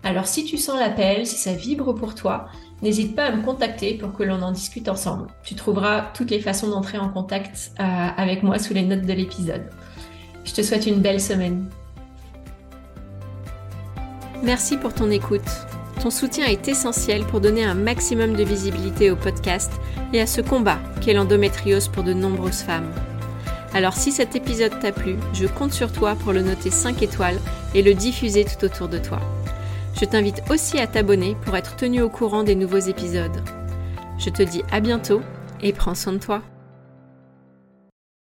Alors 0.03 0.27
si 0.27 0.45
tu 0.45 0.57
sens 0.57 0.79
l'appel, 0.79 1.25
si 1.25 1.35
ça 1.35 1.53
vibre 1.53 1.93
pour 1.93 2.13
toi, 2.13 2.47
n'hésite 2.81 3.15
pas 3.15 3.25
à 3.25 3.31
me 3.31 3.41
contacter 3.41 3.95
pour 3.95 4.13
que 4.13 4.23
l'on 4.23 4.41
en 4.41 4.51
discute 4.51 4.89
ensemble. 4.89 5.27
Tu 5.43 5.55
trouveras 5.55 6.11
toutes 6.13 6.31
les 6.31 6.39
façons 6.39 6.69
d'entrer 6.69 6.97
en 6.97 7.09
contact 7.09 7.71
euh, 7.79 7.83
avec 7.83 8.43
moi 8.43 8.59
sous 8.59 8.73
les 8.73 8.83
notes 8.83 9.05
de 9.05 9.13
l'épisode. 9.13 9.69
Je 10.43 10.53
te 10.53 10.61
souhaite 10.61 10.85
une 10.85 11.01
belle 11.01 11.21
semaine. 11.21 11.65
Merci 14.43 14.77
pour 14.77 14.93
ton 14.93 15.09
écoute. 15.09 15.41
Ton 16.01 16.11
soutien 16.11 16.45
est 16.45 16.67
essentiel 16.67 17.25
pour 17.25 17.41
donner 17.41 17.63
un 17.63 17.73
maximum 17.73 18.35
de 18.35 18.43
visibilité 18.43 19.09
au 19.09 19.15
podcast 19.15 19.71
et 20.13 20.21
à 20.21 20.27
ce 20.27 20.41
combat 20.41 20.77
qu'est 21.01 21.13
l'endométriose 21.13 21.87
pour 21.87 22.03
de 22.03 22.13
nombreuses 22.13 22.61
femmes. 22.61 22.91
Alors 23.73 23.93
si 23.93 24.11
cet 24.11 24.35
épisode 24.35 24.79
t'a 24.79 24.91
plu, 24.91 25.15
je 25.33 25.47
compte 25.47 25.73
sur 25.73 25.91
toi 25.91 26.15
pour 26.15 26.31
le 26.31 26.43
noter 26.43 26.69
5 26.69 27.01
étoiles 27.01 27.39
et 27.73 27.81
le 27.81 27.93
diffuser 27.93 28.45
tout 28.45 28.63
autour 28.63 28.87
de 28.87 28.99
toi. 28.99 29.19
Je 29.99 30.05
t'invite 30.05 30.43
aussi 30.49 30.77
à 30.77 30.87
t'abonner 30.87 31.35
pour 31.43 31.55
être 31.55 31.77
tenu 31.77 32.01
au 32.01 32.09
courant 32.09 32.43
des 32.43 32.55
nouveaux 32.55 32.77
épisodes. 32.77 33.41
Je 34.17 34.29
te 34.29 34.43
dis 34.43 34.63
à 34.71 34.81
bientôt 34.81 35.21
et 35.61 35.71
prends 35.71 35.95
soin 35.95 36.13
de 36.13 36.17
toi. 36.17 36.41